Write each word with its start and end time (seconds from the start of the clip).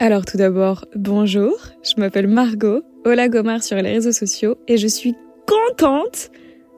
Alors 0.00 0.24
tout 0.24 0.36
d'abord, 0.36 0.86
bonjour, 0.96 1.56
je 1.82 2.00
m'appelle 2.00 2.26
Margot, 2.26 2.82
Ola 3.04 3.28
Gomar 3.28 3.62
sur 3.62 3.76
les 3.76 3.92
réseaux 3.92 4.12
sociaux 4.12 4.56
et 4.66 4.76
je 4.76 4.88
suis 4.88 5.14
contente 5.46 6.32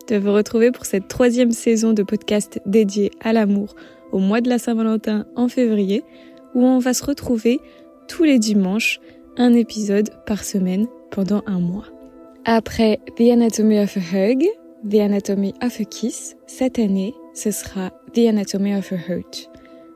de 0.09 0.17
vous 0.17 0.35
retrouver 0.35 0.71
pour 0.71 0.85
cette 0.85 1.09
troisième 1.09 1.51
saison 1.51 1.95
de 1.95 2.03
podcast 2.03 2.61
dédiée 2.67 3.11
à 3.23 3.33
l'amour 3.33 3.75
au 4.13 4.19
mois 4.19 4.43
de 4.43 4.51
la 4.51 4.59
Saint-Valentin 4.59 5.25
en 5.35 5.49
février 5.49 6.05
où 6.55 6.63
on 6.63 6.79
va 6.79 6.93
se 6.93 7.05
retrouver 7.05 7.59
tous 8.07 8.23
les 8.23 8.39
dimanches, 8.39 9.01
un 9.39 9.55
épisode 9.55 10.11
par 10.27 10.45
semaine 10.45 10.87
pendant 11.11 11.43
un 11.47 11.59
mois. 11.59 11.87
Après 12.45 13.01
The 13.17 13.31
Anatomy 13.33 13.79
of 13.81 13.97
a 13.97 14.01
Hug, 14.01 14.45
The 14.89 15.01
Anatomy 15.01 15.55
of 15.63 15.81
a 15.81 15.85
Kiss, 15.85 16.37
cette 16.47 16.79
année, 16.79 17.15
ce 17.35 17.51
sera 17.51 17.93
The 18.13 18.29
Anatomy 18.29 18.75
of 18.75 18.93
a 18.93 18.97
Hurt. 18.97 19.51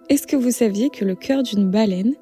Est-ce 0.08 0.26
que 0.26 0.36
vous 0.36 0.50
saviez 0.50 0.88
que 0.88 1.04
le 1.04 1.14
cœur 1.14 1.42
d'une 1.42 1.70
baleine 1.70 2.14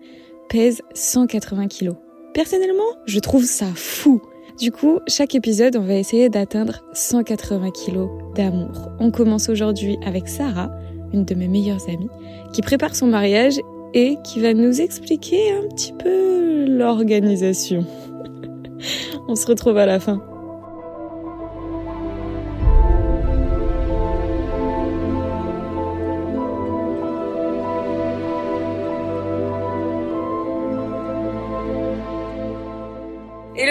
pèse 0.49 0.83
180 0.95 1.68
kilos 1.68 1.96
Personnellement, 2.35 2.82
je 3.07 3.18
trouve 3.21 3.45
ça 3.45 3.67
fou. 3.75 4.22
Du 4.59 4.72
coup, 4.72 4.99
chaque 5.07 5.35
épisode, 5.35 5.77
on 5.77 5.82
va 5.82 5.95
essayer 5.95 6.29
d'atteindre 6.29 6.82
180 6.93 7.71
kilos 7.71 8.09
d'amour. 8.35 8.91
On 8.99 9.11
commence 9.11 9.49
aujourd'hui 9.49 9.99
avec 10.05 10.29
Sarah, 10.29 10.71
une 11.13 11.25
de 11.25 11.35
mes 11.35 11.49
meilleures 11.49 11.89
amies, 11.89 12.11
qui 12.53 12.63
prépare 12.63 12.96
son 12.96 13.07
mariage 13.07 13.61
et 13.95 14.17
qui 14.25 14.41
va 14.41 14.55
nous 14.55 14.81
expliquer 14.81 15.53
un 15.53 15.69
petit 15.69 15.93
peu 15.93 16.67
l'organisation. 16.67 17.85
on 19.29 19.36
se 19.36 19.46
retrouve 19.46 19.77
à 19.77 19.86
la 19.86 20.00
fin. 20.00 20.22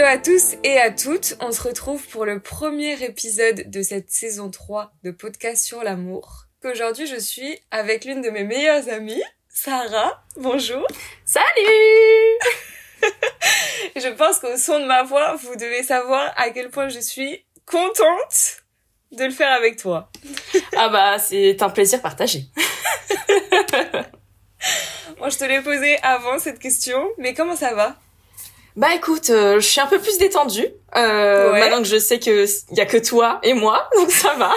À 0.08 0.18
tous 0.18 0.56
et 0.64 0.80
à 0.80 0.90
toutes, 0.90 1.36
on 1.42 1.52
se 1.52 1.62
retrouve 1.62 2.02
pour 2.08 2.24
le 2.24 2.40
premier 2.40 3.04
épisode 3.04 3.70
de 3.70 3.82
cette 3.82 4.10
saison 4.10 4.50
3 4.50 4.94
de 5.04 5.12
podcast 5.12 5.66
sur 5.66 5.84
l'amour. 5.84 6.46
Qu'aujourd'hui 6.62 7.08
je 7.08 7.20
suis 7.20 7.60
avec 7.72 8.06
l'une 8.06 8.22
de 8.22 8.30
mes 8.30 8.46
meilleures 8.46 8.88
amies, 8.88 9.22
Sarah. 9.50 10.24
Bonjour. 10.38 10.88
Salut 11.26 11.44
Je 13.98 14.16
pense 14.16 14.40
qu'au 14.40 14.56
son 14.56 14.80
de 14.80 14.86
ma 14.86 15.04
voix, 15.04 15.36
vous 15.36 15.58
devez 15.58 15.84
savoir 15.84 16.32
à 16.38 16.52
quel 16.52 16.70
point 16.70 16.88
je 16.88 17.02
suis 17.02 17.46
contente 17.66 18.64
de 19.12 19.26
le 19.26 19.32
faire 19.32 19.52
avec 19.52 19.76
toi. 19.76 20.10
ah 20.78 20.88
bah 20.88 21.20
c'est 21.20 21.62
un 21.62 21.70
plaisir 21.70 22.02
partagé. 22.02 22.46
Moi 25.18 25.28
je 25.28 25.38
te 25.38 25.44
l'ai 25.44 25.60
posé 25.60 25.98
avant 26.02 26.40
cette 26.40 26.60
question, 26.60 27.10
mais 27.18 27.34
comment 27.34 27.58
ça 27.58 27.74
va? 27.74 27.98
Bah 28.78 28.94
écoute, 28.94 29.32
euh, 29.32 29.60
je 29.60 29.68
suis 29.68 29.82
un 29.82 29.88
peu 29.88 30.00
plus 30.00 30.20
détendue. 30.20 30.68
Euh, 30.96 31.52
Maintenant 31.52 31.80
que 31.80 31.88
je 31.88 31.98
sais 31.98 32.20
que 32.20 32.46
y 32.76 32.80
a 32.80 32.86
que 32.86 32.98
toi 32.98 33.40
et 33.42 33.56
moi, 33.56 33.90
donc 33.98 34.12
ça 34.12 34.36
va. 34.36 34.54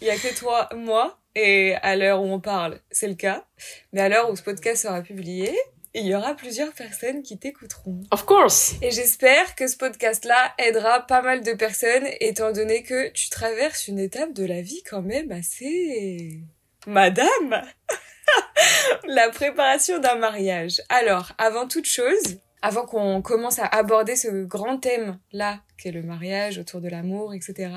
Il 0.00 0.06
y 0.06 0.10
a 0.10 0.16
que 0.16 0.34
toi, 0.34 0.66
moi, 0.74 1.18
et 1.34 1.74
à 1.82 1.94
l'heure 1.94 2.22
où 2.22 2.24
on 2.24 2.40
parle, 2.40 2.80
c'est 2.90 3.06
le 3.06 3.14
cas. 3.14 3.44
Mais 3.92 4.00
à 4.00 4.08
l'heure 4.08 4.30
où 4.30 4.34
ce 4.34 4.42
podcast 4.42 4.84
sera 4.84 5.02
publié, 5.02 5.54
il 5.92 6.06
y 6.06 6.14
aura 6.14 6.34
plusieurs 6.34 6.72
personnes 6.72 7.22
qui 7.22 7.38
t'écouteront. 7.38 8.00
Of 8.12 8.24
course. 8.24 8.72
Et 8.80 8.90
j'espère 8.90 9.56
que 9.56 9.66
ce 9.66 9.76
podcast-là 9.76 10.54
aidera 10.56 11.00
pas 11.06 11.20
mal 11.20 11.42
de 11.42 11.52
personnes, 11.52 12.06
étant 12.20 12.50
donné 12.50 12.82
que 12.82 13.10
tu 13.10 13.28
traverses 13.28 13.88
une 13.88 13.98
étape 13.98 14.32
de 14.32 14.46
la 14.46 14.62
vie 14.62 14.82
quand 14.88 15.02
même 15.02 15.30
assez... 15.32 16.40
Madame 16.86 17.62
La 19.06 19.28
préparation 19.28 19.98
d'un 19.98 20.14
mariage. 20.14 20.80
Alors, 20.88 21.32
avant 21.36 21.68
toute 21.68 21.84
chose, 21.84 22.38
avant 22.62 22.86
qu'on 22.86 23.22
commence 23.22 23.58
à 23.58 23.66
aborder 23.66 24.16
ce 24.16 24.44
grand 24.44 24.78
thème-là, 24.78 25.60
qu'est 25.78 25.90
le 25.92 26.02
mariage 26.02 26.58
autour 26.58 26.80
de 26.80 26.88
l'amour, 26.88 27.34
etc. 27.34 27.70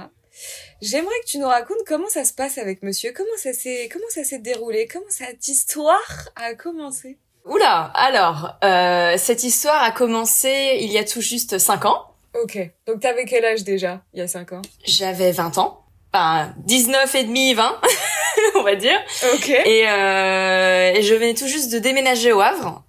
J'aimerais 0.82 1.20
que 1.24 1.30
tu 1.30 1.38
nous 1.38 1.48
racontes 1.48 1.86
comment 1.88 2.10
ça 2.10 2.26
se 2.26 2.34
passe 2.34 2.58
avec 2.58 2.84
monsieur, 2.84 3.12
comment 3.16 3.38
ça 3.38 3.54
s'est, 3.54 3.90
comment 3.92 4.06
ça 4.10 4.24
s'est 4.24 4.40
déroulé, 4.40 4.88
comment 4.92 5.06
cette 5.10 5.48
histoire 5.48 6.30
a 6.36 6.54
commencé? 6.56 7.18
Oula, 7.46 7.92
alors, 7.94 8.58
euh, 8.64 9.16
cette 9.18 9.44
histoire 9.44 9.84
a 9.84 9.92
commencé 9.92 10.78
il 10.82 10.92
y 10.92 10.98
a 10.98 11.04
tout 11.04 11.22
juste 11.22 11.58
5 11.58 11.86
ans. 11.86 12.08
Ok, 12.42 12.58
donc 12.88 13.02
t'avais 13.02 13.26
quel 13.26 13.46
âge 13.46 13.64
déjà, 13.64 14.02
il 14.14 14.20
y 14.20 14.22
a 14.24 14.28
5 14.28 14.54
ans? 14.54 14.62
J'avais 14.86 15.32
20 15.32 15.58
ans. 15.60 15.86
Enfin, 16.14 16.54
19 16.66 17.16
et 17.16 17.24
demi, 17.26 17.54
20, 17.54 17.82
on 18.56 18.64
va 18.64 18.76
dire. 18.76 19.00
Ok. 19.34 19.50
Et, 19.50 19.88
euh, 19.88 20.94
et 20.94 21.02
je 21.02 21.14
venais 21.16 21.34
tout 21.34 21.48
juste 21.48 21.72
de 21.72 21.80
déménager 21.80 22.32
au 22.32 22.40
Havre. 22.42 22.84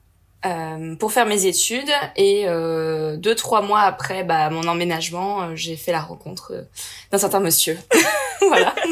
Euh, 0.47 0.95
pour 0.97 1.11
faire 1.11 1.25
mes 1.25 1.47
études 1.47 1.91
et 2.17 2.45
euh, 2.47 3.17
deux 3.17 3.35
trois 3.35 3.63
mois 3.63 3.81
après 3.81 4.25
bah, 4.25 4.51
mon 4.51 4.69
emménagement 4.69 5.41
euh, 5.41 5.53
j'ai 5.55 5.75
fait 5.75 5.91
la 5.91 6.03
rencontre 6.03 6.53
euh, 6.53 6.63
d'un 7.11 7.19
certain 7.19 7.41
monsieur. 7.41 7.79
Voilà. 8.47 8.75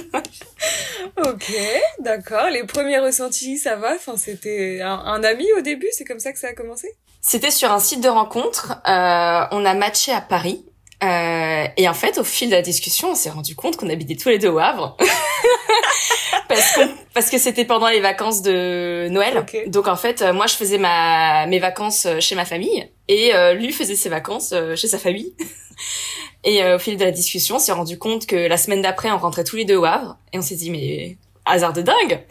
Ok 1.18 1.52
d'accord. 1.98 2.48
Les 2.50 2.64
premiers 2.64 2.98
ressentis 2.98 3.58
ça 3.58 3.76
va? 3.76 3.94
Enfin 3.94 4.16
c'était 4.16 4.80
un, 4.80 4.94
un, 4.94 5.22
ami 5.24 5.44
au 5.58 5.60
début? 5.60 5.88
C'est 5.92 6.04
comme 6.04 6.20
ça 6.20 6.32
que 6.32 6.38
ça 6.38 6.48
a 6.48 6.52
commencé? 6.54 6.88
C'était 7.20 7.50
sur 7.50 7.70
un 7.70 7.78
site 7.78 8.00
de 8.00 8.08
rencontre 8.08 8.80
on 8.86 9.64
a 9.64 9.74
matché 9.74 10.10
à 10.10 10.22
Paris 10.22 10.64
et 11.02 11.88
en 11.88 11.94
fait 11.94 12.18
au 12.18 12.24
fil 12.24 12.48
de 12.48 12.54
la 12.54 12.62
discussion 12.62 13.10
on 13.10 13.14
s'est 13.14 13.30
rendu 13.30 13.56
compte 13.56 13.76
qu'on 13.76 13.88
habitait 13.88 14.14
tous 14.14 14.28
les 14.28 14.38
deux 14.38 14.48
au 14.48 14.58
Havre 14.58 14.96
parce 16.48 16.72
que 16.72 16.80
parce 17.14 17.30
que 17.30 17.38
c'était 17.38 17.64
pendant 17.64 17.88
les 17.88 18.00
vacances 18.00 18.42
de 18.42 19.08
Noël. 19.08 19.44
Donc 19.66 19.88
en 19.88 19.96
fait, 19.96 20.22
moi 20.32 20.46
je 20.46 20.54
faisais 20.54 20.78
ma 20.78 21.46
mes 21.46 21.58
vacances 21.58 22.06
euh, 22.06 22.20
chez 22.20 22.34
ma 22.34 22.44
famille 22.44 22.88
et 23.08 23.34
euh, 23.34 23.54
lui 23.54 23.72
faisait 23.72 23.96
ses 23.96 24.08
vacances 24.08 24.52
euh, 24.52 24.76
chez 24.76 24.88
sa 24.88 24.98
famille. 24.98 25.34
et 26.44 26.64
au 26.72 26.78
fil 26.78 26.96
de 26.96 27.04
la 27.04 27.10
discussion, 27.10 27.56
on 27.56 27.58
s'est 27.58 27.72
rendu 27.72 27.98
compte 27.98 28.26
que 28.26 28.36
la 28.36 28.56
semaine 28.56 28.82
d'après, 28.82 29.10
on 29.10 29.18
rentrait 29.18 29.44
tous 29.44 29.56
les 29.56 29.64
deux 29.64 29.76
au 29.76 29.84
Havre 29.84 30.16
et 30.32 30.38
on 30.38 30.42
s'est 30.42 30.56
dit 30.56 30.70
mais 30.70 31.16
hasard 31.44 31.72
de 31.72 31.82
dingue. 31.82 32.20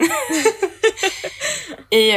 et 1.92 2.14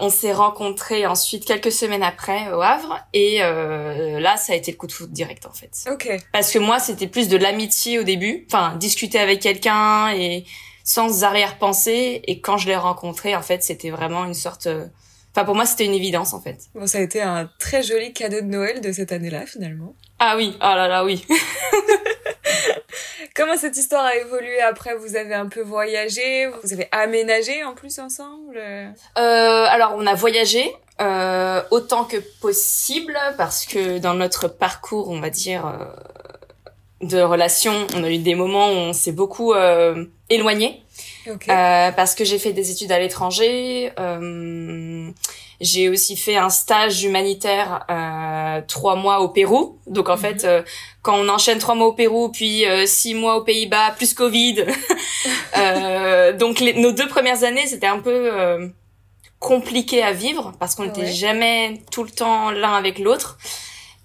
on 0.00 0.10
s'est 0.10 0.32
rencontrés 0.32 1.06
ensuite 1.06 1.46
quelques 1.46 1.72
semaines 1.72 2.02
après 2.02 2.52
au 2.52 2.60
Havre 2.60 2.98
et 3.14 3.38
là 3.38 4.36
ça 4.36 4.52
a 4.52 4.56
été 4.56 4.72
le 4.72 4.76
coup 4.76 4.86
de 4.86 4.92
foudre 4.92 5.12
direct 5.12 5.46
en 5.46 5.52
fait. 5.52 5.70
Ok. 5.90 6.10
Parce 6.32 6.52
que 6.52 6.58
moi 6.58 6.78
c'était 6.78 7.06
plus 7.06 7.28
de 7.28 7.38
l'amitié 7.38 7.98
au 7.98 8.02
début, 8.02 8.46
enfin 8.50 8.76
discuter 8.76 9.18
avec 9.18 9.40
quelqu'un 9.40 10.12
et 10.12 10.44
sans 10.84 11.24
arrière-pensée. 11.24 12.22
Et 12.26 12.40
quand 12.40 12.58
je 12.58 12.68
l'ai 12.68 12.76
rencontré, 12.76 13.34
en 13.34 13.42
fait, 13.42 13.62
c'était 13.62 13.90
vraiment 13.90 14.24
une 14.26 14.34
sorte... 14.34 14.66
Euh, 14.66 14.86
enfin, 15.34 15.44
pour 15.44 15.56
moi, 15.56 15.66
c'était 15.66 15.86
une 15.86 15.94
évidence, 15.94 16.34
en 16.34 16.40
fait. 16.40 16.58
Bon, 16.74 16.86
ça 16.86 16.98
a 16.98 17.00
été 17.00 17.20
un 17.22 17.50
très 17.58 17.82
joli 17.82 18.12
cadeau 18.12 18.42
de 18.42 18.46
Noël 18.46 18.80
de 18.80 18.92
cette 18.92 19.10
année-là, 19.10 19.46
finalement. 19.46 19.96
Ah 20.18 20.36
oui, 20.36 20.56
ah 20.60 20.76
là 20.76 20.88
là, 20.88 21.04
oui. 21.04 21.26
Comment 23.34 23.56
cette 23.56 23.76
histoire 23.76 24.04
a 24.04 24.14
évolué 24.16 24.60
après 24.60 24.94
Vous 24.94 25.16
avez 25.16 25.34
un 25.34 25.46
peu 25.46 25.60
voyagé, 25.60 26.46
vous 26.62 26.72
avez 26.72 26.88
aménagé 26.92 27.64
en 27.64 27.74
plus 27.74 27.98
ensemble? 27.98 28.58
Euh, 28.58 29.66
Alors, 29.68 29.94
on 29.96 30.06
a 30.06 30.14
voyagé 30.14 30.72
euh, 31.00 31.60
autant 31.72 32.04
que 32.04 32.18
possible 32.40 33.18
parce 33.36 33.66
que 33.66 33.98
dans 33.98 34.14
notre 34.14 34.46
parcours, 34.46 35.10
on 35.10 35.20
va 35.20 35.30
dire, 35.30 35.66
euh, 35.66 35.84
de 37.04 37.20
relation, 37.20 37.72
on 37.96 38.04
a 38.04 38.10
eu 38.10 38.18
des 38.18 38.36
moments 38.36 38.68
où 38.68 38.76
on 38.76 38.92
s'est 38.92 39.12
beaucoup 39.12 39.52
euh, 39.52 40.04
Euh, 41.26 41.92
parce 41.92 42.14
que 42.14 42.24
j'ai 42.24 42.38
fait 42.38 42.52
des 42.52 42.70
études 42.70 42.92
à 42.92 42.98
l'étranger. 42.98 43.92
Euh, 43.98 45.10
j'ai 45.60 45.88
aussi 45.88 46.16
fait 46.16 46.36
un 46.36 46.50
stage 46.50 47.04
humanitaire 47.04 47.86
euh, 47.90 48.60
trois 48.66 48.96
mois 48.96 49.20
au 49.20 49.28
Pérou. 49.28 49.78
Donc 49.86 50.08
en 50.08 50.16
fait, 50.16 50.44
mhm. 50.44 50.50
euh, 50.50 50.62
quand 51.02 51.16
on 51.16 51.28
enchaîne 51.28 51.58
trois 51.58 51.74
mois 51.74 51.88
au 51.88 51.92
Pérou, 51.92 52.30
puis 52.30 52.66
euh, 52.66 52.86
six 52.86 53.14
mois 53.14 53.36
aux 53.36 53.44
Pays-Bas, 53.44 53.92
plus 53.96 54.14
Covid. 54.14 54.56
donc 56.38 56.60
les, 56.60 56.74
nos 56.74 56.92
deux 56.92 57.08
premières 57.08 57.44
années, 57.44 57.66
c'était 57.66 57.86
un 57.86 58.00
peu 58.00 58.30
compliqué 59.38 60.02
à 60.02 60.12
vivre 60.12 60.52
parce 60.58 60.74
qu'on 60.74 60.84
n'était 60.84 61.12
jamais 61.12 61.82
tout 61.90 62.02
le 62.02 62.10
temps 62.10 62.50
l'un 62.50 62.74
avec 62.74 62.98
l'autre. 62.98 63.38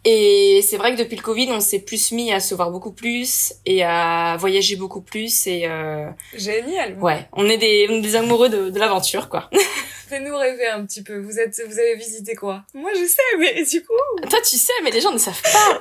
Et 0.06 0.62
c'est 0.64 0.78
vrai 0.78 0.94
que 0.96 1.00
depuis 1.00 1.18
le 1.18 1.22
Covid, 1.22 1.50
on 1.52 1.60
s'est 1.60 1.80
plus 1.80 2.12
mis 2.14 2.32
à 2.32 2.40
se 2.40 2.56
voir 2.56 2.72
beaucoup 2.72 2.92
plus 2.92 3.54
et 3.66 3.84
à 3.84 4.38
voyager 4.40 4.78
beaucoup 4.78 5.02
plus 5.02 5.46
et 5.46 5.64
euh... 5.66 6.10
génial. 6.34 6.98
Ouais, 7.00 7.28
on 7.34 7.50
est 7.50 7.58
des 7.58 7.88
on 7.90 7.96
est 7.96 8.02
des 8.02 8.16
amoureux 8.16 8.50
de, 8.50 8.70
de 8.70 8.80
l'aventure 8.80 9.28
quoi. 9.28 9.50
Fais-nous 10.10 10.36
rêver 10.36 10.68
un 10.68 10.86
petit 10.86 11.04
peu. 11.04 11.20
Vous 11.20 11.40
êtes 11.40 11.62
vous 11.68 11.78
avez 11.78 11.96
visité 11.96 12.34
quoi? 12.36 12.64
Moi 12.74 12.90
je 13.00 13.06
sais, 13.06 13.38
mais 13.38 13.64
du 13.64 13.84
coup. 13.84 14.28
Toi 14.28 14.40
tu 14.42 14.58
sais, 14.58 14.74
mais 14.84 14.90
les 14.90 15.02
gens 15.02 15.12
ne 15.12 15.20
savent 15.20 15.42
pas. 15.42 15.80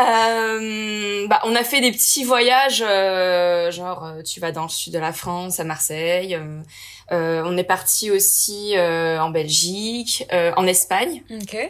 euh, 0.00 1.26
bah 1.28 1.40
on 1.44 1.54
a 1.54 1.62
fait 1.62 1.80
des 1.82 1.92
petits 1.92 2.24
voyages, 2.24 2.82
euh, 2.86 3.70
genre 3.70 4.06
euh, 4.06 4.22
tu 4.22 4.40
vas 4.40 4.52
dans 4.52 4.62
le 4.62 4.68
sud 4.70 4.94
de 4.94 4.98
la 4.98 5.12
France, 5.12 5.60
à 5.60 5.64
Marseille. 5.64 6.34
Euh, 6.34 6.62
euh, 7.10 7.42
on 7.46 7.56
est 7.56 7.64
parti 7.64 8.10
aussi 8.10 8.76
euh, 8.76 9.18
en 9.18 9.30
Belgique, 9.30 10.26
euh, 10.32 10.52
en 10.56 10.66
Espagne, 10.66 11.22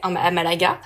à 0.02 0.30
Malaga. 0.30 0.80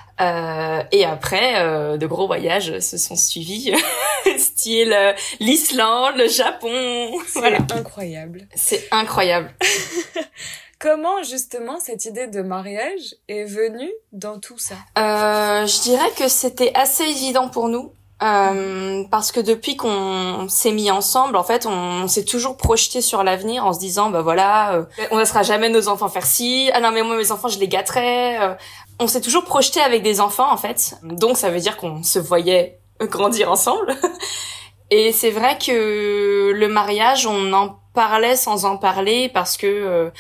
et 0.93 1.05
après, 1.05 1.99
de 1.99 2.07
gros 2.07 2.27
voyages 2.27 2.79
se 2.81 2.99
sont 2.99 3.17
suivis, 3.17 3.73
style 4.39 5.15
l'Islande, 5.41 6.17
le 6.17 6.29
Japon. 6.29 7.13
C'est 7.27 7.73
incroyable. 7.73 8.47
C'est 8.55 8.89
incroyable. 8.91 9.55
Comment 10.83 11.23
justement 11.23 11.79
cette 11.79 12.07
idée 12.07 12.27
de 12.27 12.43
mariage 12.43 13.15
est 13.29 13.45
venue 13.45 13.93
dans 14.11 14.41
tout 14.41 14.59
ça? 14.59 14.75
Euh, 14.99 15.65
Je 15.65 15.83
dirais 15.83 16.11
que 16.19 16.27
c'était 16.27 16.73
assez 16.75 17.05
évident 17.05 17.49
pour 17.49 17.69
nous. 17.69 17.93
Euh, 18.21 19.05
parce 19.09 19.31
que 19.31 19.39
depuis 19.39 19.77
qu'on 19.77 20.47
s'est 20.49 20.73
mis 20.73 20.91
ensemble, 20.91 21.37
en 21.37 21.45
fait, 21.45 21.67
on, 21.67 22.09
s'est 22.09 22.25
toujours 22.25 22.57
projeté 22.57 23.01
sur 23.01 23.23
l'avenir 23.23 23.65
en 23.65 23.73
se 23.73 23.79
disant, 23.79 24.11
bah 24.11 24.23
voilà, 24.23 24.75
euh, 24.75 24.85
on 25.13 25.17
ne 25.17 25.21
laissera 25.21 25.45
jamais 25.45 25.69
nos 25.69 25.87
enfants 25.87 26.09
faire 26.09 26.27
ci. 26.27 26.69
Ah 26.75 26.81
non, 26.81 26.91
mais 26.91 27.05
moi 27.05 27.17
mes 27.17 27.31
enfants, 27.31 27.49
je 27.49 27.61
les 27.61 27.69
gâterai. 27.69 28.39
Euh, 28.41 28.55
on 28.99 29.07
s'est 29.07 29.21
toujours 29.21 29.45
projeté 29.45 29.81
avec 29.81 30.03
des 30.03 30.21
enfants, 30.21 30.51
en 30.51 30.57
fait. 30.57 30.97
Donc 31.05 31.37
ça 31.37 31.51
veut 31.51 31.61
dire 31.61 31.77
qu'on 31.77 32.03
se 32.03 32.19
voyait 32.19 32.81
grandir 33.01 33.53
ensemble. 33.53 33.95
Et 34.91 35.13
c'est 35.13 35.31
vrai 35.31 35.59
que 35.65 36.51
le 36.53 36.69
mariage, 36.69 37.27
on 37.27 37.53
en 37.53 37.79
parlait 37.95 38.37
sans 38.37 38.65
en 38.65 38.77
parler 38.77 39.31
parce 39.33 39.57
que 39.57 39.67
euh, 39.67 40.11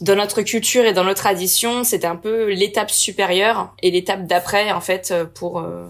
dans 0.00 0.16
notre 0.16 0.42
culture 0.42 0.84
et 0.84 0.92
dans 0.92 1.04
notre 1.04 1.20
tradition, 1.20 1.84
c'était 1.84 2.06
un 2.06 2.16
peu 2.16 2.50
l'étape 2.50 2.90
supérieure 2.90 3.74
et 3.82 3.90
l'étape 3.90 4.26
d'après 4.26 4.72
en 4.72 4.80
fait 4.80 5.10
euh, 5.10 5.24
pour 5.24 5.60
euh, 5.60 5.88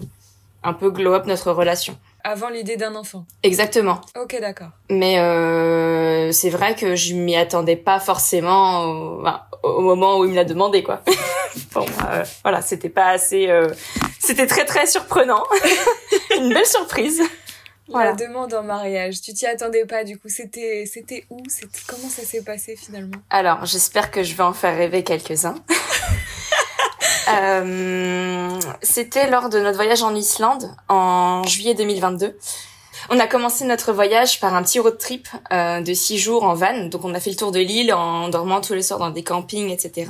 un 0.63 0.73
peu 0.73 0.89
glow 0.89 1.13
up 1.13 1.25
notre 1.25 1.51
relation. 1.51 1.97
Avant 2.27 2.49
l'idée 2.49 2.75
d'un 2.75 2.95
enfant. 2.95 3.23
Exactement. 3.43 4.01
Ok, 4.19 4.35
d'accord. 4.41 4.69
Mais 4.89 5.19
euh, 5.19 6.31
c'est 6.31 6.49
vrai 6.49 6.73
que 6.73 6.95
je 6.95 7.13
m'y 7.13 7.35
attendais 7.35 7.75
pas 7.75 7.99
forcément 7.99 8.83
au, 8.85 9.23
au, 9.61 9.81
moment 9.81 10.17
où 10.17 10.25
il 10.25 10.31
me 10.31 10.35
l'a 10.35 10.43
demandé, 10.43 10.81
quoi. 10.81 11.03
bon, 11.75 11.85
euh, 12.09 12.23
voilà, 12.41 12.63
c'était 12.63 12.89
pas 12.89 13.09
assez. 13.09 13.47
Euh, 13.47 13.67
c'était 14.19 14.47
très 14.47 14.65
très 14.65 14.87
surprenant. 14.87 15.43
Une 16.35 16.51
belle 16.51 16.65
surprise. 16.65 17.21
La 17.87 18.13
demande 18.13 18.53
en 18.53 18.63
mariage, 18.63 19.21
tu 19.21 19.33
t'y 19.33 19.45
attendais 19.45 19.85
pas 19.85 20.03
du 20.03 20.17
coup. 20.17 20.27
C'était 20.27 20.85
c'était 20.91 21.25
où? 21.29 21.41
C'était 21.47 21.81
comment 21.87 22.09
ça 22.09 22.23
s'est 22.23 22.41
passé 22.41 22.75
finalement? 22.75 23.17
Alors, 23.29 23.65
j'espère 23.65 24.11
que 24.11 24.23
je 24.23 24.33
vais 24.35 24.43
en 24.43 24.53
faire 24.53 24.75
rêver 24.75 25.03
quelques-uns. 25.03 25.55
euh, 27.37 28.59
c'était 28.81 29.29
lors 29.29 29.49
de 29.49 29.59
notre 29.59 29.75
voyage 29.75 30.01
en 30.01 30.15
Islande 30.15 30.75
en 30.89 31.43
juillet 31.43 31.75
2022. 31.75 32.37
On 33.11 33.19
a 33.19 33.27
commencé 33.27 33.65
notre 33.65 33.93
voyage 33.93 34.39
par 34.39 34.55
un 34.55 34.63
petit 34.63 34.79
road 34.79 34.97
trip 34.97 35.27
euh, 35.53 35.81
de 35.81 35.93
six 35.93 36.17
jours 36.17 36.43
en 36.43 36.55
van. 36.55 36.87
Donc 36.87 37.05
on 37.05 37.13
a 37.13 37.19
fait 37.19 37.29
le 37.29 37.35
tour 37.35 37.51
de 37.51 37.59
l'île 37.59 37.93
en 37.93 38.29
dormant 38.29 38.61
tous 38.61 38.73
les 38.73 38.81
soirs 38.81 38.99
dans 38.99 39.11
des 39.11 39.23
campings, 39.23 39.69
etc 39.69 40.07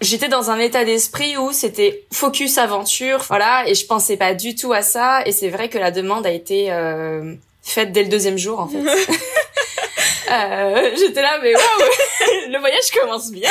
j'étais 0.00 0.28
dans 0.28 0.50
un 0.50 0.58
état 0.58 0.84
d'esprit 0.84 1.36
où 1.36 1.52
c'était 1.52 2.04
focus 2.12 2.58
aventure, 2.58 3.24
voilà, 3.28 3.68
et 3.68 3.74
je 3.74 3.86
pensais 3.86 4.16
pas 4.16 4.34
du 4.34 4.54
tout 4.54 4.72
à 4.72 4.82
ça. 4.82 5.22
Et 5.26 5.32
c'est 5.32 5.48
vrai 5.48 5.68
que 5.68 5.78
la 5.78 5.90
demande 5.90 6.26
a 6.26 6.30
été 6.30 6.72
euh, 6.72 7.34
faite 7.62 7.92
dès 7.92 8.02
le 8.02 8.08
deuxième 8.08 8.38
jour, 8.38 8.60
en 8.60 8.68
fait. 8.68 8.78
euh, 10.32 10.90
j'étais 10.96 11.22
là, 11.22 11.38
mais 11.42 11.54
waouh, 11.54 12.48
le 12.48 12.58
voyage 12.58 12.90
commence 12.98 13.30
bien. 13.30 13.50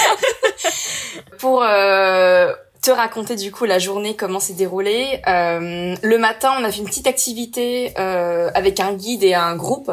Pour 1.40 1.64
euh, 1.64 2.54
te 2.86 2.92
raconter 2.92 3.36
du 3.36 3.52
coup 3.52 3.66
la 3.66 3.80
journée, 3.80 4.16
comment 4.16 4.40
s'est 4.40 4.54
déroulée. 4.54 5.20
Euh, 5.28 5.96
le 6.00 6.18
matin, 6.20 6.54
on 6.60 6.64
a 6.64 6.72
fait 6.72 6.78
une 6.78 6.86
petite 6.86 7.08
activité 7.08 7.94
euh, 7.98 8.52
avec 8.54 8.80
un 8.80 8.94
guide 8.94 9.24
et 9.24 9.34
un 9.34 9.56
groupe 9.56 9.92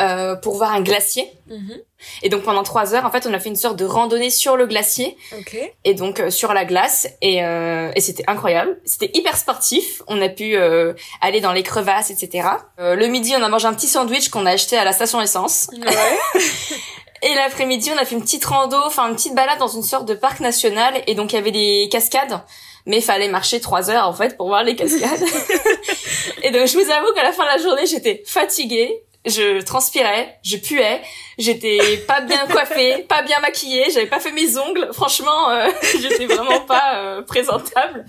euh, 0.00 0.34
pour 0.34 0.56
voir 0.56 0.72
un 0.72 0.80
glacier. 0.80 1.30
Mhm. 1.48 1.78
Et 2.22 2.28
donc 2.28 2.42
pendant 2.42 2.64
trois 2.64 2.94
heures, 2.94 3.04
en 3.04 3.12
fait, 3.12 3.28
on 3.28 3.32
a 3.32 3.38
fait 3.38 3.48
une 3.48 3.56
sorte 3.56 3.76
de 3.76 3.84
randonnée 3.84 4.30
sur 4.30 4.56
le 4.56 4.66
glacier. 4.66 5.16
Okay. 5.38 5.72
Et 5.84 5.94
donc 5.94 6.18
euh, 6.18 6.30
sur 6.30 6.52
la 6.52 6.64
glace. 6.64 7.06
Et, 7.20 7.44
euh, 7.44 7.92
et 7.94 8.00
c'était 8.00 8.24
incroyable. 8.26 8.80
C'était 8.84 9.10
hyper 9.14 9.36
sportif. 9.36 10.02
On 10.08 10.20
a 10.20 10.28
pu 10.28 10.56
euh, 10.56 10.94
aller 11.20 11.40
dans 11.40 11.52
les 11.52 11.62
crevasses, 11.62 12.10
etc. 12.10 12.48
le 12.78 13.06
midi, 13.06 13.34
on 13.38 13.42
a 13.42 13.48
mangé 13.48 13.66
un 13.66 13.74
petit 13.74 13.86
sandwich 13.86 14.30
qu'on 14.30 14.46
a 14.46 14.50
acheté 14.50 14.76
à 14.76 14.84
la 14.84 14.92
station 14.92 15.20
essence. 15.20 15.68
Ouais. 15.72 16.40
Et 17.22 17.34
l'après-midi, 17.34 17.90
on 17.94 17.98
a 17.98 18.04
fait 18.04 18.16
une 18.16 18.22
petite 18.22 18.44
rando, 18.44 18.76
enfin 18.84 19.08
une 19.08 19.14
petite 19.14 19.34
balade 19.34 19.58
dans 19.58 19.68
une 19.68 19.82
sorte 19.82 20.06
de 20.06 20.14
parc 20.14 20.40
national. 20.40 21.02
Et 21.06 21.14
donc 21.14 21.32
il 21.32 21.36
y 21.36 21.38
avait 21.38 21.52
des 21.52 21.88
cascades, 21.90 22.40
mais 22.84 22.98
il 22.98 23.02
fallait 23.02 23.28
marcher 23.28 23.60
trois 23.60 23.90
heures 23.90 24.08
en 24.08 24.12
fait 24.12 24.36
pour 24.36 24.48
voir 24.48 24.64
les 24.64 24.74
cascades. 24.74 25.22
et 26.42 26.50
donc 26.50 26.66
je 26.66 26.78
vous 26.78 26.90
avoue 26.90 27.12
qu'à 27.14 27.22
la 27.22 27.32
fin 27.32 27.44
de 27.44 27.48
la 27.48 27.58
journée, 27.58 27.86
j'étais 27.86 28.22
fatiguée, 28.26 29.04
je 29.24 29.60
transpirais, 29.62 30.38
je 30.42 30.56
puais, 30.56 31.00
j'étais 31.38 31.98
pas 32.08 32.20
bien 32.20 32.46
coiffée, 32.46 33.02
pas 33.08 33.22
bien 33.22 33.40
maquillée, 33.40 33.90
j'avais 33.90 34.06
pas 34.06 34.20
fait 34.20 34.32
mes 34.32 34.58
ongles. 34.58 34.88
Franchement, 34.92 35.50
euh, 35.50 35.68
j'étais 36.00 36.26
vraiment 36.26 36.60
pas 36.60 36.96
euh, 36.96 37.22
présentable. 37.22 38.04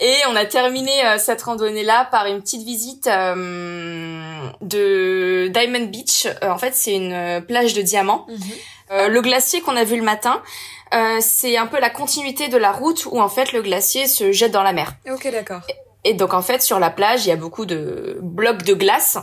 Et 0.00 0.16
on 0.30 0.36
a 0.36 0.46
terminé 0.46 1.04
euh, 1.04 1.18
cette 1.18 1.42
randonnée-là 1.42 2.06
par 2.10 2.26
une 2.26 2.40
petite 2.40 2.62
visite 2.62 3.06
euh, 3.06 4.48
de 4.62 5.48
Diamond 5.48 5.86
Beach. 5.86 6.26
Euh, 6.26 6.48
en 6.48 6.56
fait, 6.56 6.74
c'est 6.74 6.94
une 6.94 7.44
plage 7.46 7.74
de 7.74 7.82
diamants. 7.82 8.26
Mhm. 8.28 9.08
le 9.08 9.20
glacier 9.20 9.60
qu'on 9.60 9.76
a 9.76 9.84
vu 9.84 9.96
le 9.96 10.02
matin, 10.02 10.42
c'est 11.20 11.56
un 11.56 11.66
peu 11.66 11.78
la 11.78 11.90
continuité 11.90 12.48
de 12.48 12.56
la 12.56 12.72
route 12.72 13.06
où 13.06 13.20
en 13.20 13.28
fait 13.28 13.52
le 13.52 13.62
glacier 13.62 14.08
se 14.08 14.32
jette 14.32 14.50
dans 14.50 14.64
la 14.64 14.72
mer. 14.72 14.94
Ok, 15.08 15.30
d'accord. 15.30 15.60
Et 16.02 16.14
donc 16.14 16.34
en 16.34 16.42
fait 16.42 16.62
sur 16.62 16.80
la 16.80 16.90
plage, 16.90 17.26
il 17.26 17.28
y 17.28 17.32
a 17.32 17.36
beaucoup 17.36 17.66
de 17.66 18.18
blocs 18.20 18.64
de 18.64 18.74
glace 18.74 19.18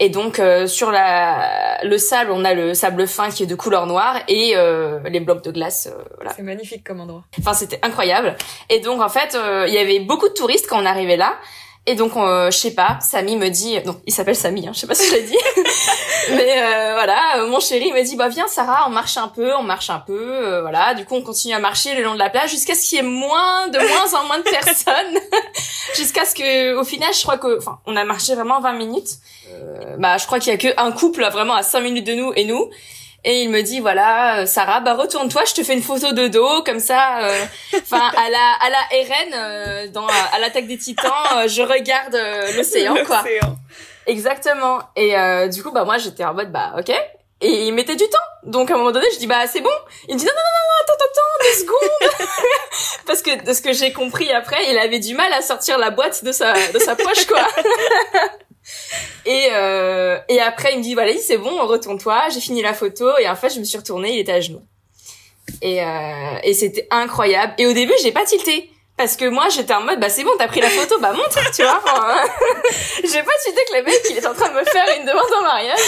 et 0.00 0.08
donc 0.08 0.38
euh, 0.38 0.66
sur 0.66 0.90
la 0.90 1.78
le 1.84 1.98
sable, 1.98 2.30
on 2.32 2.44
a 2.44 2.54
le 2.54 2.74
sable 2.74 3.06
fin 3.06 3.30
qui 3.30 3.42
est 3.44 3.46
de 3.46 3.54
couleur 3.54 3.86
noire 3.86 4.16
et 4.28 4.54
euh, 4.56 4.98
les 5.08 5.20
blocs 5.20 5.44
de 5.44 5.52
glace. 5.52 5.88
Euh, 5.92 6.02
voilà. 6.16 6.32
C'est 6.34 6.42
magnifique 6.42 6.82
comme 6.82 7.00
endroit. 7.00 7.24
Enfin, 7.38 7.52
c'était 7.52 7.78
incroyable. 7.82 8.34
Et 8.70 8.80
donc 8.80 9.02
en 9.02 9.10
fait, 9.10 9.36
il 9.68 9.72
y 9.72 9.78
avait 9.78 10.00
beaucoup 10.00 10.28
de 10.28 10.34
touristes 10.34 10.66
quand 10.68 10.82
on 10.82 10.86
arrivait 10.86 11.18
là. 11.18 11.36
Et 11.86 11.94
donc, 11.94 12.14
euh, 12.16 12.50
je 12.50 12.56
sais 12.56 12.74
pas, 12.74 12.98
Samy 13.00 13.36
me 13.36 13.48
dit, 13.48 13.78
non, 13.86 14.00
il 14.06 14.12
s'appelle 14.12 14.36
Samy, 14.36 14.68
hein, 14.68 14.72
je 14.74 14.80
sais 14.80 14.86
pas 14.86 14.94
si 14.94 15.08
je 15.08 15.14
l'ai 15.14 15.22
dit, 15.22 15.38
mais 16.30 16.62
euh, 16.62 16.92
voilà, 16.92 17.46
mon 17.48 17.58
chéri 17.58 17.90
me 17.90 18.02
dit, 18.04 18.16
bah 18.16 18.28
viens 18.28 18.46
Sarah, 18.48 18.84
on 18.86 18.90
marche 18.90 19.16
un 19.16 19.28
peu, 19.28 19.54
on 19.56 19.62
marche 19.62 19.88
un 19.88 19.98
peu, 19.98 20.12
euh, 20.12 20.60
voilà. 20.60 20.92
Du 20.92 21.06
coup, 21.06 21.14
on 21.14 21.22
continue 21.22 21.54
à 21.54 21.58
marcher 21.58 21.94
le 21.94 22.02
long 22.02 22.12
de 22.12 22.18
la 22.18 22.28
plage 22.28 22.50
jusqu'à 22.50 22.74
ce 22.74 22.86
qu'il 22.86 22.96
y 22.96 23.00
ait 23.00 23.02
moins, 23.02 23.68
de 23.68 23.78
moins 23.78 24.20
en 24.20 24.26
moins 24.26 24.38
de 24.38 24.44
personnes, 24.44 25.18
jusqu'à 25.96 26.26
ce 26.26 26.34
que, 26.34 26.74
au 26.76 26.84
final, 26.84 27.12
je 27.14 27.22
crois 27.22 27.38
que, 27.38 27.56
enfin, 27.56 27.78
on 27.86 27.96
a 27.96 28.04
marché 28.04 28.34
vraiment 28.34 28.60
20 28.60 28.74
minutes. 28.74 29.16
Bah, 29.98 30.16
je 30.18 30.26
crois 30.26 30.38
qu'il 30.38 30.52
y 30.52 30.54
a 30.54 30.58
que 30.58 30.80
un 30.80 30.92
couple 30.92 31.24
vraiment 31.30 31.54
à 31.54 31.62
5 31.62 31.80
minutes 31.80 32.06
de 32.06 32.14
nous 32.14 32.32
et 32.36 32.44
nous. 32.44 32.70
Et 33.22 33.42
il 33.42 33.50
me 33.50 33.60
dit 33.60 33.80
voilà 33.80 34.46
Sarah 34.46 34.80
bah 34.80 34.94
retourne-toi 34.94 35.42
je 35.46 35.52
te 35.52 35.62
fais 35.62 35.74
une 35.74 35.82
photo 35.82 36.12
de 36.12 36.28
dos 36.28 36.62
comme 36.62 36.80
ça 36.80 37.30
enfin 37.74 38.10
à 38.16 38.30
la 38.30 38.52
à 38.60 38.70
la 38.70 38.78
RN 39.84 39.92
dans 39.92 40.06
à 40.06 40.38
l'attaque 40.38 40.66
des 40.66 40.78
Titans 40.78 41.46
je 41.46 41.60
regarde 41.60 42.16
l'océan 42.56 42.94
quoi. 43.06 43.22
Exactement. 44.06 44.80
Et 44.96 45.14
du 45.50 45.62
coup 45.62 45.70
bah 45.70 45.84
moi 45.84 45.98
j'étais 45.98 46.24
en 46.24 46.32
mode 46.32 46.50
bah 46.50 46.72
ok. 46.78 46.90
Et 47.42 47.66
il 47.66 47.74
mettait 47.74 47.96
du 47.96 48.08
temps. 48.08 48.18
Donc 48.44 48.70
à 48.70 48.74
un 48.74 48.78
moment 48.78 48.90
donné 48.90 49.06
je 49.12 49.18
dis 49.18 49.26
bah 49.26 49.46
c'est 49.46 49.60
bon. 49.60 49.68
Il 50.08 50.14
me 50.14 50.18
dit 50.18 50.24
non 50.24 50.32
non 50.32 50.40
non 50.40 50.64
non 50.70 50.82
attends 50.82 51.04
attends 51.04 51.30
deux 51.42 51.60
secondes. 51.60 52.26
Parce 53.06 53.20
que 53.20 53.44
de 53.44 53.52
ce 53.52 53.60
que 53.60 53.74
j'ai 53.74 53.92
compris 53.92 54.30
après 54.32 54.70
il 54.70 54.78
avait 54.78 54.98
du 54.98 55.14
mal 55.14 55.30
à 55.34 55.42
sortir 55.42 55.76
la 55.76 55.90
boîte 55.90 56.24
de 56.24 56.32
sa 56.32 56.54
de 56.72 56.78
sa 56.78 56.96
poche 56.96 57.26
quoi 57.26 57.46
et, 59.26 59.48
euh, 59.52 60.18
et 60.28 60.40
après, 60.40 60.72
il 60.72 60.78
me 60.78 60.82
dit, 60.82 60.94
voilà, 60.94 61.12
c'est 61.18 61.38
bon, 61.38 61.66
retourne-toi. 61.66 62.28
J'ai 62.32 62.40
fini 62.40 62.62
la 62.62 62.74
photo. 62.74 63.06
Et 63.18 63.28
en 63.28 63.36
fait, 63.36 63.50
je 63.50 63.60
me 63.60 63.64
suis 63.64 63.78
retournée, 63.78 64.14
il 64.14 64.18
était 64.20 64.32
à 64.32 64.40
genoux. 64.40 64.62
Et, 65.62 65.82
euh, 65.82 66.38
et 66.42 66.54
c'était 66.54 66.86
incroyable. 66.90 67.54
Et 67.58 67.66
au 67.66 67.72
début, 67.72 67.92
j'ai 68.02 68.12
pas 68.12 68.24
tilté. 68.24 68.70
Parce 69.00 69.16
que 69.16 69.24
moi, 69.24 69.48
j'étais 69.48 69.72
en 69.72 69.80
mode, 69.80 69.98
bah 69.98 70.10
c'est 70.10 70.24
bon, 70.24 70.32
t'as 70.38 70.46
pris 70.46 70.60
la 70.60 70.68
photo, 70.68 70.98
bah 71.00 71.14
montre, 71.14 71.38
tu 71.54 71.62
vois. 71.62 71.80
j'ai 73.02 73.22
pas 73.22 73.32
tilté 73.42 73.64
que 73.70 73.78
le 73.78 73.82
mec, 73.82 73.98
il 74.10 74.18
est 74.18 74.26
en 74.26 74.34
train 74.34 74.50
de 74.50 74.54
me 74.56 74.64
faire 74.66 74.84
une 74.94 75.06
demande 75.06 75.24
en 75.38 75.42
mariage. 75.42 75.78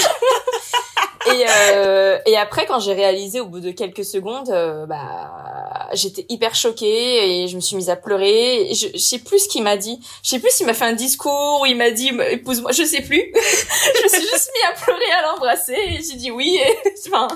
et, 1.26 1.44
euh, 1.46 2.18
et 2.24 2.38
après, 2.38 2.64
quand 2.64 2.80
j'ai 2.80 2.94
réalisé 2.94 3.40
au 3.40 3.44
bout 3.44 3.60
de 3.60 3.70
quelques 3.70 4.06
secondes, 4.06 4.48
euh, 4.48 4.86
bah 4.86 5.90
j'étais 5.92 6.24
hyper 6.30 6.54
choquée 6.54 7.42
et 7.42 7.48
je 7.48 7.56
me 7.56 7.60
suis 7.60 7.76
mise 7.76 7.90
à 7.90 7.96
pleurer. 7.96 8.70
Je, 8.72 8.86
je 8.94 8.98
sais 8.98 9.18
plus 9.18 9.40
ce 9.40 9.48
qu'il 9.48 9.62
m'a 9.62 9.76
dit. 9.76 10.00
Je 10.22 10.30
sais 10.30 10.38
plus 10.38 10.50
s'il 10.50 10.64
m'a 10.64 10.72
fait 10.72 10.86
un 10.86 10.94
discours 10.94 11.60
ou 11.60 11.66
il 11.66 11.76
m'a 11.76 11.90
dit 11.90 12.12
épouse-moi. 12.30 12.72
Je 12.72 12.82
sais 12.82 13.02
plus. 13.02 13.30
je 13.34 14.04
me 14.04 14.08
suis 14.08 14.22
juste 14.22 14.50
mis 14.54 14.70
à 14.70 14.82
pleurer, 14.82 15.12
à 15.18 15.20
l'embrasser 15.20 15.76
et 15.76 16.00
j'ai 16.02 16.16
dit 16.16 16.30
oui. 16.30 16.58
Et, 16.64 16.90
enfin, 17.08 17.28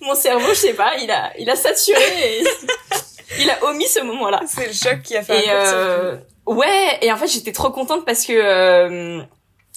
mon 0.00 0.14
cerveau, 0.14 0.50
je 0.50 0.60
sais 0.60 0.74
pas, 0.74 0.92
il 1.02 1.10
a, 1.10 1.32
il 1.40 1.50
a 1.50 1.56
saturé. 1.56 2.44
il 3.38 3.50
a 3.50 3.64
omis 3.64 3.88
ce 3.88 4.00
moment-là. 4.00 4.40
C'est 4.46 4.66
le 4.66 4.72
choc 4.72 5.02
qui 5.02 5.16
a 5.16 5.22
fait 5.22 5.46
et 5.46 5.50
un 5.50 5.54
euh, 5.54 6.16
Ouais, 6.46 6.98
et 7.02 7.12
en 7.12 7.16
fait 7.16 7.26
j'étais 7.26 7.52
trop 7.52 7.70
contente 7.70 8.04
parce 8.04 8.24
que 8.24 8.32
euh, 8.32 9.22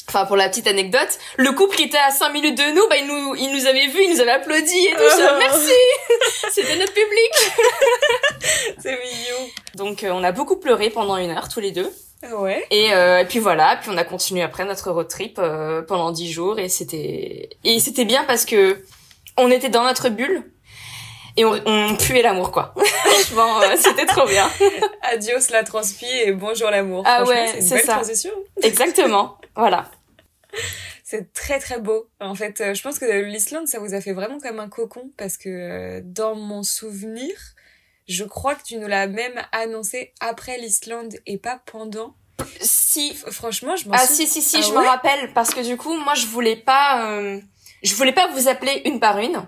Enfin, 0.07 0.25
pour 0.25 0.35
la 0.35 0.49
petite 0.49 0.67
anecdote, 0.67 1.19
le 1.37 1.51
couple 1.53 1.75
qui 1.75 1.83
était 1.83 1.97
à 1.97 2.11
5 2.11 2.33
minutes 2.33 2.57
de 2.57 2.75
nous, 2.75 2.87
bah, 2.89 2.97
il 2.97 3.07
nous, 3.07 3.35
il 3.35 3.55
nous 3.55 3.65
avait 3.65 3.87
vus, 3.87 4.03
il 4.03 4.13
nous 4.13 4.19
avait 4.19 4.31
applaudi 4.31 4.87
et 4.87 4.91
tout 4.91 5.09
ça. 5.09 5.37
Merci! 5.39 5.71
C'était 6.51 6.75
notre 6.75 6.91
public! 6.91 7.31
C'est 8.79 8.99
mignon. 8.99 9.49
Donc, 9.75 10.03
euh, 10.03 10.11
on 10.11 10.23
a 10.23 10.31
beaucoup 10.31 10.57
pleuré 10.57 10.89
pendant 10.89 11.17
une 11.17 11.29
heure, 11.29 11.47
tous 11.47 11.61
les 11.61 11.71
deux. 11.71 11.89
Ouais. 12.35 12.65
Et, 12.71 12.93
euh, 12.93 13.19
et 13.19 13.25
puis 13.25 13.39
voilà, 13.39 13.77
puis 13.81 13.89
on 13.89 13.97
a 13.97 14.03
continué 14.03 14.43
après 14.43 14.65
notre 14.65 14.91
road 14.91 15.07
trip 15.07 15.39
euh, 15.39 15.81
pendant 15.81 16.11
10 16.11 16.31
jours 16.31 16.59
et 16.59 16.69
c'était, 16.69 17.49
et 17.63 17.79
c'était 17.79 18.05
bien 18.05 18.23
parce 18.25 18.45
que 18.45 18.83
on 19.37 19.49
était 19.49 19.69
dans 19.69 19.83
notre 19.83 20.09
bulle 20.09 20.43
et 21.37 21.45
on, 21.45 21.59
on 21.65 21.95
puait 21.95 22.21
l'amour 22.21 22.51
quoi. 22.51 22.73
Franchement, 23.03 23.61
euh, 23.61 23.75
c'était 23.77 24.05
trop 24.05 24.27
bien. 24.27 24.49
Adios 25.01 25.51
la 25.51 25.63
transpi 25.63 26.05
et 26.05 26.31
bonjour 26.31 26.69
l'amour. 26.69 27.03
Ah 27.05 27.23
ouais, 27.23 27.61
c'est 27.61 27.79
ça. 27.79 27.93
Transition. 27.95 28.31
Exactement. 28.63 29.37
Voilà. 29.55 29.89
C'est 31.03 31.33
très 31.33 31.59
très 31.59 31.79
beau. 31.79 32.09
En 32.19 32.35
fait, 32.35 32.61
euh, 32.61 32.73
je 32.73 32.81
pense 32.81 32.99
que 32.99 33.05
l'Islande, 33.05 33.67
ça 33.67 33.79
vous 33.79 33.93
a 33.93 34.01
fait 34.01 34.13
vraiment 34.13 34.39
comme 34.39 34.59
un 34.59 34.69
cocon 34.69 35.11
parce 35.17 35.37
que 35.37 35.49
euh, 35.49 36.01
dans 36.03 36.35
mon 36.35 36.63
souvenir, 36.63 37.33
je 38.07 38.23
crois 38.23 38.55
que 38.55 38.63
tu 38.63 38.77
nous 38.77 38.87
l'as 38.87 39.07
même 39.07 39.41
annoncé 39.51 40.13
après 40.19 40.57
l'Islande 40.57 41.13
et 41.25 41.37
pas 41.37 41.61
pendant. 41.65 42.15
Si. 42.59 43.13
franchement, 43.13 43.75
je 43.75 43.87
m'en 43.87 43.93
Ah 43.95 44.07
si 44.07 44.25
si 44.25 44.41
si, 44.41 44.57
ah 44.57 44.61
je 44.61 44.71
me 44.71 44.79
rappelle 44.79 45.31
parce 45.33 45.53
que 45.53 45.61
du 45.61 45.77
coup, 45.77 45.93
moi 45.93 46.15
je 46.15 46.25
voulais 46.25 46.55
pas 46.55 47.11
euh, 47.11 47.39
je 47.83 47.93
voulais 47.95 48.13
pas 48.13 48.27
vous 48.29 48.47
appeler 48.47 48.81
une 48.85 48.99
par 48.99 49.19
une. 49.19 49.45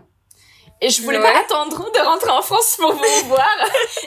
Et 0.83 0.89
je 0.89 1.01
voulais 1.01 1.19
pas 1.19 1.39
attendre 1.39 1.91
de 1.91 1.99
rentrer 1.99 2.31
en 2.31 2.41
France 2.41 2.75
pour 2.77 2.91
vous 2.91 3.27
voir. 3.27 3.47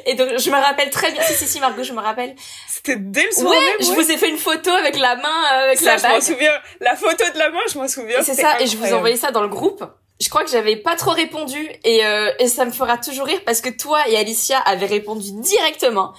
Et 0.05 0.15
donc, 0.15 0.37
je 0.37 0.51
me 0.51 0.57
rappelle 0.57 0.91
très 0.91 1.11
bien. 1.11 1.23
Si, 1.23 1.33
si, 1.33 1.49
si, 1.49 1.59
Margot, 1.59 1.83
je 1.83 1.95
me 1.95 2.01
rappelle. 2.01 2.35
C'était 2.69 2.97
dès 2.97 3.25
le 3.25 3.31
soir 3.33 3.51
ouais, 3.51 3.77
je 3.81 3.93
vous 3.93 4.11
ai 4.11 4.19
fait 4.19 4.29
une 4.29 4.37
photo 4.37 4.71
avec 4.71 4.99
la 4.99 5.17
main, 5.17 5.43
avec 5.53 5.81
la 5.81 5.97
bague. 5.97 6.05
je 6.05 6.15
m'en 6.15 6.21
souviens. 6.21 6.53
La 6.81 6.95
photo 6.95 7.25
de 7.33 7.39
la 7.39 7.49
main, 7.49 7.61
je 7.73 7.79
m'en 7.79 7.89
souviens. 7.89 8.23
C'est 8.23 8.35
ça, 8.35 8.61
et 8.61 8.67
je 8.67 8.77
vous 8.77 8.85
ai 8.85 8.93
envoyé 8.93 9.17
ça 9.17 9.31
dans 9.31 9.43
le 9.43 9.49
groupe 9.49 9.83
je 10.19 10.31
crois 10.31 10.45
que 10.45 10.51
j'avais 10.51 10.77
pas 10.77 10.97
trop 10.97 11.11
répondu 11.11 11.59
et, 11.85 12.07
euh, 12.07 12.33
et 12.39 12.49
ça 12.49 12.65
me 12.65 12.71
fera 12.71 12.97
toujours 12.97 13.27
rire 13.27 13.41
parce 13.45 13.61
que 13.61 13.69
toi 13.69 14.09
et 14.09 14.17
Alicia 14.17 14.59
avez 14.61 14.87
répondu 14.87 15.31
directement. 15.33 16.15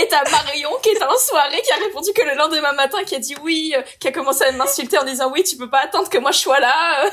Et 0.00 0.06
t'as 0.08 0.22
Marion 0.30 0.70
qui 0.80 0.90
était 0.90 1.02
en 1.02 1.18
soirée 1.18 1.60
qui 1.64 1.72
a 1.72 1.76
répondu 1.76 2.10
que 2.14 2.22
le 2.22 2.36
lendemain 2.36 2.72
matin 2.72 3.02
qui 3.04 3.16
a 3.16 3.18
dit 3.18 3.34
oui 3.42 3.74
euh, 3.76 3.82
qui 3.98 4.06
a 4.06 4.12
commencé 4.12 4.44
à 4.44 4.52
m'insulter 4.52 4.96
en 4.96 5.04
disant 5.04 5.32
oui 5.32 5.42
tu 5.42 5.56
peux 5.56 5.68
pas 5.68 5.80
attendre 5.80 6.08
que 6.08 6.18
moi 6.18 6.30
je 6.30 6.38
sois 6.38 6.60
là 6.60 7.04
euh, 7.04 7.10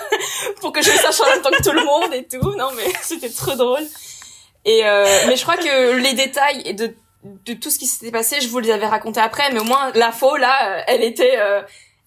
pour 0.62 0.71
que 0.71 0.83
je 0.83 0.91
sache 0.91 1.19
en 1.19 1.25
même 1.25 1.41
temps 1.41 1.50
que 1.50 1.63
tout 1.63 1.71
le 1.71 1.83
monde 1.83 2.13
et 2.13 2.27
tout. 2.27 2.55
Non 2.55 2.69
mais 2.75 2.86
c'était 3.01 3.29
trop 3.29 3.55
drôle. 3.55 3.86
Et 4.65 4.83
mais 5.25 5.36
je 5.36 5.41
crois 5.41 5.57
que 5.57 5.95
les 5.95 6.13
détails 6.13 6.75
de 6.75 6.93
de 7.24 7.53
tout 7.53 7.71
ce 7.71 7.79
qui 7.79 7.86
s'était 7.86 8.12
passé 8.12 8.39
je 8.39 8.48
vous 8.50 8.59
les 8.59 8.71
avais 8.71 8.86
racontés 8.86 9.19
après 9.19 9.51
mais 9.51 9.59
au 9.59 9.63
moins 9.63 9.91
l'info 9.95 10.38
là 10.38 10.83
elle 10.88 11.03
était 11.03 11.38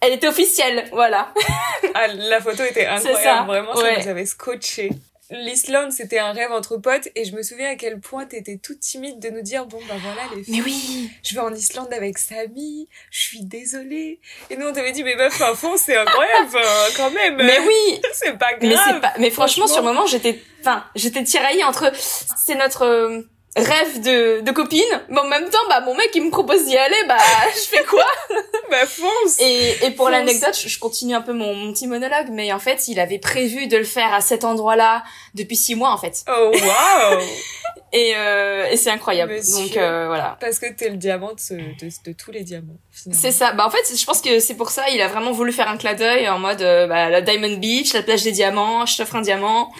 elle 0.02 0.12
était 0.12 0.28
officielle, 0.28 0.88
voilà. 0.92 1.32
ah, 1.94 2.08
la 2.08 2.40
photo 2.40 2.64
était 2.64 2.86
incroyable, 2.86 3.46
vraiment, 3.46 3.74
ça 3.74 3.98
nous 3.98 4.08
avait 4.08 4.26
scotché. 4.26 4.90
L'Islande, 5.32 5.92
c'était 5.92 6.18
un 6.18 6.32
rêve 6.32 6.52
entre 6.52 6.76
potes 6.76 7.08
et 7.14 7.24
je 7.24 7.34
me 7.34 7.42
souviens 7.42 7.70
à 7.70 7.76
quel 7.76 8.00
point 8.00 8.26
t'étais 8.26 8.58
toute 8.62 8.80
timide 8.80 9.18
de 9.18 9.30
nous 9.30 9.40
dire 9.40 9.64
bon 9.64 9.78
bah 9.88 9.94
voilà 9.98 10.22
les 10.36 10.44
filles, 10.44 10.56
mais 10.58 10.62
oui. 10.62 11.10
je 11.22 11.34
vais 11.34 11.40
en 11.40 11.54
Islande 11.54 11.90
avec 11.90 12.18
Samy, 12.18 12.86
je 13.10 13.18
suis 13.18 13.42
désolée. 13.42 14.20
Et 14.50 14.56
nous 14.56 14.66
on 14.66 14.72
t'avait 14.74 14.92
dit 14.92 15.02
mais 15.02 15.16
meuf 15.16 15.40
un 15.40 15.54
fond 15.54 15.78
c'est 15.78 15.96
incroyable 15.96 16.58
quand 16.98 17.10
même. 17.12 17.36
Mais 17.36 17.60
oui. 17.60 18.02
c'est 18.12 18.36
pas 18.36 18.52
grave. 18.54 18.94
Mais 18.94 19.00
pas 19.00 19.14
mais 19.18 19.30
franchement, 19.30 19.66
sur 19.66 19.78
le 19.78 19.84
moment 19.84 20.04
j'étais 20.04 20.38
enfin 20.60 20.84
j'étais 20.96 21.24
tiraillée 21.24 21.64
entre 21.64 21.90
c'est 21.94 22.56
notre 22.56 22.82
euh, 22.82 23.22
rêve 23.56 24.00
de, 24.00 24.40
de 24.40 24.50
copine, 24.50 24.80
mais 25.08 25.18
en 25.18 25.26
même 25.26 25.48
temps, 25.50 25.58
bah, 25.68 25.80
mon 25.80 25.94
mec, 25.94 26.10
il 26.14 26.24
me 26.24 26.30
propose 26.30 26.64
d'y 26.64 26.76
aller, 26.76 26.96
bah, 27.06 27.18
je 27.54 27.60
fais 27.60 27.84
quoi? 27.84 28.04
bah, 28.70 28.86
fonce! 28.86 29.40
Et, 29.40 29.84
et 29.84 29.90
pour 29.90 30.08
l'anecdote, 30.08 30.58
je 30.58 30.78
continue 30.78 31.14
un 31.14 31.20
peu 31.20 31.34
mon, 31.34 31.54
mon, 31.54 31.72
petit 31.72 31.86
monologue, 31.86 32.28
mais 32.30 32.52
en 32.52 32.58
fait, 32.58 32.88
il 32.88 32.98
avait 32.98 33.18
prévu 33.18 33.66
de 33.66 33.76
le 33.76 33.84
faire 33.84 34.12
à 34.14 34.22
cet 34.22 34.44
endroit-là 34.44 35.04
depuis 35.34 35.56
six 35.56 35.74
mois, 35.74 35.90
en 35.90 35.98
fait. 35.98 36.24
Oh, 36.28 36.50
wow! 36.50 37.18
et, 37.92 38.14
euh, 38.16 38.70
et 38.70 38.78
c'est 38.78 38.90
incroyable. 38.90 39.34
Donc, 39.34 39.76
euh, 39.76 40.06
voilà. 40.06 40.38
Parce 40.40 40.58
que 40.58 40.72
t'es 40.72 40.88
le 40.88 40.96
diamant 40.96 41.32
de, 41.32 41.56
de, 41.56 41.92
de 42.06 42.12
tous 42.12 42.30
les 42.30 42.44
diamants. 42.44 42.78
C'est 42.90 43.32
ça. 43.32 43.52
Bah, 43.52 43.66
en 43.66 43.70
fait, 43.70 43.94
je 43.94 44.04
pense 44.06 44.22
que 44.22 44.38
c'est 44.38 44.56
pour 44.56 44.70
ça, 44.70 44.88
il 44.88 45.00
a 45.02 45.08
vraiment 45.08 45.32
voulu 45.32 45.52
faire 45.52 45.68
un 45.68 45.76
clin 45.76 45.92
d'œil 45.92 46.26
en 46.30 46.38
mode, 46.38 46.62
euh, 46.62 46.86
bah, 46.86 47.10
la 47.10 47.20
Diamond 47.20 47.58
Beach, 47.58 47.92
la 47.92 48.02
plage 48.02 48.22
des 48.22 48.32
diamants, 48.32 48.86
je 48.86 48.96
t'offre 48.96 49.16
un 49.16 49.20
diamant. 49.20 49.70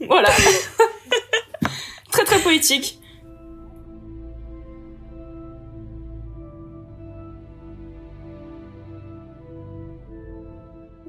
voilà. 0.00 0.28
très, 2.12 2.24
très 2.24 2.38
poétique. 2.40 3.00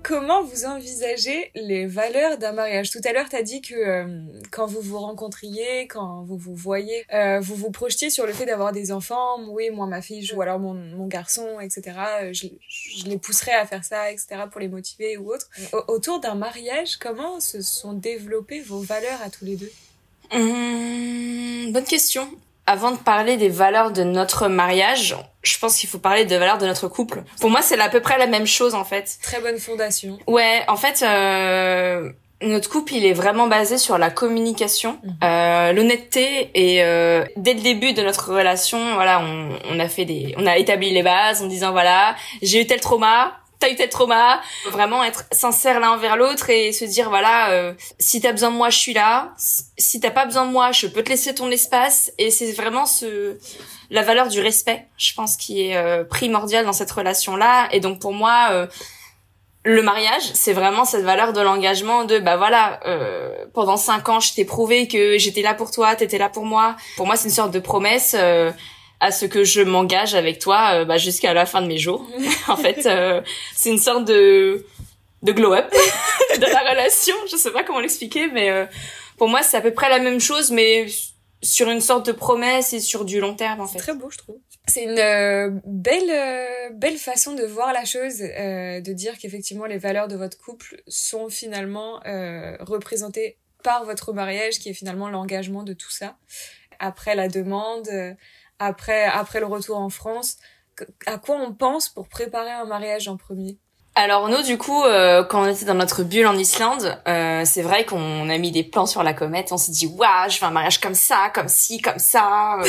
Comment 0.07 0.41
vous 0.41 0.63
envisagez 0.63 1.51
les 1.53 1.85
valeurs 1.85 2.37
d'un 2.37 2.53
mariage? 2.53 2.91
Tout 2.91 3.01
à 3.03 3.11
l'heure, 3.11 3.27
tu 3.29 3.35
as 3.35 3.43
dit 3.43 3.61
que 3.61 3.75
euh, 3.75 4.21
quand 4.51 4.65
vous 4.65 4.79
vous 4.79 4.99
rencontriez, 4.99 5.85
quand 5.87 6.23
vous 6.23 6.37
vous 6.37 6.55
voyez, 6.55 7.05
euh, 7.13 7.41
vous 7.41 7.55
vous 7.55 7.71
projetiez 7.71 8.09
sur 8.09 8.25
le 8.25 8.31
fait 8.31 8.45
d'avoir 8.45 8.71
des 8.71 8.93
enfants. 8.93 9.37
Oui, 9.49 9.69
moi, 9.69 9.85
ma 9.85 10.01
fille, 10.01 10.33
ou 10.33 10.41
alors 10.41 10.59
mon, 10.59 11.07
garçon, 11.07 11.59
etc. 11.59 11.97
Je, 12.31 12.47
je, 12.69 13.05
les 13.05 13.17
pousserais 13.17 13.53
à 13.53 13.65
faire 13.65 13.83
ça, 13.83 14.09
etc. 14.09 14.43
pour 14.49 14.61
les 14.61 14.69
motiver 14.69 15.17
ou 15.17 15.33
autre. 15.33 15.49
autour 15.89 16.21
d'un 16.21 16.35
mariage, 16.35 16.95
comment 16.97 17.41
se 17.41 17.61
sont 17.61 17.91
développées 17.91 18.61
vos 18.61 18.79
valeurs 18.79 19.21
à 19.21 19.29
tous 19.29 19.43
les 19.43 19.57
deux? 19.57 19.71
Mmh, 20.31 21.71
Bonne 21.73 21.85
question 21.85 22.29
avant 22.67 22.91
de 22.91 22.97
parler 22.97 23.37
des 23.37 23.49
valeurs 23.49 23.91
de 23.91 24.03
notre 24.03 24.49
mariage, 24.49 25.15
je 25.41 25.57
pense 25.57 25.77
qu'il 25.77 25.89
faut 25.89 25.99
parler 25.99 26.25
des 26.25 26.37
valeurs 26.37 26.57
de 26.57 26.67
notre 26.67 26.87
couple. 26.89 27.23
Pour 27.39 27.49
moi, 27.49 27.61
c'est 27.61 27.79
à 27.79 27.89
peu 27.89 28.01
près 28.01 28.17
la 28.17 28.27
même 28.27 28.45
chose 28.45 28.75
en 28.75 28.83
fait. 28.83 29.17
Très 29.23 29.39
bonne 29.39 29.57
fondation. 29.57 30.19
Ouais, 30.27 30.63
en 30.67 30.75
fait, 30.75 31.01
euh, 31.01 32.11
notre 32.41 32.69
couple, 32.69 32.93
il 32.93 33.05
est 33.05 33.13
vraiment 33.13 33.47
basé 33.47 33.77
sur 33.77 33.97
la 33.97 34.09
communication, 34.09 34.99
mhm. 35.01 35.15
euh, 35.23 35.71
l'honnêteté 35.71 36.51
et 36.53 36.83
euh, 36.83 37.25
dès 37.37 37.53
le 37.53 37.61
début 37.61 37.93
de 37.93 38.03
notre 38.03 38.33
relation, 38.33 38.95
voilà, 38.95 39.21
on, 39.21 39.49
on 39.71 39.79
a 39.79 39.87
fait 39.87 40.05
des, 40.05 40.35
on 40.37 40.45
a 40.45 40.57
établi 40.57 40.91
les 40.91 41.03
bases 41.03 41.41
en 41.41 41.47
disant 41.47 41.71
voilà, 41.71 42.15
j'ai 42.41 42.61
eu 42.61 42.67
tel 42.67 42.81
trauma, 42.81 43.31
t'as 43.59 43.69
eu 43.69 43.75
tel 43.75 43.89
trauma, 43.89 44.41
vraiment 44.71 45.03
être 45.03 45.25
sincère 45.31 45.79
l'un 45.79 45.91
envers 45.91 46.17
l'autre 46.17 46.49
et 46.49 46.71
se 46.71 46.85
dire 46.85 47.09
voilà, 47.09 47.51
euh, 47.51 47.73
si 47.99 48.21
t'as 48.21 48.31
besoin 48.31 48.51
de 48.51 48.55
moi, 48.55 48.69
je 48.69 48.77
suis 48.77 48.93
là. 48.93 49.33
Si 49.37 49.99
t'as 49.99 50.11
pas 50.11 50.25
besoin 50.25 50.45
de 50.45 50.51
moi, 50.51 50.71
je 50.71 50.87
peux 50.87 51.03
te 51.03 51.09
laisser 51.09 51.33
ton 51.33 51.49
espace. 51.51 52.11
Et 52.17 52.31
c'est 52.31 52.51
vraiment 52.51 52.85
ce 52.85 53.37
la 53.89 54.03
valeur 54.03 54.27
du 54.27 54.41
respect, 54.41 54.85
je 54.97 55.13
pense, 55.13 55.37
qui 55.37 55.61
est 55.61 55.77
euh, 55.77 56.03
primordiale 56.03 56.65
dans 56.65 56.73
cette 56.73 56.91
relation-là. 56.91 57.69
Et 57.71 57.79
donc 57.79 57.99
pour 57.99 58.13
moi, 58.13 58.49
euh, 58.51 58.67
le 59.63 59.81
mariage, 59.81 60.23
c'est 60.33 60.53
vraiment 60.53 60.85
cette 60.85 61.03
valeur 61.03 61.33
de 61.33 61.41
l'engagement 61.41 62.05
de 62.05 62.19
bah 62.19 62.37
voilà, 62.37 62.79
euh, 62.85 63.45
pendant 63.53 63.77
cinq 63.77 64.09
ans, 64.09 64.19
je 64.19 64.33
t'ai 64.33 64.45
prouvé 64.45 64.87
que 64.87 65.17
j'étais 65.17 65.41
là 65.41 65.53
pour 65.53 65.71
toi, 65.71 65.95
t'étais 65.95 66.17
là 66.17 66.29
pour 66.29 66.45
moi. 66.45 66.75
Pour 66.95 67.05
moi, 67.05 67.15
c'est 67.15 67.27
une 67.27 67.33
sorte 67.33 67.51
de 67.51 67.59
promesse 67.59 68.15
à 68.99 69.11
ce 69.11 69.25
que 69.25 69.43
je 69.43 69.61
m'engage 69.61 70.15
avec 70.15 70.39
toi 70.39 70.71
euh, 70.73 70.85
bah, 70.85 70.97
jusqu'à 70.97 71.33
la 71.33 71.45
fin 71.45 71.61
de 71.61 71.67
mes 71.67 71.77
jours. 71.77 72.07
en 72.47 72.57
fait, 72.57 72.85
euh, 72.85 73.21
c'est 73.55 73.69
une 73.69 73.79
sorte 73.79 74.05
de 74.05 74.65
de 75.23 75.31
glow 75.31 75.53
up 75.53 75.71
de 76.37 76.45
la 76.45 76.69
relation. 76.69 77.15
Je 77.29 77.37
sais 77.37 77.51
pas 77.51 77.63
comment 77.63 77.79
l'expliquer, 77.79 78.27
mais 78.27 78.49
euh, 78.49 78.65
pour 79.17 79.27
moi, 79.27 79.41
c'est 79.41 79.57
à 79.57 79.61
peu 79.61 79.73
près 79.73 79.89
la 79.89 79.99
même 79.99 80.19
chose, 80.19 80.51
mais 80.51 80.87
sur 81.41 81.69
une 81.69 81.81
sorte 81.81 82.05
de 82.05 82.11
promesse 82.11 82.73
et 82.73 82.79
sur 82.79 83.05
du 83.05 83.19
long 83.19 83.35
terme 83.35 83.61
en 83.61 83.67
fait. 83.67 83.79
Très 83.79 83.93
beau, 83.93 84.09
je 84.09 84.17
trouve. 84.17 84.37
C'est 84.67 84.83
une 84.83 85.61
belle 85.65 86.71
belle 86.73 86.97
façon 86.97 87.33
de 87.35 87.43
voir 87.43 87.73
la 87.73 87.85
chose, 87.85 88.17
de 88.17 88.93
dire 88.93 89.17
qu'effectivement 89.17 89.65
les 89.65 89.77
valeurs 89.77 90.07
de 90.07 90.15
votre 90.15 90.37
couple 90.37 90.81
sont 90.87 91.29
finalement 91.29 92.01
représentées 92.59 93.37
par 93.63 93.85
votre 93.85 94.13
mariage, 94.13 94.57
qui 94.59 94.69
est 94.69 94.73
finalement 94.73 95.09
l'engagement 95.09 95.63
de 95.63 95.73
tout 95.73 95.91
ça. 95.91 96.17
Après 96.79 97.15
la 97.15 97.27
demande, 97.27 97.87
après, 98.59 99.05
après 99.05 99.39
le 99.39 99.45
retour 99.45 99.77
en 99.77 99.89
France 99.89 100.37
À 101.05 101.17
quoi 101.17 101.37
on 101.37 101.53
pense 101.53 101.89
pour 101.89 102.07
préparer 102.07 102.51
un 102.51 102.65
mariage 102.65 103.07
en 103.07 103.17
premier? 103.17 103.57
Alors 103.99 104.29
nous 104.29 104.43
du 104.43 104.59
coup 104.59 104.83
euh, 104.83 105.23
quand 105.23 105.41
on 105.41 105.47
était 105.47 105.65
dans 105.65 105.73
notre 105.73 106.03
bulle 106.03 106.27
en 106.27 106.37
Islande, 106.37 107.01
euh, 107.07 107.41
c'est 107.45 107.63
vrai 107.63 107.83
qu'on 107.83 108.29
a 108.29 108.37
mis 108.37 108.51
des 108.51 108.63
plans 108.63 108.85
sur 108.85 109.01
la 109.01 109.13
comète, 109.13 109.51
on 109.51 109.57
s'est 109.57 109.71
dit 109.71 109.87
waouh, 109.87 110.29
je 110.29 110.39
veux 110.39 110.45
un 110.45 110.51
mariage 110.51 110.79
comme 110.79 110.93
ça, 110.93 111.31
comme 111.33 111.47
ci, 111.47 111.81
comme 111.81 111.97
ça. 111.97 112.59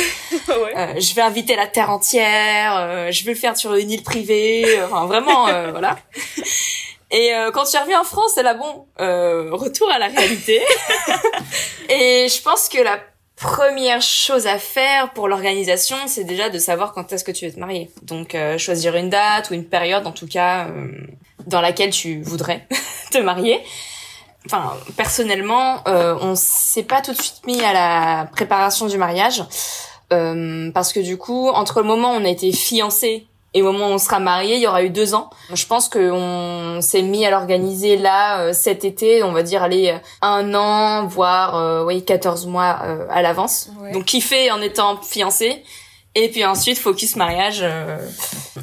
Euh, 0.75 0.99
je 0.99 1.13
vais 1.13 1.21
inviter 1.21 1.55
la 1.55 1.67
terre 1.67 1.89
entière, 1.89 3.11
je 3.11 3.25
vais 3.25 3.33
le 3.33 3.37
faire 3.37 3.55
sur 3.55 3.75
une 3.75 3.91
île 3.91 4.03
privée, 4.03 4.81
enfin 4.83 5.05
vraiment 5.05 5.45
voilà. 5.71 5.97
Et 7.11 7.31
quand 7.53 7.65
tu 7.65 7.77
reviens 7.77 8.01
en 8.01 8.03
France, 8.03 8.31
c'est 8.35 8.43
là 8.43 8.55
bon, 8.55 8.87
retour 8.97 9.89
à 9.91 9.99
la 9.99 10.07
réalité. 10.07 10.61
Et 11.89 12.27
je 12.29 12.41
pense 12.41 12.69
que 12.69 12.81
la 12.81 12.99
première 13.39 14.01
chose 14.01 14.47
à 14.47 14.59
faire 14.59 15.11
pour 15.13 15.27
l'organisation, 15.27 15.95
c'est 16.07 16.25
déjà 16.25 16.49
de 16.49 16.59
savoir 16.59 16.93
quand 16.93 17.11
est-ce 17.13 17.23
que 17.23 17.31
tu 17.31 17.45
veux 17.45 17.53
te 17.53 17.59
marier. 17.59 17.89
Donc 18.01 18.35
euh, 18.35 18.57
choisir 18.57 18.95
une 18.95 19.09
date 19.09 19.49
ou 19.49 19.53
une 19.53 19.65
période, 19.65 20.05
en 20.05 20.11
tout 20.11 20.27
cas, 20.27 20.67
euh, 20.67 20.91
dans 21.47 21.61
laquelle 21.61 21.91
tu 21.91 22.21
voudrais 22.21 22.67
te 23.11 23.17
marier. 23.17 23.61
Enfin, 24.45 24.73
personnellement, 24.97 25.87
euh, 25.87 26.17
on 26.21 26.35
s'est 26.35 26.83
pas 26.83 27.01
tout 27.01 27.13
de 27.13 27.21
suite 27.21 27.45
mis 27.45 27.61
à 27.61 27.73
la 27.73 28.25
préparation 28.25 28.87
du 28.87 28.97
mariage 28.97 29.43
parce 30.73 30.91
que 30.91 30.99
du 30.99 31.17
coup, 31.17 31.49
entre 31.49 31.81
le 31.81 31.87
moment 31.87 32.13
où 32.13 32.15
on 32.15 32.25
a 32.25 32.29
été 32.29 32.51
fiancés 32.51 33.27
et 33.53 33.61
au 33.63 33.71
moment 33.71 33.89
où 33.89 33.93
on 33.93 33.97
sera 33.97 34.19
marié, 34.19 34.55
il 34.55 34.61
y 34.61 34.67
aura 34.67 34.83
eu 34.83 34.89
deux 34.89 35.15
ans. 35.15 35.29
Je 35.53 35.65
pense 35.65 35.89
qu'on 35.89 36.79
s'est 36.81 37.01
mis 37.01 37.25
à 37.25 37.31
l'organiser 37.31 37.97
là 37.97 38.41
euh, 38.41 38.53
cet 38.53 38.85
été, 38.85 39.23
on 39.23 39.31
va 39.31 39.41
dire 39.41 39.63
aller 39.63 39.89
euh, 39.89 39.97
un 40.21 40.53
an, 40.53 41.07
voire 41.07 41.55
euh, 41.55 41.83
oui 41.83 42.05
14 42.05 42.45
mois 42.45 42.79
euh, 42.83 43.07
à 43.09 43.21
l'avance. 43.21 43.69
Donc 43.93 44.05
kiffer 44.05 44.51
en 44.51 44.61
étant 44.61 44.97
fiancé. 45.01 45.63
Et 46.23 46.29
puis 46.29 46.45
ensuite, 46.45 46.77
focus 46.77 47.15
mariage. 47.15 47.63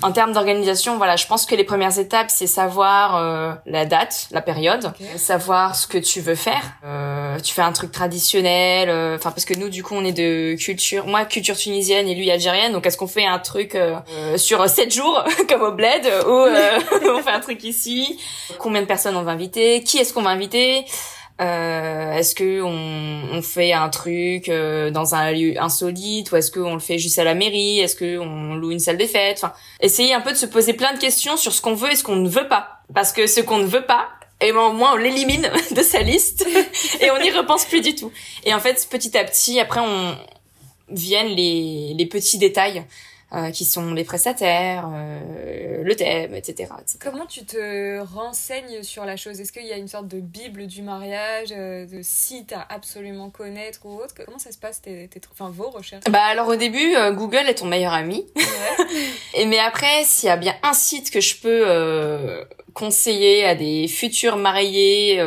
en 0.03 0.13
termes 0.13 0.33
d'organisation, 0.33 0.97
voilà, 0.97 1.17
je 1.17 1.27
pense 1.27 1.47
que 1.47 1.55
les 1.55 1.65
premières 1.65 1.99
étapes, 1.99 2.31
c'est 2.31 2.47
savoir 2.47 3.59
la 3.67 3.85
date, 3.85 4.29
la 4.31 4.43
période, 4.43 4.93
savoir 5.17 5.77
ce 5.77 5.87
que 5.87 5.99
tu 5.99 6.21
veux 6.21 6.35
faire, 6.35 6.63
euh, 6.85 7.39
tu 7.41 7.55
fais 7.55 7.63
un 7.63 7.73
truc 7.73 7.93
traditionnel, 7.93 8.89
euh, 8.89 9.17
enfin 9.17 9.31
parce 9.31 9.45
que 9.45 9.55
nous 9.55 9.69
du 9.69 9.83
coup 9.83 9.95
on 9.95 10.05
est 10.05 10.13
de 10.13 10.55
culture, 10.57 11.07
moi 11.07 11.25
culture 11.25 11.57
tunisienne 11.57 12.09
et 12.09 12.15
lui 12.15 12.31
algérienne, 12.31 12.73
donc 12.73 12.87
est-ce 12.87 12.97
qu'on 12.97 13.07
fait 13.07 13.27
un 13.27 13.39
truc 13.39 13.75
euh, 13.75 13.97
sur 14.37 14.69
sept 14.69 14.95
jours 14.95 15.25
comme 15.49 15.63
au 15.63 15.73
bled 15.73 16.07
ou 16.27 16.31
on 17.11 17.23
fait 17.23 17.31
un 17.31 17.41
truc 17.41 17.65
ici? 17.65 18.19
Combien 18.59 18.83
de 18.83 18.87
personnes 18.87 19.17
on 19.17 19.23
va 19.23 19.33
inviter? 19.33 19.83
Qui 19.83 19.99
est-ce 19.99 20.13
qu'on 20.13 20.23
va 20.23 20.31
inviter? 20.31 20.85
Est-ce 21.39 22.35
que 22.35 22.63
on, 22.63 23.37
on, 23.37 23.43
fait 23.43 23.73
un 23.73 23.89
truc 23.91 24.49
dans 24.49 25.15
un 25.15 25.33
lieu 25.33 25.55
insolite 25.61 26.33
ou 26.33 26.37
est-ce 26.37 26.51
qu'on 26.51 26.75
le 26.75 26.81
fait 26.81 26.99
juste 26.99 27.19
à 27.19 27.25
la 27.25 27.35
mairie 27.35 27.81
Est-ce 27.81 27.95
que 27.95 28.19
on 28.19 28.55
loue 28.55 28.73
une 28.73 28.79
salle 28.79 28.97
des 28.97 29.07
fêtes? 29.07 29.41
Enfin, 29.43 29.53
essayer 29.81 30.15
un 30.15 30.21
peu 30.21 30.33
de 30.33 30.37
se 30.37 30.47
poser 30.47 30.73
plein 30.73 30.95
de 30.95 30.99
questions 30.99 31.37
sur 31.37 31.53
ce 31.53 31.61
qu'on 31.61 31.75
veut 31.75 31.93
et 31.93 31.97
ce 31.97 32.05
qu'on 32.05 32.17
ne 32.17 32.29
veut 32.29 32.49
pas, 32.49 32.81
parce 32.95 33.13
que 33.13 33.27
ce 33.27 33.41
qu'on 33.41 33.59
ne 33.59 33.67
veut 33.67 33.85
pas, 33.85 34.09
et 34.41 34.53
ben, 34.53 34.61
au 34.61 34.73
moins 34.73 34.95
on 34.95 34.97
l'élimine 34.97 35.51
de 35.71 35.83
sa 35.83 36.01
liste 36.01 36.47
et 37.01 37.11
on 37.11 37.21
n'y 37.21 37.31
repense 37.31 37.65
plus 37.65 37.81
du 37.81 37.95
tout. 37.95 38.13
Et 38.45 38.55
en 38.55 38.61
fait, 38.61 38.87
petit 38.91 39.17
à 39.17 39.25
petit, 39.25 39.61
après, 39.61 39.81
on 39.81 40.17
viennent 40.89 41.35
les, 41.35 41.95
les 41.99 42.07
petits 42.07 42.39
détails 42.39 42.85
euh, 43.33 43.51
qui 43.51 43.65
sont 43.65 43.93
les 43.93 44.05
prestataires, 44.05 44.89
euh, 44.93 45.83
le 45.83 45.97
thème, 45.97 46.35
etc., 46.35 46.69
Comment 47.01 47.27
tu 47.27 47.45
te 47.45 48.01
renseignes 48.01 48.83
sur 48.83 49.05
la 49.05 49.17
chose? 49.17 49.41
Est-ce 49.41 49.53
qu'il 49.53 49.67
y 49.67 49.73
a 49.73 49.77
une 49.77 49.89
sorte 49.89 50.09
de 50.09 50.21
bible 50.21 50.67
du 50.67 50.83
mariage, 50.83 51.49
euh, 51.53 51.87
de 51.87 52.01
site 52.03 52.53
à 52.53 52.67
absolument 52.69 53.31
connaître 53.31 53.81
ou 53.85 53.97
autre? 54.01 54.15
Comment 54.15 54.39
ça 54.39 54.53
se 54.53 54.59
passe 54.59 54.83
tes, 54.83 55.09
tes, 55.09 55.21
enfin, 55.33 55.51
vos 55.51 55.71
recherches? 55.71 56.05
Bah 56.11 56.23
alors 56.25 56.49
au 56.49 56.57
début, 56.57 56.95
euh, 56.95 57.13
Google 57.13 57.49
est 57.49 57.57
ton 57.57 57.67
meilleur 57.67 57.93
ami. 57.93 58.27
Ouais. 58.37 58.43
Et 59.35 59.47
mais 59.47 59.59
après, 59.59 60.05
s'il 60.05 60.29
y 60.29 60.33
a 60.33 60.37
bien 60.37 60.55
un 60.63 60.73
site 60.73 61.11
que 61.11 61.21
je 61.21 61.37
peux 61.37 61.65
euh, 61.67 62.45
conseiller 62.75 63.45
à 63.45 63.55
des 63.55 63.89
futurs 63.89 64.37
mariés, 64.37 65.23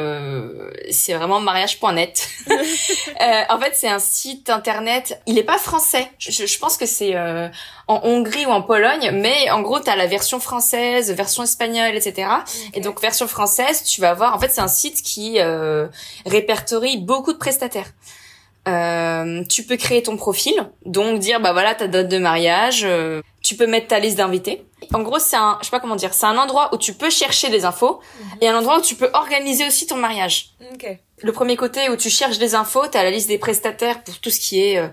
c'est 0.92 1.14
vraiment 1.14 1.40
mariage.net. 1.40 2.30
en 2.48 3.60
fait, 3.60 3.72
c'est 3.74 3.88
un 3.88 4.00
site 4.00 4.50
internet. 4.50 5.22
Il 5.26 5.38
est 5.38 5.44
pas 5.44 5.58
français. 5.58 6.08
Je, 6.20 6.46
je 6.46 6.60
pense 6.60 6.78
que 6.78 6.86
c'est 6.86 7.16
en 7.90 8.02
Hongrie 8.04 8.46
ou 8.46 8.50
en 8.52 8.62
Pologne, 8.62 9.10
mais 9.12 9.50
en 9.50 9.62
gros, 9.62 9.80
tu 9.80 9.90
as 9.90 9.96
la 9.96 10.06
version 10.06 10.40
française, 10.40 11.12
version 11.12 11.42
espagnole, 11.42 11.96
etc. 11.96 12.30
Et 12.76 12.82
donc, 12.82 13.02
version 13.02 13.28
française, 13.28 13.84
tu 13.84 14.00
vas 14.00 14.14
voir, 14.14 14.36
en 14.36 14.40
fait, 14.40 14.50
c'est 14.50 14.62
un 14.62 14.68
site 14.68 15.02
qui 15.02 15.40
euh, 15.40 15.88
répertorie 16.28 16.98
beaucoup 16.98 17.34
de 17.34 17.40
prestataires. 17.40 17.92
Euh, 18.68 19.44
tu 19.50 19.64
peux 19.64 19.76
créer 19.76 20.04
ton 20.04 20.18
profil, 20.18 20.54
donc 20.86 21.20
dire 21.20 21.40
bah 21.40 21.54
voilà 21.54 21.74
ta 21.74 21.88
date 21.88 22.10
de 22.10 22.20
mariage. 22.20 22.84
Euh, 22.84 23.22
tu 23.42 23.56
peux 23.56 23.66
mettre 23.66 23.88
ta 23.88 24.00
liste 24.00 24.18
d'invités. 24.18 24.66
En 24.94 25.02
gros, 25.02 25.18
c'est 25.18 25.38
un, 25.38 25.58
je 25.62 25.66
sais 25.66 25.72
pas 25.72 25.80
comment 25.80 25.96
dire, 25.96 26.14
c'est 26.14 26.28
un 26.28 26.38
endroit 26.38 26.70
où 26.74 26.78
tu 26.78 26.94
peux 26.94 27.10
chercher 27.10 27.50
des 27.50 27.66
infos 27.66 28.00
mhm. 28.20 28.38
et 28.42 28.48
un 28.50 28.58
endroit 28.58 28.78
où 28.78 28.82
tu 28.82 28.94
peux 28.94 29.10
organiser 29.14 29.66
aussi 29.66 29.88
ton 29.88 29.96
mariage. 29.96 30.52
Okay. 30.74 31.00
Le 31.24 31.32
premier 31.32 31.56
côté 31.56 31.90
où 31.90 31.96
tu 31.96 32.12
cherches 32.12 32.38
des 32.38 32.54
infos, 32.54 32.88
tu 32.88 32.98
as 32.98 33.04
la 33.04 33.10
liste 33.10 33.30
des 33.30 33.40
prestataires 33.40 34.04
pour 34.04 34.20
tout 34.20 34.30
ce 34.30 34.40
qui 34.40 34.62
est 34.62 34.78
euh, 34.78 34.90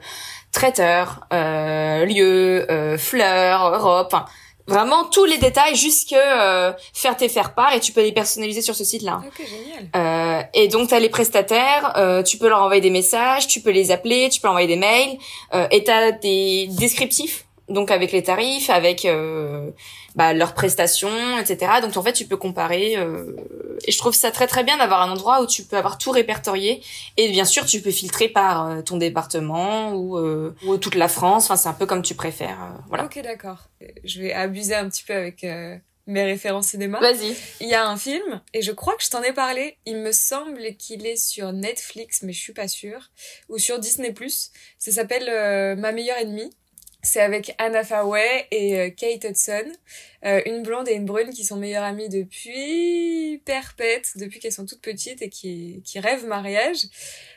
traiteur, 0.57 1.21
euh, 1.35 2.07
lieu, 2.07 2.67
euh, 2.71 2.97
fleurs, 2.97 3.83
robe, 3.83 4.07
enfin 4.07 4.25
vraiment 4.67 5.05
tous 5.05 5.27
les 5.27 5.39
détails 5.39 5.77
jusque 5.77 6.15
euh, 6.15 6.73
faire 6.93 7.17
tes 7.17 7.29
faire 7.29 7.55
part 7.55 7.73
et 7.75 7.81
tu 7.81 7.93
peux 7.93 8.03
les 8.03 8.11
personnaliser 8.11 8.63
sur 8.63 8.75
ce 8.75 8.83
site-là. 8.83 9.21
Ok, 9.25 9.47
génial. 9.47 9.89
Euh, 9.95 10.43
et 10.55 10.69
donc 10.69 10.89
tu 10.89 10.95
as 10.95 10.99
les 10.99 11.11
prestataires, 11.11 11.93
euh, 11.97 12.23
tu 12.23 12.39
peux 12.39 12.49
leur 12.49 12.63
envoyer 12.63 12.81
des 12.81 12.91
messages, 12.91 13.47
tu 13.47 13.61
peux 13.61 13.71
les 13.71 13.91
appeler, 13.91 14.29
tu 14.31 14.41
peux 14.41 14.49
envoyer 14.49 14.67
des 14.67 14.77
mails 14.77 15.19
euh, 15.55 15.69
et 15.71 15.85
tu 15.85 15.91
as 15.91 16.13
des 16.13 16.69
descriptifs 16.71 17.46
donc 17.69 17.91
avec 17.91 18.13
les 18.13 18.23
tarifs, 18.23 18.71
avec 18.71 19.05
euh, 19.05 19.71
bah, 20.15 20.33
leurs 20.33 20.55
prestations, 20.55 21.39
etc. 21.39 21.73
Donc 21.83 21.97
en 21.97 22.03
fait, 22.03 22.13
tu 22.13 22.27
peux 22.27 22.37
comparer. 22.37 22.97
Euh, 22.97 23.35
et 23.85 23.93
je 23.93 23.99
trouve 23.99 24.15
ça 24.15 24.31
très 24.31 24.47
très 24.47 24.63
bien 24.65 24.77
d'avoir 24.79 25.03
un 25.03 25.11
endroit 25.11 25.43
où 25.43 25.47
tu 25.47 25.65
peux 25.65 25.77
avoir 25.77 25.99
tout 25.99 26.11
répertorié. 26.11 26.83
Et 27.17 27.29
bien 27.31 27.45
sûr, 27.45 27.67
tu 27.67 27.81
peux 27.81 27.91
filtrer 27.91 28.29
par 28.29 28.69
euh, 28.69 28.83
ton 28.83 28.97
département 28.97 29.95
ou, 29.95 30.19
ou 30.65 30.77
toute 30.79 30.95
la 30.95 31.09
France. 31.09 31.47
Enfin, 31.47 31.57
c'est 31.57 31.69
un 31.69 31.75
peu 31.75 31.87
comme 31.87 32.03
tu 32.03 32.15
préfères. 32.15 32.59
voilà. 32.89 33.05
Ok, 33.05 33.21
d'accord. 33.23 33.69
Je 34.05 34.21
vais 34.21 34.33
abuser 34.33 34.75
un 34.75 34.89
petit 34.89 35.05
peu 35.05 35.15
avec 35.15 35.45
mes 36.07 36.23
références 36.23 36.69
cinéma. 36.69 37.01
Vas-y. 37.01 37.35
Il 37.61 37.69
y 37.69 37.75
a 37.75 37.89
un 37.89 37.97
film, 37.97 38.41
et 38.55 38.63
je 38.63 38.71
crois 38.71 38.95
que 38.97 39.03
je 39.03 39.11
t'en 39.11 39.23
ai 39.23 39.33
parlé. 39.33 39.77
Il 39.87 39.97
me 39.97 40.13
semble 40.13 40.77
qu'il 40.77 41.05
est 41.05 41.17
sur 41.17 41.53
Netflix, 41.53 42.23
mais 42.23 42.33
je 42.33 42.41
suis 42.41 42.53
pas 42.53 42.69
sûre. 42.69 43.11
Ou 43.49 43.59
sur 43.59 43.81
Disney+. 43.81 44.15
Ça 44.79 44.93
s'appelle 44.93 45.77
Ma 45.77 45.91
meilleure 45.91 46.19
ennemie. 46.19 46.53
C'est 47.07 47.21
avec 47.21 47.55
Anna 47.59 47.85
Fairway 47.85 48.49
et 48.51 48.81
euh, 48.81 48.91
Kate 48.91 49.23
Hudson, 49.23 49.71
euh, 50.25 50.43
une 50.45 50.65
blonde 50.65 50.89
et 50.89 50.95
une 50.95 51.05
brune 51.05 51.31
qui 51.31 51.45
sont 51.45 51.55
meilleures 51.55 51.85
amies 51.85 52.09
depuis 52.09 53.41
perpète, 53.45 54.15
depuis 54.17 54.41
qu'elles 54.41 54.51
sont 54.51 54.67
toutes 54.67 54.81
petites 54.81 55.23
et 55.23 55.29
qui, 55.29 55.83
qui 55.85 56.01
rêvent 56.01 56.27
mariage. 56.27 56.79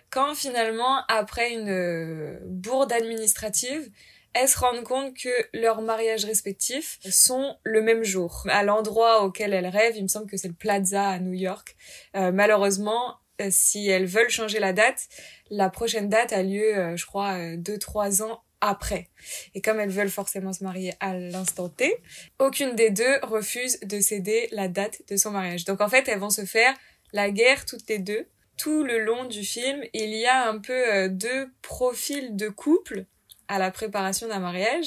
Quand 0.10 0.34
finalement, 0.34 1.06
après 1.08 1.54
une 1.54 1.70
euh, 1.70 2.40
bourde 2.48 2.92
administrative, 2.92 3.92
elles 4.34 4.50
se 4.50 4.58
rendent 4.58 4.84
compte 4.84 5.16
que 5.16 5.30
leurs 5.54 5.84
mariages 5.84 6.26
respectifs 6.26 6.98
sont 7.08 7.56
le 7.64 7.84
même 7.84 8.04
jour. 8.04 8.48
À 8.50 8.64
l'endroit 8.64 9.24
auquel 9.24 9.54
elles 9.54 9.68
rêvent, 9.68 9.98
il 9.98 10.04
me 10.04 10.08
semble 10.08 10.26
que 10.26 10.38
c'est 10.38 10.48
le 10.48 10.56
Plaza 10.56 11.10
à 11.10 11.20
New 11.20 11.34
York. 11.34 11.76
malheureusement, 12.16 13.18
si 13.50 13.88
elles 13.88 14.06
veulent 14.06 14.30
changer 14.30 14.60
la 14.60 14.74
date, 14.74 15.08
la 15.52 15.70
prochaine 15.70 16.10
date 16.10 16.34
a 16.34 16.42
lieu, 16.44 16.96
je 16.96 17.06
crois, 17.06 17.56
deux, 17.56 17.78
trois 17.78 18.22
ans 18.22 18.42
après. 18.62 19.10
Et 19.54 19.62
comme 19.62 19.80
elles 19.80 19.90
veulent 19.90 20.10
forcément 20.10 20.54
se 20.54 20.64
marier 20.64 20.94
à 21.00 21.16
l'instant 21.16 21.70
T, 21.70 21.96
aucune 22.40 22.76
des 22.76 22.90
deux 22.90 23.20
refuse 23.24 23.80
de 23.82 24.00
céder 24.00 24.50
la 24.52 24.68
date 24.68 25.02
de 25.10 25.18
son 25.18 25.32
mariage. 25.32 25.66
Donc 25.66 25.82
en 25.82 25.90
fait, 25.90 26.08
elles 26.08 26.20
vont 26.20 26.30
se 26.30 26.46
faire 26.46 26.74
la 27.14 27.32
guerre 27.32 27.66
toutes 27.66 27.88
les 27.90 28.00
deux. 28.00 28.28
Tout 28.58 28.84
le 28.84 29.00
long 29.00 29.26
du 29.26 29.44
film, 29.44 29.82
il 29.94 30.14
y 30.14 30.26
a 30.26 30.50
un 30.50 30.60
peu 30.60 30.94
euh, 30.94 31.08
deux 31.08 31.50
profils 31.62 32.36
de 32.36 32.50
couple 32.50 33.06
à 33.48 33.58
la 33.58 33.72
préparation 33.72 34.28
d'un 34.28 34.40
mariage. 34.40 34.86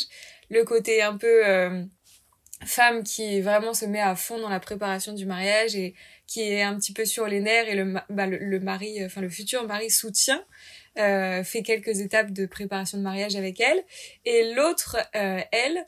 Le 0.51 0.63
côté 0.65 1.01
un 1.01 1.17
peu 1.17 1.47
euh, 1.47 1.83
femme 2.67 3.03
qui 3.03 3.41
vraiment 3.41 3.73
se 3.73 3.87
met 3.87 4.01
à 4.01 4.15
fond 4.15 4.39
dans 4.39 4.51
la 4.51 4.61
préparation 4.61 5.15
du 5.15 5.25
mariage 5.25 5.75
et 5.75 5.95
qui 6.27 6.43
est 6.43 6.63
un 6.63 6.77
petit 6.77 6.93
peu 6.93 7.07
sur 7.07 7.27
les 7.27 7.41
nerfs 7.41 7.69
et 7.69 7.75
le, 7.75 7.95
bah, 8.11 8.27
le 8.27 8.61
mari, 8.61 9.03
enfin 9.05 9.23
le 9.23 9.31
futur 9.31 9.67
mari 9.67 9.91
soutient 9.91 10.45
euh, 10.99 11.43
fait 11.45 11.63
quelques 11.63 12.01
étapes 12.01 12.33
de 12.33 12.47
préparation 12.47 12.99
de 12.99 13.03
mariage 13.03 13.37
avec 13.37 13.61
elle, 13.61 13.83
et 14.25 14.53
l'autre, 14.55 14.97
euh, 15.15 15.41
elle, 15.53 15.87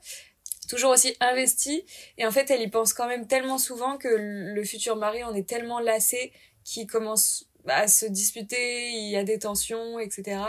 toujours 0.68 0.92
aussi 0.92 1.14
investie, 1.20 1.84
et 2.18 2.26
en 2.26 2.30
fait 2.30 2.50
elle 2.50 2.62
y 2.62 2.68
pense 2.68 2.92
quand 2.94 3.06
même 3.06 3.26
tellement 3.26 3.58
souvent 3.58 3.98
que 3.98 4.08
le 4.08 4.64
futur 4.64 4.96
mari 4.96 5.22
en 5.22 5.34
est 5.34 5.48
tellement 5.48 5.78
lassé 5.78 6.32
qu'il 6.64 6.86
commence 6.86 7.48
à 7.66 7.88
se 7.88 8.06
disputer, 8.06 8.90
il 8.90 9.10
y 9.10 9.16
a 9.16 9.24
des 9.24 9.38
tensions, 9.38 9.98
etc. 9.98 10.40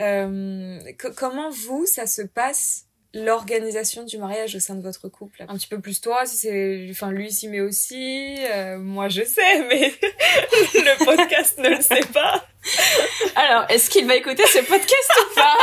Euh, 0.00 0.78
comment 1.16 1.50
vous, 1.50 1.86
ça 1.86 2.06
se 2.06 2.22
passe 2.22 2.86
l'organisation 3.14 4.04
du 4.04 4.18
mariage 4.18 4.54
au 4.54 4.60
sein 4.60 4.74
de 4.74 4.82
votre 4.82 5.08
couple 5.08 5.44
Un 5.48 5.56
petit 5.56 5.66
peu 5.66 5.80
plus 5.80 6.00
toi, 6.00 6.24
si 6.26 6.36
c'est, 6.36 6.86
enfin 6.90 7.10
lui 7.10 7.30
s'y 7.30 7.48
met 7.48 7.60
aussi. 7.60 8.36
Euh, 8.52 8.78
moi 8.78 9.08
je 9.08 9.22
sais, 9.22 9.62
mais 9.68 9.92
le 10.74 11.04
podcast 11.04 11.58
ne 11.58 11.68
le 11.68 11.82
sait 11.82 12.06
pas. 12.12 12.46
Alors, 13.34 13.64
est-ce 13.68 13.90
qu'il 13.90 14.06
va 14.06 14.14
écouter 14.14 14.46
ce 14.46 14.58
podcast 14.58 15.12
ou 15.20 15.34
pas? 15.34 15.56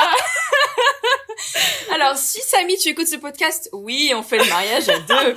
Alors, 1.96 2.18
si 2.18 2.42
Samy, 2.42 2.78
tu 2.78 2.90
écoutes 2.90 3.08
ce 3.08 3.16
podcast, 3.16 3.70
oui, 3.74 4.12
on 4.16 4.24
fait 4.24 4.38
le 4.38 4.46
mariage 4.46 4.90
à 4.90 5.00
deux. 5.00 5.34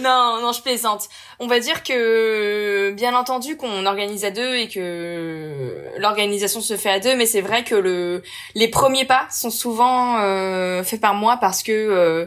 Non, 0.00 0.40
non, 0.40 0.52
je 0.52 0.62
plaisante. 0.62 1.08
On 1.38 1.46
va 1.46 1.60
dire 1.60 1.82
que, 1.82 2.90
bien 2.92 3.14
entendu, 3.14 3.56
qu'on 3.56 3.86
organise 3.86 4.24
à 4.24 4.30
deux 4.30 4.56
et 4.56 4.68
que 4.68 5.84
l'organisation 5.98 6.60
se 6.60 6.76
fait 6.76 6.90
à 6.90 7.00
deux, 7.00 7.16
mais 7.16 7.26
c'est 7.26 7.40
vrai 7.40 7.64
que 7.64 7.74
le, 7.74 8.22
les 8.54 8.68
premiers 8.68 9.04
pas 9.04 9.26
sont 9.30 9.50
souvent 9.50 10.18
euh, 10.20 10.82
faits 10.82 11.00
par 11.00 11.14
moi 11.14 11.38
parce 11.40 11.62
que 11.62 11.72
euh, 11.72 12.26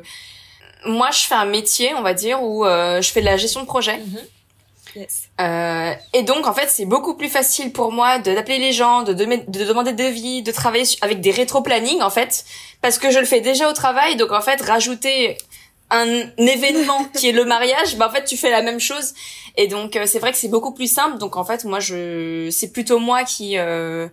moi, 0.86 1.10
je 1.12 1.23
fais 1.27 1.36
un 1.36 1.45
métier, 1.45 1.93
on 1.95 2.01
va 2.01 2.13
dire, 2.13 2.41
où 2.41 2.65
euh, 2.65 3.01
je 3.01 3.12
fais 3.12 3.21
de 3.21 3.25
la 3.25 3.38
gestion 3.38 3.62
de 3.62 3.67
projet. 3.67 3.97
Mm-hmm. 3.97 4.27
Yes. 4.93 5.29
Euh, 5.39 5.93
et 6.12 6.23
donc 6.23 6.47
en 6.47 6.53
fait 6.53 6.67
c'est 6.67 6.84
beaucoup 6.84 7.15
plus 7.15 7.29
facile 7.29 7.71
pour 7.71 7.93
moi 7.93 8.19
d'appeler 8.19 8.57
les 8.57 8.73
gens, 8.73 9.03
de, 9.03 9.13
de, 9.13 9.23
de 9.25 9.63
demander 9.63 9.93
des 9.93 10.10
devis, 10.10 10.41
de 10.41 10.51
travailler 10.51 10.84
avec 10.99 11.21
des 11.21 11.31
rétro-planning 11.31 12.01
en 12.01 12.10
fait, 12.10 12.43
parce 12.81 12.97
que 12.97 13.10
je 13.10 13.19
le 13.19 13.25
fais 13.25 13.39
déjà 13.39 13.69
au 13.69 13.73
travail. 13.73 14.17
Donc 14.17 14.34
en 14.34 14.41
fait 14.41 14.62
rajouter 14.62 15.38
un 15.91 16.08
événement 16.38 17.06
qui 17.15 17.30
est 17.30 17.32
le 17.34 17.45
mariage, 17.45 17.97
bah 17.97 18.08
en 18.10 18.12
fait 18.12 18.23
tu 18.23 18.38
fais 18.38 18.49
la 18.49 18.62
même 18.62 18.80
chose 18.80 19.13
et 19.58 19.67
donc 19.67 19.95
euh, 19.95 20.06
c'est 20.06 20.19
vrai 20.19 20.32
que 20.32 20.38
c'est 20.38 20.47
beaucoup 20.47 20.73
plus 20.73 20.91
simple. 20.91 21.17
Donc 21.17 21.36
en 21.38 21.43
fait 21.43 21.65
moi 21.65 21.80
je 21.80 22.47
c'est 22.51 22.71
plutôt 22.71 22.99
moi 22.99 23.23
qui 23.23 23.58
euh, 23.58 24.08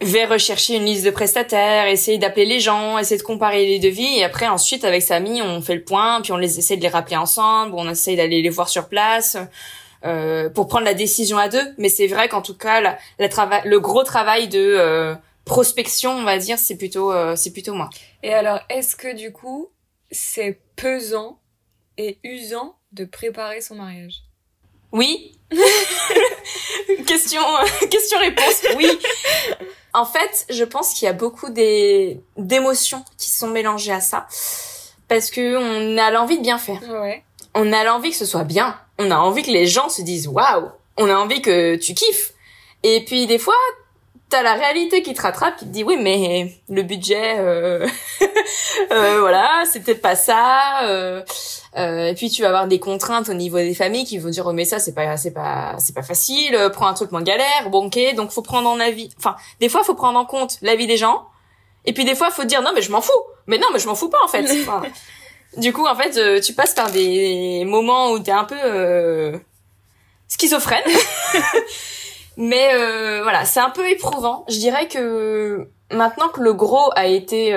vais 0.00 0.24
rechercher 0.24 0.76
une 0.76 0.84
liste 0.84 1.04
de 1.04 1.10
prestataires, 1.10 1.86
essayer 1.86 2.18
d'appeler 2.18 2.46
les 2.46 2.60
gens, 2.60 2.98
essayer 2.98 3.18
de 3.18 3.22
comparer 3.22 3.64
les 3.66 3.78
devis 3.78 4.18
et 4.18 4.24
après 4.24 4.48
ensuite 4.48 4.84
avec 4.84 5.02
Samy 5.02 5.40
on 5.40 5.62
fait 5.62 5.76
le 5.76 5.84
point 5.84 6.20
puis 6.20 6.32
on 6.32 6.36
les 6.36 6.58
essaie 6.58 6.76
de 6.76 6.82
les 6.82 6.88
rappeler 6.88 7.16
ensemble, 7.16 7.72
on 7.76 7.88
essaye 7.88 8.16
d'aller 8.16 8.42
les 8.42 8.50
voir 8.50 8.68
sur 8.68 8.88
place. 8.88 9.36
Euh, 10.06 10.48
pour 10.48 10.66
prendre 10.66 10.86
la 10.86 10.94
décision 10.94 11.36
à 11.36 11.50
deux, 11.50 11.74
mais 11.76 11.90
c'est 11.90 12.06
vrai 12.06 12.28
qu'en 12.28 12.40
tout 12.40 12.56
cas, 12.56 12.80
la, 12.80 12.96
la 13.18 13.28
le 13.66 13.80
gros 13.80 14.02
travail 14.02 14.48
de 14.48 14.58
euh, 14.58 15.14
prospection, 15.44 16.12
on 16.12 16.22
va 16.22 16.38
dire, 16.38 16.58
c'est 16.58 16.76
plutôt, 16.76 17.12
euh, 17.12 17.36
c'est 17.36 17.52
plutôt 17.52 17.74
moi. 17.74 17.90
Et 18.22 18.32
alors, 18.32 18.60
est-ce 18.70 18.96
que 18.96 19.14
du 19.14 19.30
coup, 19.30 19.68
c'est 20.10 20.60
pesant 20.76 21.38
et 21.96 22.18
usant 22.24 22.76
de 22.92 23.04
préparer 23.04 23.60
son 23.60 23.76
mariage 23.76 24.22
Oui. 24.92 25.38
question, 27.06 27.40
question 27.90 28.18
réponse. 28.18 28.62
Oui. 28.76 28.98
En 29.92 30.04
fait, 30.04 30.46
je 30.50 30.64
pense 30.64 30.94
qu'il 30.94 31.06
y 31.06 31.08
a 31.08 31.12
beaucoup 31.12 31.50
des 31.50 32.20
d'émotions 32.36 33.04
qui 33.18 33.30
sont 33.30 33.48
mélangées 33.48 33.92
à 33.92 34.00
ça, 34.00 34.26
parce 35.08 35.30
que 35.30 35.56
on 35.56 35.98
a 35.98 36.10
l'envie 36.10 36.38
de 36.38 36.42
bien 36.42 36.58
faire. 36.58 36.80
Ouais. 36.88 37.24
On 37.54 37.72
a 37.72 37.82
l'envie 37.84 38.10
que 38.10 38.16
ce 38.16 38.26
soit 38.26 38.44
bien. 38.44 38.78
On 38.98 39.10
a 39.10 39.16
envie 39.16 39.42
que 39.42 39.50
les 39.50 39.66
gens 39.66 39.88
se 39.88 40.02
disent 40.02 40.28
waouh. 40.28 40.70
On 40.96 41.08
a 41.08 41.14
envie 41.14 41.42
que 41.42 41.76
tu 41.76 41.94
kiffes. 41.94 42.32
Et 42.82 43.04
puis 43.04 43.26
des 43.26 43.38
fois, 43.38 43.56
t'as 44.30 44.42
la 44.42 44.54
réalité 44.54 45.02
qui 45.02 45.12
te 45.12 45.22
rattrape, 45.22 45.56
qui 45.56 45.66
te 45.66 45.70
dit 45.70 45.84
oui, 45.84 45.96
mais 46.00 46.54
le 46.68 46.82
budget, 46.82 47.36
euh... 47.38 47.86
euh, 48.92 49.20
voilà, 49.20 49.64
c'est 49.70 49.80
peut-être 49.80 50.02
pas 50.02 50.16
ça. 50.16 50.84
Euh... 50.84 51.22
Euh, 51.76 52.06
et 52.06 52.14
puis 52.14 52.30
tu 52.30 52.42
vas 52.42 52.48
avoir 52.48 52.66
des 52.66 52.80
contraintes 52.80 53.28
au 53.28 53.34
niveau 53.34 53.58
des 53.58 53.74
familles 53.74 54.04
qui 54.04 54.18
vont 54.18 54.28
dire 54.28 54.44
oh 54.44 54.52
mais 54.52 54.64
ça 54.64 54.80
c'est 54.80 54.92
pas 54.92 55.16
c'est 55.16 55.30
pas 55.30 55.76
c'est 55.78 55.94
pas 55.94 56.02
facile, 56.02 56.56
euh, 56.56 56.68
prends 56.68 56.88
un 56.88 56.94
truc 56.94 57.12
moins 57.12 57.22
galère, 57.22 57.70
bon 57.70 57.86
ok 57.86 58.14
donc 58.16 58.32
faut 58.32 58.42
prendre 58.42 58.68
en 58.68 58.80
avis, 58.80 59.10
enfin 59.18 59.36
des 59.60 59.68
fois 59.68 59.84
faut 59.84 59.94
prendre 59.94 60.18
en 60.18 60.24
compte 60.24 60.58
l'avis 60.62 60.88
des 60.88 60.96
gens, 60.96 61.28
et 61.84 61.92
puis 61.92 62.04
des 62.04 62.16
fois 62.16 62.30
faut 62.32 62.42
dire 62.42 62.62
non 62.62 62.72
mais 62.74 62.82
je 62.82 62.90
m'en 62.90 63.00
fous, 63.00 63.12
mais 63.46 63.56
non 63.56 63.68
mais 63.72 63.78
je 63.78 63.86
m'en 63.86 63.94
fous 63.94 64.08
pas 64.08 64.18
en 64.24 64.28
fait. 64.28 64.42
Enfin, 64.62 64.82
du 65.56 65.72
coup 65.72 65.86
en 65.86 65.94
fait 65.94 66.16
euh, 66.16 66.40
tu 66.40 66.54
passes 66.54 66.74
par 66.74 66.90
des 66.90 67.64
moments 67.64 68.10
où 68.10 68.18
t'es 68.18 68.32
un 68.32 68.44
peu 68.44 68.58
euh, 68.64 69.38
schizophrène, 70.26 70.82
mais 72.36 72.74
euh, 72.74 73.22
voilà 73.22 73.44
c'est 73.44 73.60
un 73.60 73.70
peu 73.70 73.88
éprouvant. 73.88 74.44
Je 74.48 74.58
dirais 74.58 74.88
que 74.88 75.68
maintenant 75.92 76.28
que 76.28 76.40
le 76.40 76.54
gros 76.54 76.90
a 76.96 77.06
été 77.06 77.52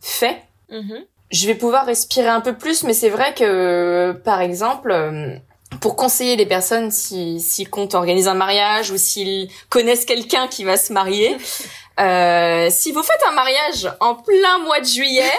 fait. 0.00 0.42
Mhm 0.70 1.04
je 1.34 1.46
vais 1.46 1.54
pouvoir 1.54 1.86
respirer 1.86 2.28
un 2.28 2.40
peu 2.40 2.54
plus, 2.54 2.84
mais 2.84 2.94
c'est 2.94 3.08
vrai 3.08 3.34
que, 3.34 4.12
par 4.24 4.40
exemple, 4.40 4.90
euh, 4.92 5.36
pour 5.80 5.96
conseiller 5.96 6.36
les 6.36 6.46
personnes 6.46 6.90
s'ils 6.90 7.40
si, 7.40 7.64
comptent 7.64 7.94
organiser 7.94 8.28
un 8.28 8.34
mariage 8.34 8.90
ou 8.90 8.96
s'ils 8.96 9.50
connaissent 9.68 10.04
quelqu'un 10.04 10.46
qui 10.46 10.64
va 10.64 10.76
se 10.76 10.92
marier, 10.92 11.36
euh, 12.00 12.68
si 12.70 12.92
vous 12.92 13.02
faites 13.02 13.20
un 13.28 13.32
mariage 13.32 13.90
en 14.00 14.14
plein 14.14 14.58
mois 14.58 14.80
de 14.80 14.86
juillet, 14.86 15.32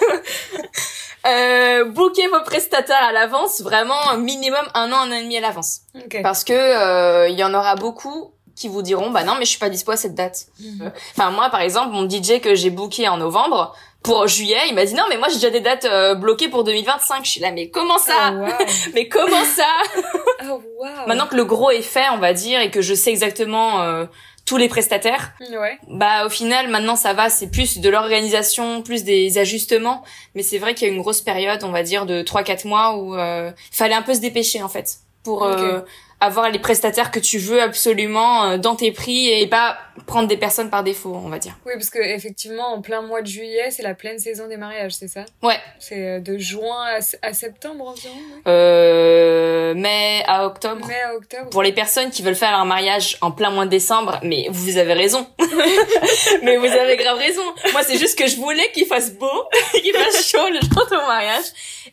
euh, 1.26 1.84
booker 1.84 2.28
vos 2.28 2.42
prestataires 2.44 3.02
à 3.02 3.12
l'avance, 3.12 3.60
vraiment 3.60 4.16
minimum 4.18 4.64
un 4.74 4.92
an, 4.92 4.96
un 4.96 5.10
an 5.10 5.12
et 5.12 5.22
demi 5.22 5.36
à 5.36 5.40
l'avance. 5.40 5.80
Okay. 6.04 6.22
Parce 6.22 6.44
que 6.44 6.52
euh, 6.52 7.28
il 7.28 7.38
y 7.38 7.44
en 7.44 7.54
aura 7.54 7.74
beaucoup 7.76 8.32
qui 8.58 8.68
vous 8.68 8.82
diront 8.82 9.10
bah 9.10 9.22
non 9.22 9.34
mais 9.38 9.44
je 9.44 9.50
suis 9.50 9.58
pas 9.58 9.70
dispo 9.70 9.92
à 9.92 9.96
cette 9.96 10.14
date. 10.14 10.46
Mhm. 10.60 10.92
Enfin 11.12 11.30
moi 11.30 11.48
par 11.48 11.60
exemple 11.60 11.92
mon 11.92 12.08
DJ 12.08 12.40
que 12.40 12.54
j'ai 12.54 12.70
booké 12.70 13.08
en 13.08 13.16
novembre 13.16 13.74
pour 14.02 14.26
juillet, 14.26 14.58
il 14.68 14.74
m'a 14.74 14.84
dit 14.84 14.94
non 14.94 15.04
mais 15.08 15.16
moi 15.16 15.28
j'ai 15.28 15.36
déjà 15.36 15.50
des 15.50 15.60
dates 15.60 15.84
euh, 15.84 16.14
bloquées 16.14 16.48
pour 16.48 16.64
2025. 16.64 17.24
Je 17.24 17.30
suis 17.30 17.40
là 17.40 17.52
mais 17.52 17.70
comment 17.70 17.98
ça 17.98 18.32
Oh, 18.32 18.38
wow. 18.38 18.48
Mais 18.94 19.08
comment 19.08 19.44
ça 19.44 19.66
Oh, 20.44 20.60
wow. 20.78 21.06
Maintenant 21.06 21.26
que 21.26 21.36
le 21.36 21.44
gros 21.44 21.70
est 21.70 21.82
fait, 21.82 22.08
on 22.12 22.18
va 22.18 22.32
dire 22.32 22.60
et 22.60 22.70
que 22.70 22.80
je 22.80 22.94
sais 22.94 23.10
exactement 23.10 23.80
euh, 23.82 24.06
tous 24.48 24.56
les 24.56 24.68
prestataires, 24.68 25.32
Ouais. 25.52 25.78
bah 25.88 26.24
au 26.24 26.30
final 26.30 26.68
maintenant 26.68 26.96
ça 26.96 27.12
va, 27.12 27.28
c'est 27.28 27.50
plus 27.50 27.78
de 27.78 27.88
l'organisation, 27.90 28.80
plus 28.82 29.04
des 29.04 29.36
ajustements, 29.36 30.02
mais 30.34 30.42
c'est 30.42 30.56
vrai 30.58 30.74
qu'il 30.74 30.88
y 30.88 30.90
a 30.90 30.94
une 30.94 31.00
grosse 31.02 31.20
période, 31.20 31.62
on 31.64 31.70
va 31.70 31.82
dire 31.82 32.06
de 32.06 32.22
3 32.22 32.42
4 32.42 32.64
mois 32.64 32.96
où 32.96 33.14
euh, 33.14 33.50
il 33.72 33.76
fallait 33.76 33.94
un 33.94 34.00
peu 34.02 34.14
se 34.14 34.20
dépêcher 34.20 34.62
en 34.62 34.68
fait 34.68 34.96
pour 35.22 35.44
euh, 35.44 35.80
avoir 36.20 36.48
les 36.50 36.58
prestataires 36.58 37.10
que 37.10 37.18
tu 37.20 37.36
veux 37.38 37.60
absolument 37.62 38.44
euh, 38.44 38.56
dans 38.58 38.74
tes 38.74 38.90
prix 38.90 39.28
et 39.28 39.46
pas 39.46 39.76
prendre 40.06 40.28
des 40.28 40.36
personnes 40.36 40.70
par 40.70 40.82
défaut, 40.84 41.14
on 41.24 41.28
va 41.28 41.38
dire. 41.38 41.56
Oui, 41.66 41.72
parce 41.74 41.90
que 41.90 41.98
effectivement, 41.98 42.74
en 42.74 42.80
plein 42.80 43.02
mois 43.02 43.22
de 43.22 43.26
juillet, 43.26 43.70
c'est 43.70 43.82
la 43.82 43.94
pleine 43.94 44.18
saison 44.18 44.48
des 44.48 44.56
mariages, 44.56 44.92
c'est 44.92 45.08
ça? 45.08 45.24
Ouais. 45.42 45.58
C'est 45.78 46.06
euh, 46.06 46.20
de 46.20 46.38
juin 46.38 46.84
à, 46.86 46.98
à 47.26 47.32
septembre 47.32 47.86
environ. 47.88 48.14
ouais. 48.14 48.42
Euh, 48.46 49.74
mai 49.74 50.22
à 50.26 50.46
octobre. 50.46 50.86
Mai 50.86 51.00
à 51.00 51.14
octobre. 51.14 51.50
Pour 51.50 51.62
les 51.62 51.72
personnes 51.72 52.10
qui 52.10 52.22
veulent 52.22 52.34
faire 52.34 52.54
un 52.54 52.64
mariage 52.64 53.16
en 53.20 53.30
plein 53.30 53.50
mois 53.50 53.64
de 53.64 53.70
décembre, 53.70 54.18
mais 54.22 54.46
vous 54.50 54.78
avez 54.78 54.94
raison. 54.94 55.26
mais 56.42 56.56
vous 56.56 56.66
avez 56.66 56.96
grave 56.96 57.18
raison. 57.18 57.42
Moi, 57.72 57.82
c'est 57.82 57.98
juste 57.98 58.18
que 58.18 58.26
je 58.26 58.36
voulais 58.36 58.70
qu'il 58.72 58.86
fasse 58.86 59.12
beau, 59.12 59.44
qu'il 59.82 59.92
fasse 59.94 60.26
chaud 60.28 60.48
le 60.48 60.60
jour 60.60 60.86
de 60.90 60.96
mon 60.96 61.06
mariage. 61.06 61.44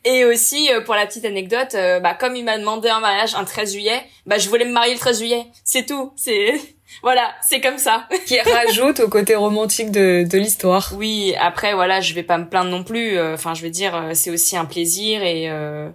Et 0.03 0.23
aussi, 0.25 0.71
euh, 0.71 0.81
pour 0.81 0.95
la 0.95 1.05
petite 1.05 1.25
anecdote, 1.25 1.73
euh, 1.75 1.99
bah, 1.99 2.13
comme 2.13 2.35
il 2.35 2.43
m'a 2.43 2.57
demandé 2.57 2.89
un 2.89 2.99
mariage 2.99 3.33
un 3.35 3.43
13 3.43 3.73
juillet, 3.73 4.03
bah, 4.25 4.37
je 4.37 4.49
voulais 4.49 4.65
me 4.65 4.71
marier 4.71 4.93
le 4.93 4.99
13 4.99 5.17
juillet. 5.19 5.45
C'est 5.63 5.85
tout. 5.85 6.13
C'est, 6.15 6.53
voilà, 7.01 7.33
c'est 7.41 7.61
comme 7.61 7.77
ça. 7.77 8.07
Qui 8.25 8.39
rajoute 8.39 8.99
au 8.99 9.09
côté 9.09 9.35
romantique 9.35 9.91
de, 9.91 10.25
de 10.27 10.37
l'histoire. 10.37 10.93
Oui, 10.97 11.35
après, 11.39 11.73
voilà, 11.73 12.01
je 12.01 12.13
vais 12.13 12.23
pas 12.23 12.37
me 12.37 12.47
plaindre 12.47 12.69
non 12.69 12.83
plus. 12.83 13.17
Euh, 13.17 13.33
Enfin, 13.35 13.53
je 13.53 13.61
veux 13.61 13.69
dire, 13.69 13.95
euh, 13.95 14.11
c'est 14.13 14.29
aussi 14.29 14.55
un 14.55 14.65
plaisir 14.65 15.21
et, 15.21 15.49
euh, 15.49 15.89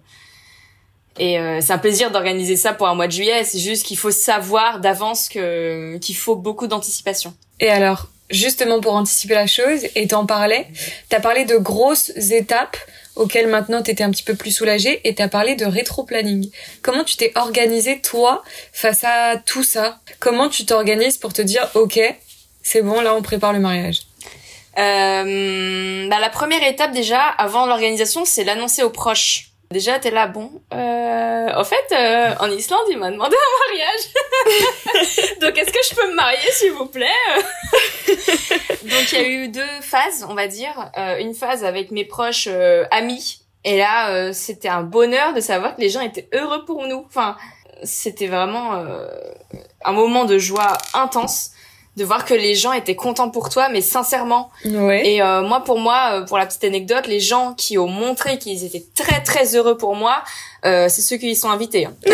et 1.18 1.38
euh, 1.38 1.60
c'est 1.60 1.72
un 1.72 1.78
plaisir 1.78 2.10
d'organiser 2.10 2.56
ça 2.56 2.72
pour 2.72 2.86
un 2.86 2.94
mois 2.94 3.06
de 3.06 3.12
juillet. 3.12 3.44
C'est 3.44 3.58
juste 3.58 3.84
qu'il 3.86 3.96
faut 3.98 4.10
savoir 4.10 4.80
d'avance 4.80 5.28
que, 5.28 5.96
qu'il 5.98 6.16
faut 6.16 6.36
beaucoup 6.36 6.66
d'anticipation. 6.66 7.34
Et 7.60 7.68
alors, 7.68 8.08
justement 8.30 8.80
pour 8.80 8.94
anticiper 8.94 9.34
la 9.34 9.46
chose, 9.46 9.80
et 9.94 10.06
t'en 10.06 10.26
parlais, 10.26 10.68
t'as 11.08 11.20
parlé 11.20 11.44
de 11.44 11.56
grosses 11.56 12.12
étapes 12.30 12.76
auxquelles 13.20 13.46
maintenant 13.46 13.82
t'étais 13.82 14.02
un 14.02 14.10
petit 14.10 14.22
peu 14.22 14.34
plus 14.34 14.50
soulagée, 14.50 15.00
et 15.04 15.14
t'as 15.14 15.28
parlé 15.28 15.54
de 15.54 15.66
rétro-planning. 15.66 16.50
Comment 16.82 17.04
tu 17.04 17.16
t'es 17.16 17.32
organisé, 17.34 18.00
toi, 18.00 18.42
face 18.72 19.04
à 19.04 19.36
tout 19.36 19.62
ça? 19.62 20.00
Comment 20.18 20.48
tu 20.48 20.64
t'organises 20.64 21.18
pour 21.18 21.32
te 21.32 21.42
dire, 21.42 21.68
ok, 21.74 22.00
c'est 22.62 22.82
bon, 22.82 23.00
là 23.00 23.14
on 23.14 23.22
prépare 23.22 23.52
le 23.52 23.60
mariage? 23.60 24.00
Euh, 24.78 26.08
bah, 26.08 26.18
la 26.20 26.30
première 26.30 26.66
étape 26.66 26.92
déjà, 26.92 27.20
avant 27.20 27.66
l'organisation, 27.66 28.24
c'est 28.24 28.44
l'annoncer 28.44 28.82
aux 28.82 28.90
proches. 28.90 29.49
Déjà, 29.72 30.00
t'es 30.00 30.10
là, 30.10 30.26
bon, 30.26 30.50
euh, 30.74 31.60
au 31.60 31.62
fait, 31.62 31.92
euh, 31.92 32.34
en 32.40 32.50
Islande, 32.50 32.80
il 32.90 32.98
m'a 32.98 33.08
demandé 33.12 33.36
un 33.36 33.68
mariage. 33.68 35.38
Donc, 35.40 35.56
est-ce 35.56 35.70
que 35.70 35.78
je 35.88 35.94
peux 35.94 36.10
me 36.10 36.16
marier, 36.16 36.50
s'il 36.50 36.72
vous 36.72 36.86
plaît? 36.86 37.06
Donc, 38.82 39.12
il 39.12 39.14
y 39.14 39.16
a 39.16 39.28
eu 39.28 39.46
deux 39.46 39.80
phases, 39.80 40.26
on 40.28 40.34
va 40.34 40.48
dire. 40.48 40.90
Euh, 40.98 41.18
une 41.18 41.34
phase 41.34 41.62
avec 41.62 41.92
mes 41.92 42.04
proches 42.04 42.48
euh, 42.50 42.84
amis. 42.90 43.42
Et 43.62 43.78
là, 43.78 44.10
euh, 44.10 44.32
c'était 44.32 44.68
un 44.68 44.82
bonheur 44.82 45.34
de 45.34 45.40
savoir 45.40 45.76
que 45.76 45.80
les 45.80 45.88
gens 45.88 46.00
étaient 46.00 46.28
heureux 46.34 46.64
pour 46.64 46.88
nous. 46.88 47.04
Enfin, 47.06 47.36
c'était 47.84 48.26
vraiment 48.26 48.84
un 49.84 49.92
moment 49.92 50.24
de 50.24 50.36
joie 50.36 50.78
intense 50.94 51.52
de 51.96 52.04
voir 52.04 52.24
que 52.24 52.34
les 52.34 52.54
gens 52.54 52.72
étaient 52.72 52.94
contents 52.96 53.30
pour 53.30 53.48
toi, 53.50 53.68
mais 53.68 53.80
sincèrement. 53.80 54.50
Ouais. 54.64 55.06
Et 55.06 55.22
euh, 55.22 55.42
moi, 55.42 55.60
pour 55.64 55.78
moi, 55.78 56.12
euh, 56.20 56.24
pour 56.24 56.38
la 56.38 56.46
petite 56.46 56.64
anecdote, 56.64 57.06
les 57.06 57.20
gens 57.20 57.52
qui 57.54 57.78
ont 57.78 57.88
montré 57.88 58.38
qu'ils 58.38 58.64
étaient 58.64 58.86
très 58.94 59.22
très 59.22 59.56
heureux 59.56 59.76
pour 59.76 59.94
moi, 59.96 60.22
euh, 60.64 60.88
c'est 60.88 61.02
ceux 61.02 61.16
qui 61.16 61.30
y 61.30 61.36
sont 61.36 61.50
invités. 61.50 61.86
hein. 61.86 61.94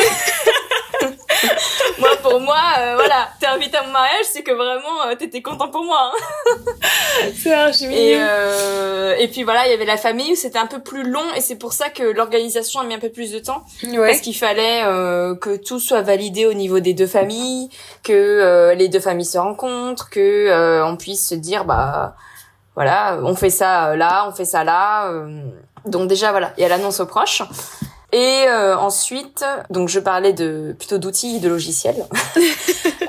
moi, 1.98 2.10
pour 2.22 2.40
moi, 2.40 2.58
euh, 2.78 2.94
voilà, 2.96 3.28
t'es 3.40 3.46
invité 3.46 3.76
à 3.78 3.82
mon 3.82 3.92
mariage, 3.92 4.24
c'est 4.32 4.42
que 4.42 4.52
vraiment 4.52 5.02
euh, 5.06 5.14
t'étais 5.14 5.42
content 5.42 5.68
pour 5.68 5.84
moi. 5.84 6.12
hein. 6.12 6.56
C'est 7.34 7.52
archi 7.52 7.84
Et, 7.86 8.16
euh, 8.18 9.14
et 9.18 9.28
puis 9.28 9.42
voilà, 9.42 9.66
il 9.66 9.70
y 9.70 9.74
avait 9.74 9.84
la 9.84 9.96
famille 9.96 10.32
où 10.32 10.36
c'était 10.36 10.58
un 10.58 10.66
peu 10.66 10.80
plus 10.80 11.02
long, 11.08 11.24
et 11.34 11.40
c'est 11.40 11.56
pour 11.56 11.72
ça 11.72 11.88
que 11.88 12.02
l'organisation 12.02 12.80
a 12.80 12.84
mis 12.84 12.94
un 12.94 12.98
peu 12.98 13.10
plus 13.10 13.32
de 13.32 13.38
temps 13.38 13.64
Ouais. 13.84 14.08
parce 14.08 14.20
qu'il 14.20 14.36
fallait 14.36 14.82
euh, 14.84 15.34
que 15.34 15.56
tout 15.56 15.80
soit 15.80 16.02
validé 16.02 16.46
au 16.46 16.52
niveau 16.52 16.80
des 16.80 16.94
deux 16.94 17.06
familles, 17.06 17.68
que 18.02 18.12
euh, 18.12 18.74
les 18.74 18.88
deux 18.88 19.00
familles 19.00 19.24
se 19.26 19.38
rencontrent, 19.38 20.10
que 20.10 20.20
euh, 20.48 20.84
on 20.86 20.96
puisse 20.96 21.28
se 21.28 21.34
dire 21.34 21.64
bah 21.64 22.14
voilà, 22.74 23.18
on 23.22 23.34
fait 23.34 23.50
ça 23.50 23.96
là, 23.96 24.26
on 24.28 24.32
fait 24.32 24.44
ça 24.44 24.62
là. 24.64 25.08
euh. 25.10 25.40
donc 25.86 26.08
déjà 26.08 26.30
voilà, 26.30 26.52
il 26.58 26.62
y 26.62 26.64
a 26.64 26.68
l'annonce 26.68 27.00
aux 27.00 27.06
proches. 27.06 27.42
Et 28.12 28.44
euh, 28.48 28.76
ensuite, 28.76 29.44
donc 29.68 29.88
je 29.88 29.98
parlais 29.98 30.32
de 30.32 30.74
plutôt 30.78 30.98
d'outils, 30.98 31.40
de 31.40 31.48
logiciels. 31.48 32.04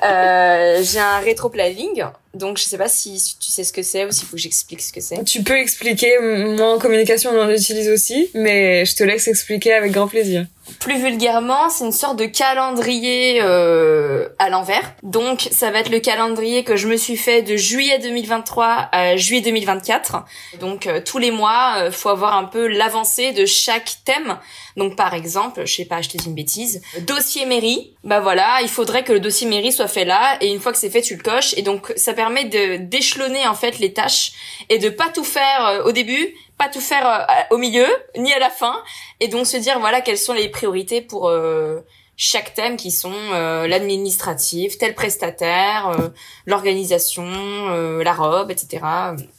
Euh, 0.04 0.80
j'ai 0.84 1.00
un 1.00 1.18
rétro-planning, 1.18 2.04
donc 2.34 2.58
je 2.58 2.64
sais 2.64 2.78
pas 2.78 2.90
si, 2.90 3.22
tu 3.40 3.52
sais 3.52 3.64
ce 3.64 3.74
que 3.74 3.84
c'est 3.84 4.06
ou 4.06 4.12
s'il 4.12 4.28
faut 4.28 4.36
que 4.36 4.42
j'explique 4.42 4.82
ce 4.82 4.94
que 4.94 5.02
c'est. 5.02 5.24
Tu 5.24 5.44
peux 5.44 5.58
expliquer, 5.58 6.20
moi 6.20 6.76
en 6.76 6.80
communication 6.80 7.32
on 7.34 7.42
en 7.42 7.50
utilise 7.50 7.90
aussi, 7.90 8.30
mais 8.34 8.86
je 8.86 8.96
te 8.96 9.04
laisse 9.04 9.28
expliquer 9.28 9.74
avec 9.74 9.92
grand 9.92 10.08
plaisir. 10.08 10.46
Plus 10.80 11.00
vulgairement, 11.00 11.70
c'est 11.70 11.86
une 11.86 11.92
sorte 11.92 12.20
de 12.20 12.26
calendrier 12.26 13.40
euh, 13.42 14.28
à 14.38 14.50
l'envers. 14.50 14.96
Donc, 15.02 15.48
ça 15.52 15.72
va 15.72 15.80
être 15.80 15.90
le 15.90 16.00
calendrier 16.00 16.64
que 16.64 16.76
je 16.76 16.88
me 16.88 16.98
suis 16.98 17.16
fait 17.16 17.42
de 17.42 17.56
juillet 17.56 18.00
2023 18.00 18.90
à 18.92 19.16
juillet 19.16 19.42
2024. 19.42 20.26
Donc, 20.60 20.86
euh, 20.88 21.00
tous 21.04 21.20
les 21.20 21.32
mois, 21.32 21.76
euh, 21.78 21.92
faut 21.92 22.10
avoir 22.10 22.36
un 22.36 22.44
peu 22.44 22.68
l'avancée 22.68 23.32
de 23.32 23.46
chaque 23.46 23.96
thème. 24.04 24.38
Donc, 24.76 24.96
par 24.96 25.14
exemple, 25.14 25.66
je 25.66 25.74
sais 25.74 25.86
pas, 25.86 26.02
je 26.02 26.10
te 26.10 26.18
dis 26.18 26.28
une 26.28 26.36
bêtise, 26.36 26.82
dossier 27.00 27.46
mairie. 27.46 27.94
Bah 28.04 28.20
voilà, 28.20 28.60
il 28.62 28.70
faudrait 28.70 29.04
que 29.04 29.14
le 29.14 29.20
dossier 29.20 29.48
mairie 29.48 29.72
soit 29.72 29.88
fait 29.88 30.06
là, 30.06 30.38
et 30.42 30.52
une 30.52 30.60
fois 30.60 30.72
que 30.72 30.78
c'est 30.78 30.90
fait, 30.90 31.02
tu 31.02 31.16
le 31.16 31.24
coches. 31.24 31.54
Et 31.58 31.62
donc, 31.62 31.94
ça 31.96 32.14
permet 32.18 32.46
de 32.46 32.78
d'échelonner 32.78 33.48
en 33.48 33.54
fait 33.54 33.78
les 33.78 33.94
tâches 33.94 34.34
et 34.70 34.80
de 34.80 34.90
pas 34.90 35.10
tout 35.10 35.24
faire 35.24 35.66
euh, 35.66 35.84
au 35.84 35.92
début, 35.92 36.34
pas 36.58 36.68
tout 36.68 36.82
faire 36.82 37.08
euh, 37.08 37.56
au 37.56 37.58
milieu, 37.58 37.88
ni 38.18 38.34
à 38.34 38.40
la 38.40 38.50
fin, 38.50 38.76
et 39.22 39.28
donc 39.30 39.46
se 39.46 39.58
dire 39.58 39.80
voilà 39.80 40.02
quelles 40.02 40.18
sont 40.18 40.34
les 40.34 40.50
priorités 40.50 41.02
pour 41.02 41.30
euh, 41.30 41.80
chaque 42.20 42.56
thème 42.56 42.78
qui 42.78 42.90
sont 42.90 43.14
euh, 43.14 43.68
l'administratif, 43.68 44.80
tel 44.80 44.96
prestataire, 44.96 45.90
euh, 45.90 46.10
l'organisation, 46.48 47.28
euh, 47.28 48.04
la 48.04 48.14
robe, 48.14 48.50
etc. 48.50 48.84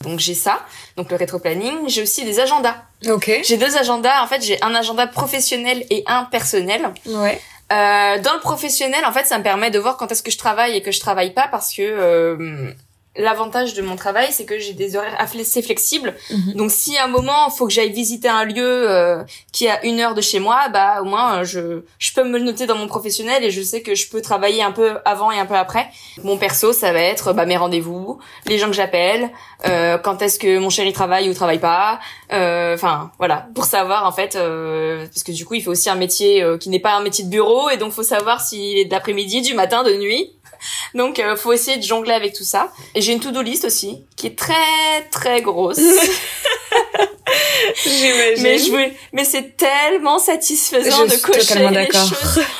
Donc 0.05 0.21
j'ai 0.21 0.35
ça, 0.35 0.61
donc 0.97 1.11
le 1.11 1.17
rétro-planning. 1.17 1.89
J'ai 1.89 2.03
aussi 2.03 2.25
des 2.25 2.39
agendas. 2.39 2.77
Ok. 3.09 3.41
J'ai 3.43 3.57
deux 3.57 3.77
agendas. 3.77 4.23
En 4.23 4.29
fait, 4.29 4.43
j'ai 4.43 4.63
un 4.63 4.75
agenda 4.77 5.09
professionnel 5.09 5.85
et 5.91 6.05
un 6.07 6.25
personnel. 6.25 6.89
Ouais. 7.07 7.41
Euh, 7.71 8.19
dans 8.23 8.35
le 8.35 8.41
professionnel, 8.41 9.05
en 9.05 9.13
fait, 9.13 9.27
ça 9.27 9.39
me 9.39 9.43
permet 9.43 9.71
de 9.71 9.79
voir 9.79 9.97
quand 9.97 10.11
est-ce 10.11 10.23
que 10.23 10.31
je 10.31 10.39
travaille 10.39 10.77
et 10.77 10.83
que 10.83 10.91
je 10.91 11.01
travaille 11.01 11.35
pas 11.35 11.49
parce 11.49 11.75
que 11.75 11.83
euh, 11.83 12.73
l'avantage 13.19 13.75
de 13.75 13.83
mon 13.83 13.97
travail, 13.97 14.29
c'est 14.31 14.45
que 14.45 14.59
j'ai 14.59 14.73
des 14.73 14.97
horaires 14.97 15.17
assez 15.19 15.63
flexibles. 15.63 16.15
Mhm. 16.31 16.55
Donc, 16.55 16.71
si 16.71 16.97
à 16.97 17.05
un 17.05 17.09
moment, 17.09 17.49
il 17.49 17.57
faut 17.57 17.67
que 17.67 17.73
j'aille 17.73 17.93
visiter 17.93 18.29
un 18.29 18.45
lieu 18.45 18.91
euh, 18.91 19.23
qui 19.53 19.67
est 19.67 19.71
à 19.71 19.85
une 19.85 20.01
heure 20.01 20.15
de 20.15 20.21
chez 20.21 20.39
moi, 20.39 20.69
bah 20.73 21.03
au 21.03 21.05
moins, 21.05 21.41
euh, 21.41 21.45
je, 21.45 21.83
je 21.99 22.13
peux 22.13 22.25
me 22.25 22.39
le 22.39 22.45
noter 22.45 22.67
dans 22.67 22.77
mon 22.77 22.87
professionnel 22.87 23.45
et 23.45 23.51
je 23.51 23.61
sais 23.61 23.83
que 23.83 23.95
je 23.95 24.09
peux 24.09 24.23
travailler 24.23 24.63
un 24.63 24.73
peu 24.73 24.99
avant 25.05 25.31
et 25.31 25.39
un 25.39 25.47
peu 25.47 25.57
après. 25.57 25.89
Mon 26.23 26.39
perso, 26.39 26.73
ça 26.73 26.93
va 26.93 27.01
être 27.01 27.33
bah, 27.33 27.45
mes 27.45 27.57
rendez-vous, 27.57 28.19
les 28.47 28.59
gens 28.59 28.69
que 28.69 28.73
j'appelle, 28.73 29.31
euh, 29.67 29.99
quand 29.99 30.23
est-ce 30.23 30.39
que 30.39 30.59
mon 30.59 30.71
chéri 30.71 30.93
travaille 30.93 31.29
ou 31.29 31.35
travaille 31.35 31.59
pas. 31.59 32.01
Euh, 32.33 32.77
Enfin, 32.79 33.11
voilà, 33.19 33.49
pour 33.57 33.65
savoir 33.65 34.07
en 34.07 34.13
fait, 34.13 34.37
euh, 34.37 35.05
parce 35.07 35.25
que 35.25 35.33
du 35.33 35.45
coup, 35.45 35.55
il 35.55 35.63
fait 35.63 35.69
aussi 35.69 35.91
un 35.91 35.97
métier 35.97 36.43
euh, 36.45 36.59
qui 36.59 36.69
n'est 36.69 36.79
pas 36.79 36.95
un 36.95 37.03
métier 37.03 37.25
de 37.25 37.31
bureau 37.31 37.71
et 37.71 37.77
donc 37.77 37.93
faut 37.93 38.05
savoir 38.05 38.41
s'il 38.41 38.79
est 38.79 38.85
d'après-midi, 38.85 39.43
du 39.43 39.55
matin, 39.55 39.83
de 39.83 39.95
nuit. 39.95 40.33
Donc, 40.95 41.19
euh, 41.19 41.37
faut 41.37 41.53
essayer 41.53 41.77
de 41.77 41.83
jongler 41.83 42.15
avec 42.15 42.35
tout 42.35 42.45
ça. 42.45 42.73
Et 42.95 43.01
j'ai 43.01 43.13
une 43.13 43.21
to-do 43.21 43.43
list 43.43 43.65
aussi, 43.65 44.05
qui 44.17 44.27
est 44.27 44.39
très 44.39 44.55
très 45.11 45.43
grosse. 45.43 45.79
J'imagine. 47.85 48.43
mais 48.43 48.59
je 48.59 48.71
veux, 48.71 48.87
mais 49.13 49.25
c'est 49.25 49.57
tellement 49.57 50.19
satisfaisant 50.19 51.07
Je 51.07 51.17
de 51.17 51.21
cocher 51.21 51.59
les 51.69 51.71
d'accord. 51.71 52.09
choses. 52.09 52.45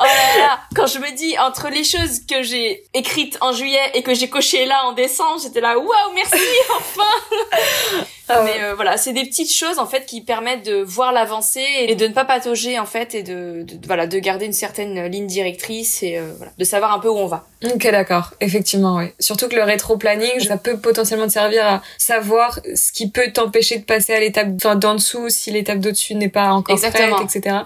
Oh 0.00 0.04
là 0.06 0.38
là, 0.38 0.60
quand 0.74 0.88
je 0.88 0.98
me 0.98 1.16
dis 1.16 1.38
entre 1.38 1.68
les 1.68 1.84
choses 1.84 2.18
que 2.28 2.42
j'ai 2.42 2.82
écrites 2.94 3.38
en 3.40 3.52
juillet 3.52 3.92
et 3.94 4.02
que 4.02 4.12
j'ai 4.12 4.28
cochées 4.28 4.66
là 4.66 4.86
en 4.86 4.92
décembre, 4.92 5.40
j'étais 5.40 5.60
là 5.60 5.78
waouh 5.78 5.88
merci 6.14 6.34
enfin. 6.76 8.04
Ah 8.28 8.42
ouais. 8.42 8.52
Mais 8.56 8.64
euh, 8.64 8.74
voilà, 8.74 8.96
c'est 8.96 9.12
des 9.12 9.24
petites 9.24 9.52
choses 9.52 9.78
en 9.78 9.86
fait 9.86 10.06
qui 10.06 10.22
permettent 10.22 10.64
de 10.64 10.76
voir 10.82 11.12
l'avancée 11.12 11.64
et 11.80 11.94
de 11.94 12.06
ne 12.06 12.12
pas 12.14 12.24
patauger 12.24 12.78
en 12.78 12.86
fait 12.86 13.14
et 13.14 13.22
de, 13.22 13.62
de- 13.62 13.74
de- 13.76 13.86
voilà 13.86 14.06
de 14.06 14.18
garder 14.18 14.46
une 14.46 14.52
certaine 14.54 15.06
ligne 15.08 15.26
directrice 15.26 16.02
et 16.02 16.16
euh, 16.16 16.32
voilà 16.38 16.52
de 16.56 16.64
savoir 16.64 16.94
un 16.94 17.00
peu 17.00 17.08
où 17.08 17.16
on 17.18 17.26
va. 17.26 17.46
Ok, 17.64 17.82
d'accord. 17.90 18.32
Effectivement, 18.40 18.96
oui. 18.96 19.06
Surtout 19.20 19.48
que 19.48 19.56
le 19.56 19.62
rétro-planning, 19.62 20.40
ça 20.40 20.56
peut 20.56 20.78
potentiellement 20.78 21.26
te 21.26 21.32
servir 21.32 21.66
à 21.66 21.82
savoir 21.98 22.60
ce 22.74 22.92
qui 22.92 23.10
peut 23.10 23.30
t'empêcher 23.32 23.78
de 23.78 23.84
passer 23.84 24.14
à 24.14 24.20
l'étape 24.20 24.48
enfin, 24.56 24.76
d'en 24.76 24.94
dessous 24.94 25.28
si 25.28 25.50
l'étape 25.50 25.78
d'au-dessus 25.80 26.14
n'est 26.14 26.28
pas 26.28 26.48
encore 26.48 26.74
Exactement. 26.76 27.16
prête, 27.16 27.34
etc. 27.36 27.56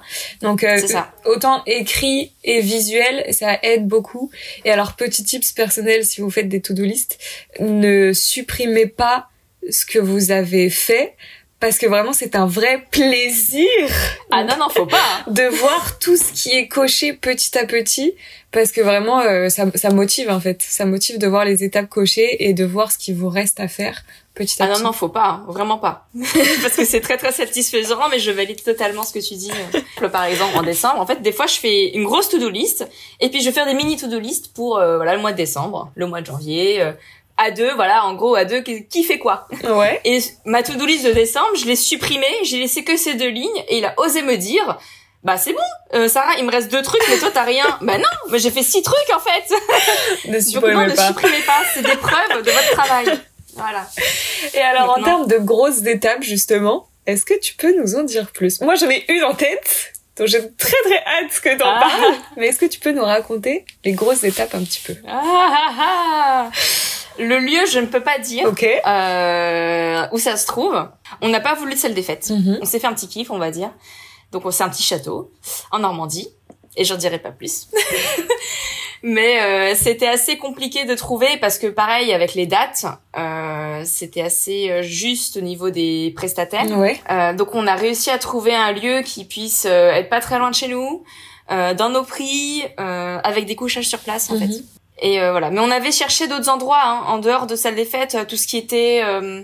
Donc, 0.42 0.62
euh, 0.64 0.78
ça. 0.86 1.10
autant 1.24 1.62
écrit 1.66 2.32
et 2.44 2.60
visuel, 2.60 3.26
ça 3.32 3.58
aide 3.62 3.86
beaucoup. 3.88 4.30
Et 4.64 4.70
alors, 4.70 4.94
petit 4.94 5.22
tips 5.24 5.52
personnel, 5.52 6.04
si 6.04 6.20
vous 6.20 6.30
faites 6.30 6.48
des 6.48 6.60
to-do 6.60 6.82
list, 6.84 7.18
ne 7.60 8.12
supprimez 8.12 8.86
pas 8.86 9.28
ce 9.70 9.84
que 9.86 9.98
vous 9.98 10.30
avez 10.30 10.70
fait 10.70 11.14
parce 11.60 11.76
que 11.78 11.86
vraiment, 11.86 12.12
c'est 12.12 12.36
un 12.36 12.46
vrai 12.46 12.84
plaisir 12.92 13.66
Ah 14.30 14.44
non 14.44 14.54
non 14.60 14.68
faut 14.68 14.86
pas. 14.86 14.96
hein. 14.98 15.24
de 15.30 15.42
voir 15.42 15.98
tout 15.98 16.16
ce 16.16 16.32
qui 16.32 16.50
est 16.50 16.68
coché 16.68 17.12
petit 17.14 17.58
à 17.58 17.66
petit 17.66 18.14
parce 18.52 18.70
que 18.70 18.80
vraiment 18.80 19.20
euh, 19.20 19.48
ça, 19.48 19.64
ça 19.74 19.90
motive 19.90 20.30
en 20.30 20.38
fait 20.40 20.62
ça 20.62 20.86
motive 20.86 21.18
de 21.18 21.26
voir 21.26 21.44
les 21.44 21.64
étapes 21.64 21.88
cochées 21.88 22.48
et 22.48 22.54
de 22.54 22.64
voir 22.64 22.92
ce 22.92 22.98
qui 22.98 23.12
vous 23.12 23.28
reste 23.28 23.58
à 23.58 23.66
faire 23.66 24.04
petit 24.36 24.62
à 24.62 24.66
Ah 24.66 24.68
non 24.68 24.74
petit 24.74 24.82
non 24.84 24.92
faut 24.92 25.08
pas, 25.08 25.26
hein, 25.30 25.44
vraiment 25.48 25.78
pas. 25.78 26.06
Parce 26.62 26.76
que 26.76 26.84
c'est 26.84 27.00
très 27.00 27.16
très 27.16 27.32
satisfaisant, 27.32 28.08
mais 28.08 28.20
je 28.20 28.30
valide 28.30 28.62
totalement 28.62 29.02
ce 29.02 29.12
que 29.12 29.18
tu 29.18 29.34
dis. 29.34 29.50
euh. 30.00 30.08
Par 30.08 30.24
exemple 30.26 30.56
en 30.56 30.62
décembre, 30.62 31.00
en 31.00 31.06
fait 31.06 31.20
des 31.22 31.32
fois 31.32 31.46
je 31.48 31.54
fais 31.54 31.88
une 31.88 32.04
grosse 32.04 32.28
to-do 32.28 32.48
list 32.48 32.86
et 33.20 33.30
puis 33.30 33.40
je 33.40 33.46
vais 33.46 33.52
faire 33.52 33.66
des 33.66 33.74
mini 33.74 33.96
to-do 33.96 34.20
list 34.20 34.52
pour 34.54 34.78
euh, 34.78 34.96
voilà 34.96 35.16
le 35.16 35.20
mois 35.20 35.32
de 35.32 35.36
décembre, 35.36 35.90
le 35.96 36.06
mois 36.06 36.20
de 36.20 36.26
janvier. 36.26 36.80
euh, 36.82 36.92
à 37.38 37.51
deux, 37.51 37.72
voilà, 37.74 38.05
en 38.05 38.14
gros, 38.14 38.35
à 38.35 38.44
deux, 38.44 38.61
qui 38.61 39.05
fait 39.05 39.18
quoi 39.18 39.48
ouais 39.64 40.01
Et 40.05 40.18
ma 40.44 40.62
to-do 40.62 40.85
list 40.85 41.07
de 41.07 41.12
décembre, 41.12 41.57
je 41.57 41.64
l'ai 41.64 41.77
supprimée, 41.77 42.27
j'ai 42.42 42.59
laissé 42.59 42.85
que 42.85 42.96
ces 42.96 43.14
deux 43.14 43.29
lignes, 43.29 43.64
et 43.68 43.79
il 43.79 43.85
a 43.85 43.94
osé 43.98 44.22
me 44.22 44.37
dire, 44.37 44.79
bah 45.24 45.37
c'est 45.37 45.53
bon, 45.53 45.59
euh, 45.94 46.09
Sarah, 46.09 46.35
il 46.38 46.44
me 46.44 46.51
reste 46.51 46.70
deux 46.70 46.83
trucs, 46.83 47.03
mais 47.09 47.16
toi 47.18 47.31
t'as 47.33 47.44
rien. 47.44 47.79
bah 47.81 47.96
non, 47.98 48.05
mais 48.31 48.38
j'ai 48.38 48.51
fait 48.51 48.62
six 48.62 48.83
trucs 48.83 49.14
en 49.14 49.20
fait. 49.20 49.55
ne 50.29 50.33
Donc 50.33 50.35
non, 50.35 50.51
supprimez 50.51 50.87
ne 50.87 50.94
pas 50.94 51.07
supprimez 51.09 51.42
pas, 51.46 51.62
c'est 51.72 51.83
des 51.83 51.96
preuves 51.96 52.42
de 52.44 52.51
votre 52.51 52.70
travail. 52.72 53.07
Voilà. 53.57 53.88
et 54.55 54.61
alors 54.61 54.96
en 54.96 55.03
termes 55.03 55.27
de 55.27 55.38
grosses 55.38 55.85
étapes 55.85 56.22
justement 56.22 56.87
est-ce 57.07 57.24
que 57.24 57.35
tu 57.40 57.55
peux 57.55 57.74
nous 57.77 57.96
en 57.96 58.05
dire 58.05 58.31
plus? 58.31 58.61
Moi 58.61 58.77
j'en 58.77 58.88
ai 58.88 59.05
une 59.09 59.24
en 59.24 59.35
tête 59.35 59.94
donc 60.18 60.26
j'ai 60.28 60.40
très 60.57 60.76
très 60.85 60.98
hâte 61.04 61.40
que 61.42 61.57
t'en 61.59 61.68
Ah. 61.68 61.81
parles 61.81 62.14
mais 62.37 62.48
est-ce 62.48 62.59
que 62.59 62.66
tu 62.66 62.81
peux 62.81 62.92
nous 62.92 63.04
raconter 63.04 63.64
les 63.85 63.92
grosses 63.92 64.24
étapes 64.24 64.54
un 64.54 64.62
petit 64.64 64.81
peu? 64.81 64.94
Ah, 65.07 65.22
ah, 65.24 65.70
ah. 65.81 66.50
Le 67.18 67.38
lieu, 67.40 67.66
je 67.70 67.78
ne 67.81 67.87
peux 67.87 68.00
pas 68.02 68.18
dire 68.18 68.46
ok 68.48 68.62
euh, 68.64 70.07
où 70.12 70.18
ça 70.18 70.37
se 70.37 70.46
trouve. 70.46 70.88
On 71.20 71.28
n'a 71.28 71.40
pas 71.40 71.54
voulu 71.54 71.74
de 71.74 71.78
salle 71.78 71.94
des 71.94 72.02
fêtes. 72.02 72.31
Mhm. 72.31 72.59
On 72.62 72.64
s'est 72.64 72.78
fait 72.78 72.87
un 72.87 72.92
petit 72.94 73.09
kiff, 73.09 73.31
on 73.31 73.38
va 73.38 73.50
dire. 73.50 73.70
Donc 74.31 74.44
on- 74.46 74.50
c'est 74.50 74.62
un 74.62 74.68
petit 74.68 74.83
château 74.85 75.33
en 75.72 75.78
Normandie. 75.81 76.28
Et 76.76 76.85
j'en 76.85 76.96
dirai 76.96 77.18
pas 77.18 77.33
plus. 77.33 77.66
Mais 79.02 79.40
euh, 79.42 79.74
c'était 79.76 80.08
assez 80.08 80.38
compliqué 80.38 80.84
de 80.84 80.94
trouver 80.94 81.37
parce 81.40 81.58
que 81.58 81.66
pareil 81.68 82.12
avec 82.12 82.34
les 82.34 82.46
dates, 82.46 82.84
euh, 83.16 83.82
c'était 83.84 84.22
assez 84.22 84.70
euh, 84.70 84.82
juste 84.82 85.37
au 85.37 85.40
niveau 85.40 85.70
des 85.70 86.12
prestataires. 86.16 86.66
ouais 86.76 87.00
Euh, 87.11 87.32
donc 87.32 87.54
on 87.54 87.66
a 87.66 87.74
réussi 87.74 88.11
à 88.11 88.18
trouver 88.18 88.54
un 88.54 88.72
lieu 88.72 89.02
qui 89.02 89.24
puisse 89.24 89.66
euh, 89.68 89.92
être 89.92 90.08
pas 90.08 90.20
très 90.20 90.38
loin 90.38 90.50
de 90.50 90.54
chez 90.56 90.68
nous, 90.68 91.04
euh, 91.50 91.74
dans 91.74 91.90
nos 91.90 92.02
prix, 92.02 92.62
euh, 92.80 93.18
avec 93.22 93.46
des 93.46 93.54
couchages 93.56 93.87
sur 93.88 94.00
place 94.00 94.30
en 94.30 94.34
Mhm. 94.34 94.40
fait. 94.40 94.62
Et 95.00 95.20
euh, 95.20 95.30
voilà. 95.30 95.50
Mais 95.50 95.61
on 95.61 95.70
avait 95.70 95.92
cherché 95.92 96.26
d'autres 96.26 96.48
endroits 96.48 96.82
hein, 96.82 97.04
en 97.06 97.18
dehors 97.18 97.46
de 97.46 97.54
salle 97.54 97.76
des 97.76 97.84
fêtes, 97.84 98.16
tout 98.28 98.37
ce 98.37 98.48
qui 98.48 98.56
était, 98.56 99.00
euh, 99.04 99.42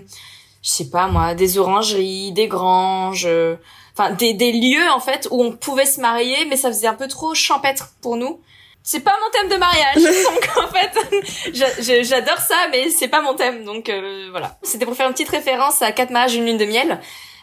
je 0.61 0.69
sais 0.69 0.89
pas 0.89 1.07
moi, 1.07 1.33
des 1.33 1.57
orangeries, 1.57 2.33
des 2.33 2.47
granges, 2.49 3.23
euh, 3.25 3.55
enfin 3.97 4.11
des, 4.11 4.33
des 4.33 4.51
lieux 4.51 4.89
en 4.93 4.99
fait 4.99 5.29
où 5.31 5.41
on 5.41 5.53
pouvait 5.53 5.85
se 5.85 6.01
marier, 6.01 6.43
mais 6.49 6.57
ça 6.57 6.67
faisait 6.67 6.87
un 6.87 6.93
peu 6.93 7.07
trop 7.07 7.33
champêtre 7.33 7.91
pour 8.01 8.17
nous. 8.17 8.41
C'est 8.87 8.99
pas 8.99 9.15
mon 9.19 9.31
thème 9.31 9.49
de 9.49 9.55
mariage, 9.57 9.95
donc 10.25 10.63
en 10.63 10.67
fait, 10.71 10.91
j'a- 11.53 11.81
j'a- 11.81 12.03
j'adore 12.03 12.37
ça, 12.37 12.55
mais 12.71 12.91
c'est 12.91 13.07
pas 13.07 13.19
mon 13.21 13.33
thème, 13.33 13.65
donc 13.65 13.89
euh, 13.89 14.27
voilà. 14.29 14.57
C'était 14.61 14.85
pour 14.85 14.95
faire 14.95 15.07
une 15.07 15.13
petite 15.13 15.29
référence 15.29 15.81
à 15.81 15.91
quatre 15.91 16.11
mariages, 16.11 16.35
une 16.35 16.45
lune 16.45 16.57
de 16.57 16.65
miel. 16.65 16.99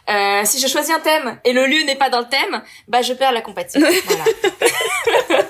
Euh, 0.08 0.42
si 0.44 0.60
je 0.60 0.66
choisis 0.68 0.92
un 0.94 0.98
thème 1.00 1.38
et 1.44 1.52
le 1.52 1.66
lieu 1.66 1.82
n'est 1.84 1.94
pas 1.96 2.10
dans 2.10 2.20
le 2.20 2.28
thème, 2.28 2.62
bah 2.88 3.02
je 3.02 3.12
perds 3.12 3.32
la 3.32 3.40
compétition. 3.40 3.80
voilà. 5.28 5.41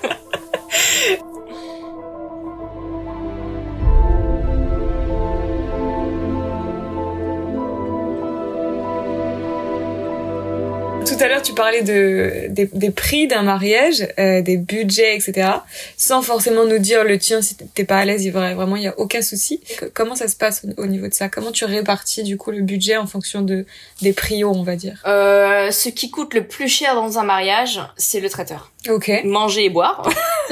L'heure, 11.42 11.46
tu 11.46 11.54
parlais 11.54 11.82
de, 11.82 12.46
des, 12.48 12.68
des 12.72 12.90
prix 12.90 13.26
d'un 13.26 13.42
mariage, 13.42 14.06
euh, 14.18 14.42
des 14.42 14.56
budgets, 14.56 15.16
etc. 15.16 15.50
Sans 15.96 16.22
forcément 16.22 16.64
nous 16.64 16.78
dire 16.78 17.04
le 17.04 17.18
tien 17.18 17.42
si 17.42 17.56
t'es 17.56 17.84
pas 17.84 17.98
à 17.98 18.04
l'aise, 18.04 18.28
vraiment, 18.30 18.76
il 18.76 18.82
y 18.82 18.88
a 18.88 18.98
aucun 18.98 19.22
souci. 19.22 19.60
Comment 19.94 20.14
ça 20.14 20.28
se 20.28 20.36
passe 20.36 20.64
au, 20.64 20.82
au 20.82 20.86
niveau 20.86 21.08
de 21.08 21.14
ça? 21.14 21.28
Comment 21.28 21.52
tu 21.52 21.64
répartis 21.64 22.22
du 22.22 22.36
coup 22.36 22.50
le 22.50 22.62
budget 22.62 22.96
en 22.96 23.06
fonction 23.06 23.42
de 23.42 23.66
des 24.00 24.12
prios, 24.12 24.52
on 24.54 24.62
va 24.62 24.76
dire? 24.76 25.02
Euh, 25.06 25.70
ce 25.70 25.88
qui 25.88 26.10
coûte 26.10 26.34
le 26.34 26.46
plus 26.46 26.68
cher 26.68 26.94
dans 26.94 27.18
un 27.18 27.24
mariage, 27.24 27.80
c'est 27.96 28.20
le 28.20 28.30
traiteur. 28.30 28.70
Ok. 28.88 29.10
Manger 29.24 29.66
et 29.66 29.70
boire, 29.70 30.08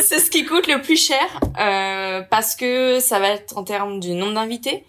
c'est 0.00 0.18
ce 0.18 0.30
qui 0.30 0.44
coûte 0.44 0.66
le 0.66 0.80
plus 0.80 0.96
cher 0.96 1.40
euh, 1.60 2.22
parce 2.30 2.56
que 2.56 3.00
ça 3.00 3.18
va 3.18 3.30
être 3.30 3.56
en 3.56 3.64
termes 3.64 4.00
du 4.00 4.10
nombre 4.10 4.34
d'invités, 4.34 4.84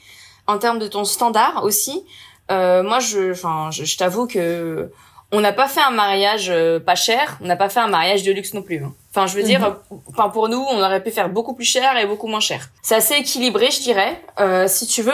en 0.48 0.58
termes 0.58 0.80
de 0.80 0.88
ton 0.88 1.06
standard 1.06 1.64
aussi. 1.64 2.04
Euh, 2.52 2.84
moi, 2.84 3.00
je, 3.00 3.32
enfin, 3.32 3.70
je, 3.72 3.86
je 3.86 3.98
t'avoue 3.98 4.28
que 4.28 4.92
on 5.32 5.42
n'a 5.42 5.52
pas 5.54 5.68
fait 5.68 5.82
un 5.82 5.92
mariage 5.92 6.50
euh, 6.50 6.80
pas 6.80 6.96
cher, 6.96 7.38
on 7.42 7.46
n'a 7.48 7.56
pas 7.56 7.70
fait 7.70 7.80
un 7.80 7.88
mariage 7.88 8.24
de 8.24 8.32
luxe 8.32 8.54
non 8.54 8.62
plus. 8.62 8.84
hein. 8.84 8.94
Enfin, 9.12 9.28
je 9.28 9.34
veux 9.36 9.42
Mhm. 9.42 9.48
dire, 9.48 9.66
euh, 9.66 9.96
enfin 10.10 10.30
pour 10.30 10.50
nous, 10.50 10.64
on 10.70 10.80
aurait 10.82 11.02
pu 11.04 11.12
faire 11.12 11.30
beaucoup 11.30 11.54
plus 11.56 11.66
cher 11.66 11.98
et 11.98 12.06
beaucoup 12.06 12.28
moins 12.28 12.40
cher. 12.40 12.70
C'est 12.84 12.96
assez 12.96 13.16
équilibré, 13.16 13.70
je 13.72 13.82
dirais. 13.82 14.22
Euh, 14.40 14.68
si 14.68 14.86
tu 14.88 15.02
veux, 15.02 15.14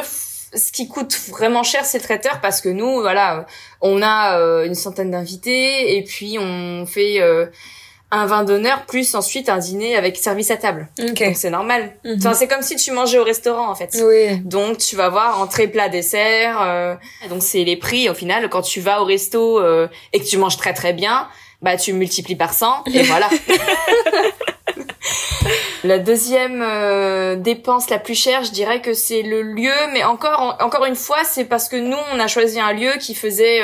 ce 0.54 0.72
qui 0.72 0.88
coûte 0.90 1.18
vraiment 1.30 1.64
cher, 1.64 1.86
c'est 1.86 1.98
le 2.00 2.04
traiteur 2.04 2.42
parce 2.42 2.60
que 2.62 2.70
nous, 2.70 3.00
voilà, 3.02 3.46
on 3.82 4.02
a 4.02 4.38
euh, 4.40 4.66
une 4.66 4.76
centaine 4.76 5.12
d'invités 5.12 5.96
et 5.98 6.04
puis 6.04 6.38
on 6.40 6.86
fait 6.86 7.22
euh, 7.22 7.46
un 8.12 8.26
vin 8.26 8.44
d'honneur 8.44 8.86
plus 8.86 9.16
ensuite 9.16 9.48
un 9.48 9.58
dîner 9.58 9.96
avec 9.96 10.18
service 10.18 10.52
à 10.52 10.58
table. 10.58 10.90
Ok. 11.00 11.24
Donc 11.24 11.36
c'est 11.36 11.50
normal. 11.50 11.94
Mhm. 12.04 12.16
Enfin, 12.20 12.34
c'est 12.34 12.48
comme 12.48 12.62
si 12.62 12.76
tu 12.76 12.92
mangeais 12.92 13.18
au 13.18 13.24
restaurant 13.24 13.70
en 13.70 13.76
fait. 13.76 13.98
Oui. 14.06 14.38
Donc 14.44 14.78
tu 14.78 14.96
vas 14.98 15.10
voir 15.10 15.40
entrée, 15.42 15.68
plat, 15.68 15.88
dessert. 15.90 16.62
euh, 16.62 16.96
donc 17.30 17.42
c'est 17.42 17.64
les 17.64 17.78
prix 17.78 18.10
au 18.10 18.14
final. 18.14 18.50
Quand 18.50 18.62
tu 18.62 18.82
vas 18.82 19.02
au 19.02 19.06
resto 19.06 19.60
euh, 19.60 19.88
et 20.12 20.20
que 20.20 20.26
tu 20.26 20.38
manges 20.38 20.58
très 20.58 20.74
très 20.74 20.92
bien, 20.94 21.28
bah 21.62 21.78
tu 21.78 21.94
multiplies 21.94 22.36
par 22.36 22.54
100 22.54 22.84
et 22.94 23.04
voilà. 23.04 23.30
la 25.84 25.98
deuxième 26.00 26.62
euh, 26.62 27.36
dépense 27.36 27.90
la 27.90 27.98
plus 28.00 28.16
chère, 28.16 28.44
je 28.44 28.52
dirais 28.52 28.82
que 28.82 28.94
c'est 28.94 29.22
le 29.22 29.42
lieu, 29.42 29.74
mais 29.94 30.04
encore 30.04 30.58
encore 30.60 30.86
une 30.86 30.96
fois, 30.96 31.24
c'est 31.24 31.46
parce 31.46 31.70
que 31.70 31.78
nous 31.78 31.98
on 32.14 32.20
a 32.20 32.28
choisi 32.28 32.60
un 32.60 32.74
lieu 32.74 32.92
qui 33.00 33.16
faisait. 33.16 33.62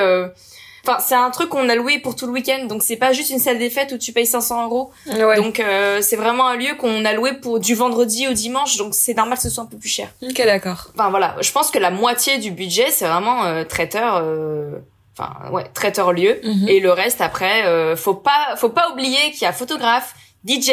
Enfin, 0.88 1.00
c'est 1.00 1.16
un 1.16 1.30
truc 1.32 1.50
qu'on 1.50 1.68
a 1.68 1.76
loué 1.76 2.00
pour 2.00 2.16
tout 2.16 2.28
le 2.28 2.32
week-end, 2.32 2.66
donc 2.66 2.82
c'est 2.82 2.96
pas 2.96 3.12
juste 3.12 3.30
une 3.30 3.40
salle 3.40 3.60
des 3.60 3.70
fêtes 3.70 3.92
où 3.92 3.98
tu 3.98 4.14
payes 4.14 4.26
500 4.26 4.66
euros. 4.66 4.92
Ouais. 5.08 5.36
Donc 5.36 5.60
euh, 5.60 6.02
c'est 6.02 6.16
vraiment 6.16 6.48
un 6.48 6.56
lieu 6.56 6.76
qu'on 6.76 7.04
a 7.04 7.12
loué 7.12 7.34
pour 7.34 7.60
du 7.60 7.76
vendredi 7.76 8.26
au 8.28 8.34
dimanche, 8.34 8.78
donc 8.78 8.94
c'est 8.94 9.14
normal 9.14 9.38
que 9.38 9.44
ce 9.44 9.50
soit 9.50 9.64
un 9.64 9.68
peu 9.68 9.78
plus 9.78 9.90
cher. 9.90 10.10
Ok, 10.22 10.38
d'accord. 10.46 10.88
Enfin 10.94 11.10
voilà, 11.10 11.36
je 11.42 11.52
pense 11.52 11.72
que 11.72 11.80
la 11.80 11.92
moitié 11.92 12.38
du 12.38 12.52
budget 12.52 12.90
c'est 12.90 13.06
vraiment 13.06 13.44
euh, 13.44 13.66
traiteur, 13.66 14.22
euh, 14.24 14.78
enfin 15.18 15.52
ouais, 15.52 15.66
traiteur 15.74 16.14
lieu. 16.14 16.40
Mhm. 16.42 16.70
Et 16.70 16.80
le 16.80 16.94
reste 16.94 17.20
après, 17.20 17.66
euh, 17.66 17.98
faut 17.98 18.14
pas, 18.16 18.56
faut 18.56 18.70
pas 18.70 18.90
oublier 18.90 19.32
qu'il 19.32 19.42
y 19.42 19.46
a 19.46 19.52
photographe, 19.52 20.16
DJ, 20.48 20.72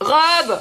robe, 0.00 0.58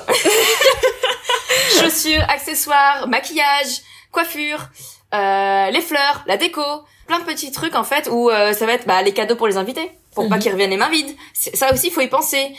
chaussures, 1.82 2.24
accessoires, 2.30 3.08
maquillage, 3.08 3.82
coiffure, 4.12 4.70
euh, 5.14 5.72
les 5.72 5.82
fleurs, 5.82 6.24
la 6.28 6.38
déco, 6.38 6.62
plein 7.10 7.20
de 7.20 7.26
petits 7.26 7.52
trucs 7.52 7.76
en 7.76 7.84
fait 7.84 8.08
où 8.12 8.30
euh, 8.30 8.54
ça 8.54 8.66
va 8.66 8.74
être 8.74 8.86
bah, 8.88 9.02
les 9.02 9.14
cadeaux 9.14 9.36
pour 9.36 9.48
les 9.48 9.58
invités, 9.58 9.92
pour 10.16 10.30
pas 10.30 10.36
Mhm. 10.36 10.42
qu'ils 10.42 10.52
reviennent 10.54 10.70
les 10.70 10.78
mains 10.78 10.90
vides. 10.90 11.14
Ça 11.34 11.74
aussi, 11.74 11.90
faut 11.92 12.02
y 12.02 12.08
penser. 12.08 12.56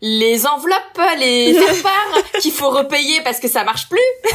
Les 0.00 0.46
enveloppes, 0.46 1.00
les 1.18 1.52
faire-part 1.60 2.22
qu'il 2.40 2.52
faut 2.52 2.70
repayer 2.70 3.20
parce 3.20 3.38
que 3.38 3.48
ça 3.48 3.62
marche 3.64 3.88
plus. 3.90 4.00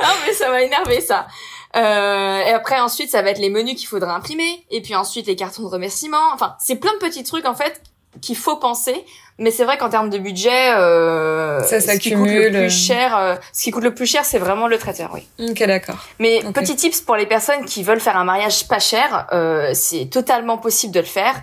non 0.00 0.08
mais 0.26 0.32
ça 0.34 0.50
m'a 0.50 0.62
énervé 0.62 1.00
ça. 1.00 1.26
Euh, 1.74 2.38
et 2.44 2.50
après 2.50 2.78
ensuite 2.78 3.10
ça 3.10 3.22
va 3.22 3.30
être 3.30 3.38
les 3.38 3.48
menus 3.48 3.76
qu'il 3.76 3.88
faudra 3.88 4.14
imprimer 4.14 4.66
et 4.70 4.82
puis 4.82 4.94
ensuite 4.94 5.26
les 5.26 5.36
cartons 5.36 5.62
de 5.62 5.68
remerciements. 5.68 6.28
Enfin 6.34 6.54
c'est 6.60 6.76
plein 6.76 6.92
de 6.92 6.98
petits 6.98 7.24
trucs 7.24 7.46
en 7.46 7.54
fait 7.54 7.80
qu'il 8.20 8.36
faut 8.36 8.56
penser. 8.56 9.04
Mais 9.38 9.50
c'est 9.50 9.64
vrai 9.64 9.78
qu'en 9.78 9.88
termes 9.88 10.10
de 10.10 10.18
budget, 10.18 10.70
euh, 10.76 11.62
Ça 11.64 11.80
ce 11.80 11.96
qui 11.98 12.12
coûte 12.12 12.28
le 12.28 12.50
plus 12.50 12.70
cher, 12.70 13.16
euh, 13.16 13.34
ce 13.52 13.62
qui 13.62 13.70
coûte 13.70 13.82
le 13.84 13.94
plus 13.94 14.06
cher, 14.06 14.24
c'est 14.24 14.38
vraiment 14.38 14.66
le 14.68 14.78
traiteur, 14.78 15.10
oui. 15.14 15.26
Ok, 15.50 15.62
d'accord. 15.66 15.98
Mais 16.18 16.40
petit 16.54 16.76
tips 16.76 17.00
pour 17.00 17.16
les 17.16 17.26
personnes 17.26 17.64
qui 17.64 17.82
veulent 17.82 18.00
faire 18.00 18.16
un 18.16 18.24
mariage 18.24 18.68
pas 18.68 18.78
cher, 18.78 19.26
euh, 19.32 19.70
c'est 19.74 20.06
totalement 20.06 20.58
possible 20.58 20.92
de 20.92 21.00
le 21.00 21.06
faire. 21.06 21.34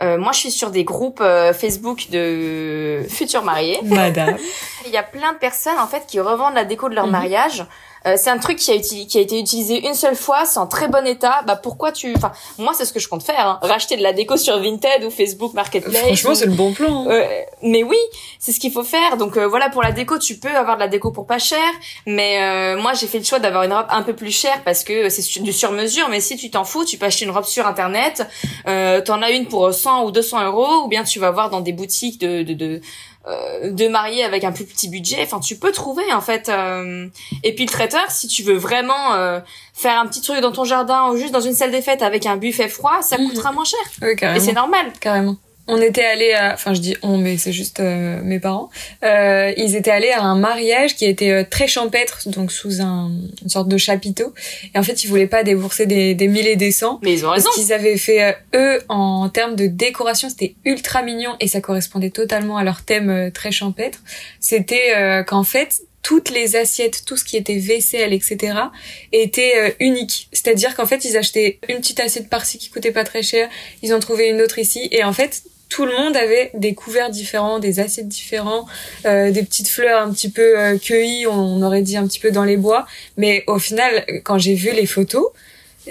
Euh, 0.00 0.18
moi, 0.18 0.32
je 0.32 0.38
suis 0.38 0.50
sur 0.50 0.70
des 0.70 0.84
groupes 0.84 1.20
euh, 1.20 1.52
Facebook 1.52 2.08
de 2.10 3.02
futurs 3.08 3.42
mariés. 3.44 3.78
Madame. 3.84 4.36
Il 4.86 4.90
y 4.92 4.96
a 4.96 5.02
plein 5.02 5.32
de 5.32 5.38
personnes 5.38 5.78
en 5.78 5.86
fait 5.86 6.04
qui 6.08 6.18
revendent 6.20 6.54
la 6.54 6.64
déco 6.64 6.88
de 6.88 6.94
leur 6.94 7.06
Mhm. 7.06 7.12
mariage. 7.12 7.64
Euh, 8.06 8.14
c'est 8.16 8.30
un 8.30 8.38
truc 8.38 8.58
qui 8.58 8.70
a, 8.70 8.74
uti- 8.76 9.06
qui 9.06 9.18
a 9.18 9.20
été 9.20 9.38
utilisé 9.38 9.86
une 9.86 9.94
seule 9.94 10.16
fois, 10.16 10.44
c'est 10.44 10.58
en 10.58 10.66
très 10.66 10.88
bon 10.88 11.06
état. 11.06 11.42
Bah 11.46 11.56
pourquoi 11.56 11.92
tu, 11.92 12.12
enfin 12.16 12.32
moi 12.58 12.72
c'est 12.74 12.84
ce 12.84 12.92
que 12.92 13.00
je 13.00 13.08
compte 13.08 13.22
faire, 13.22 13.46
hein. 13.46 13.58
racheter 13.62 13.96
de 13.96 14.02
la 14.02 14.12
déco 14.12 14.36
sur 14.36 14.58
Vinted 14.60 15.04
ou 15.04 15.10
Facebook 15.10 15.54
Marketplace. 15.54 15.96
Franchement, 16.06 16.30
ou- 16.30 16.34
c'est 16.34 16.46
le 16.46 16.52
bon 16.52 16.72
plan. 16.72 17.04
hein. 17.04 17.10
euh, 17.10 17.24
mais 17.62 17.82
oui, 17.82 17.96
c'est 18.38 18.52
ce 18.52 18.60
qu'il 18.60 18.72
faut 18.72 18.82
faire. 18.84 19.16
Donc 19.16 19.36
euh, 19.36 19.46
voilà, 19.46 19.70
pour 19.70 19.82
la 19.82 19.92
déco, 19.92 20.18
tu 20.18 20.36
peux 20.38 20.48
avoir 20.54 20.76
de 20.76 20.80
la 20.82 20.88
déco 20.88 21.10
pour 21.12 21.26
pas 21.26 21.38
cher. 21.38 21.58
Mais 22.06 22.40
euh, 22.42 22.80
moi, 22.80 22.92
j'ai 22.94 23.06
fait 23.06 23.18
le 23.18 23.24
choix 23.24 23.38
d'avoir 23.38 23.62
une 23.64 23.72
robe 23.72 23.86
un 23.90 24.02
peu 24.02 24.14
plus 24.14 24.30
chère 24.32 24.62
parce 24.64 24.84
que 24.84 25.08
c'est 25.08 25.40
du 25.42 25.52
sur-mesure. 25.52 26.08
Mais 26.08 26.20
si 26.20 26.36
tu 26.36 26.50
t'en 26.50 26.64
fous, 26.64 26.84
tu 26.84 26.98
peux 26.98 27.06
acheter 27.06 27.24
une 27.24 27.30
robe 27.30 27.44
sur 27.44 27.66
Internet. 27.66 28.26
Euh, 28.68 29.00
T'en 29.00 29.22
as 29.22 29.30
une 29.30 29.46
pour 29.46 29.72
100 29.72 30.04
ou 30.04 30.10
200 30.10 30.44
euros. 30.46 30.84
Ou 30.84 30.88
bien 30.88 31.04
tu 31.04 31.18
vas 31.18 31.30
voir 31.30 31.50
dans 31.50 31.60
des 31.60 31.72
boutiques 31.72 32.20
de... 32.20 32.42
de, 32.42 32.54
de 32.54 32.66
euh, 32.66 32.80
de 33.26 33.88
mariés 33.88 34.24
avec 34.24 34.42
un 34.44 34.50
plus 34.52 34.64
petit 34.64 34.88
budget, 34.88 35.22
enfin 35.22 35.38
tu 35.40 35.56
peux 35.56 35.70
trouver 35.72 36.12
en 36.12 36.20
fait. 36.20 36.48
euh, 36.48 37.06
Et 37.44 37.54
puis 37.54 37.64
le 37.66 37.70
traiteur, 37.70 38.10
si 38.10 38.26
tu 38.26 38.42
veux 38.42 38.56
vraiment 38.56 39.14
euh, 39.14 39.38
faire 39.74 39.98
un 40.00 40.06
petit 40.06 40.20
truc 40.20 40.40
dans 40.40 40.50
ton 40.52 40.64
jardin 40.64 41.08
ou 41.10 41.16
juste 41.16 41.32
dans 41.32 41.40
une 41.40 41.54
salle 41.54 41.70
des 41.70 41.82
fêtes 41.82 42.02
avec 42.02 42.26
un 42.26 42.36
buffet 42.36 42.68
froid, 42.68 43.00
ça 43.02 43.18
Mhm. 43.18 43.28
coûtera 43.28 43.52
moins 43.52 43.64
cher. 43.64 43.78
Ouais, 44.00 44.16
Et 44.36 44.40
c'est 44.40 44.52
normal. 44.52 44.92
Carrément. 45.00 45.36
On 45.68 45.80
était 45.80 46.04
allé 46.04 46.32
à, 46.32 46.54
enfin 46.54 46.74
je 46.74 46.80
dis 46.80 46.96
on, 47.02 47.18
mais 47.18 47.36
c'est 47.38 47.52
juste 47.52 47.78
euh, 47.78 48.20
mes 48.22 48.40
parents. 48.40 48.68
Euh, 49.04 49.52
ils 49.56 49.76
étaient 49.76 49.92
allés 49.92 50.10
à 50.10 50.22
un 50.22 50.36
mariage 50.36 50.96
qui 50.96 51.04
était 51.04 51.30
euh, 51.30 51.44
très 51.48 51.68
champêtre, 51.68 52.28
donc 52.30 52.50
sous 52.50 52.80
un, 52.80 53.12
une 53.42 53.48
sorte 53.48 53.68
de 53.68 53.76
chapiteau. 53.76 54.34
Et 54.74 54.78
en 54.78 54.82
fait, 54.82 55.04
ils 55.04 55.08
voulaient 55.08 55.28
pas 55.28 55.44
débourser 55.44 55.86
des, 55.86 56.14
des 56.14 56.26
mille 56.26 56.48
et 56.48 56.56
des 56.56 56.72
cents. 56.72 56.98
Mais 57.02 57.12
ils 57.12 57.24
ont 57.24 57.30
raison. 57.30 57.48
Ce 57.52 57.60
qu'ils 57.60 57.72
avaient 57.72 57.96
fait 57.96 58.22
euh, 58.24 58.32
eux 58.54 58.82
en 58.88 59.28
termes 59.28 59.54
de 59.54 59.66
décoration, 59.66 60.28
c'était 60.28 60.56
ultra 60.64 61.02
mignon 61.02 61.36
et 61.38 61.46
ça 61.46 61.60
correspondait 61.60 62.10
totalement 62.10 62.56
à 62.56 62.64
leur 62.64 62.82
thème 62.82 63.10
euh, 63.10 63.30
très 63.30 63.52
champêtre. 63.52 64.00
C'était 64.40 64.96
euh, 64.96 65.22
qu'en 65.22 65.44
fait 65.44 65.82
toutes 66.02 66.30
les 66.30 66.56
assiettes, 66.56 67.04
tout 67.06 67.16
ce 67.16 67.24
qui 67.24 67.36
était 67.36 67.58
vaisselle, 67.58 68.12
etc., 68.12 68.54
était 69.12 69.54
euh, 69.56 69.70
unique. 69.78 70.28
C'est-à-dire 70.32 70.74
qu'en 70.74 70.84
fait, 70.84 71.04
ils 71.04 71.16
achetaient 71.16 71.60
une 71.68 71.76
petite 71.76 72.00
assiette 72.00 72.28
par-ci 72.28 72.58
qui 72.58 72.70
coûtait 72.70 72.90
pas 72.90 73.04
très 73.04 73.22
cher, 73.22 73.48
ils 73.82 73.94
en 73.94 74.00
trouvaient 74.00 74.28
une 74.28 74.42
autre 74.42 74.58
ici, 74.58 74.88
et 74.90 75.04
en 75.04 75.12
fait, 75.12 75.44
tout 75.72 75.86
le 75.86 75.96
monde 75.96 76.14
avait 76.18 76.50
des 76.52 76.74
couverts 76.74 77.08
différents, 77.08 77.58
des 77.58 77.80
assiettes 77.80 78.06
différents, 78.06 78.66
euh, 79.06 79.30
des 79.30 79.42
petites 79.42 79.68
fleurs 79.68 80.02
un 80.02 80.12
petit 80.12 80.30
peu 80.30 80.58
euh, 80.58 80.76
cueillies, 80.76 81.26
on 81.26 81.62
aurait 81.62 81.80
dit 81.80 81.96
un 81.96 82.06
petit 82.06 82.18
peu 82.18 82.30
dans 82.30 82.44
les 82.44 82.58
bois. 82.58 82.86
Mais 83.16 83.42
au 83.46 83.58
final, 83.58 84.04
quand 84.22 84.36
j'ai 84.36 84.54
vu 84.54 84.70
les 84.72 84.84
photos, 84.84 85.28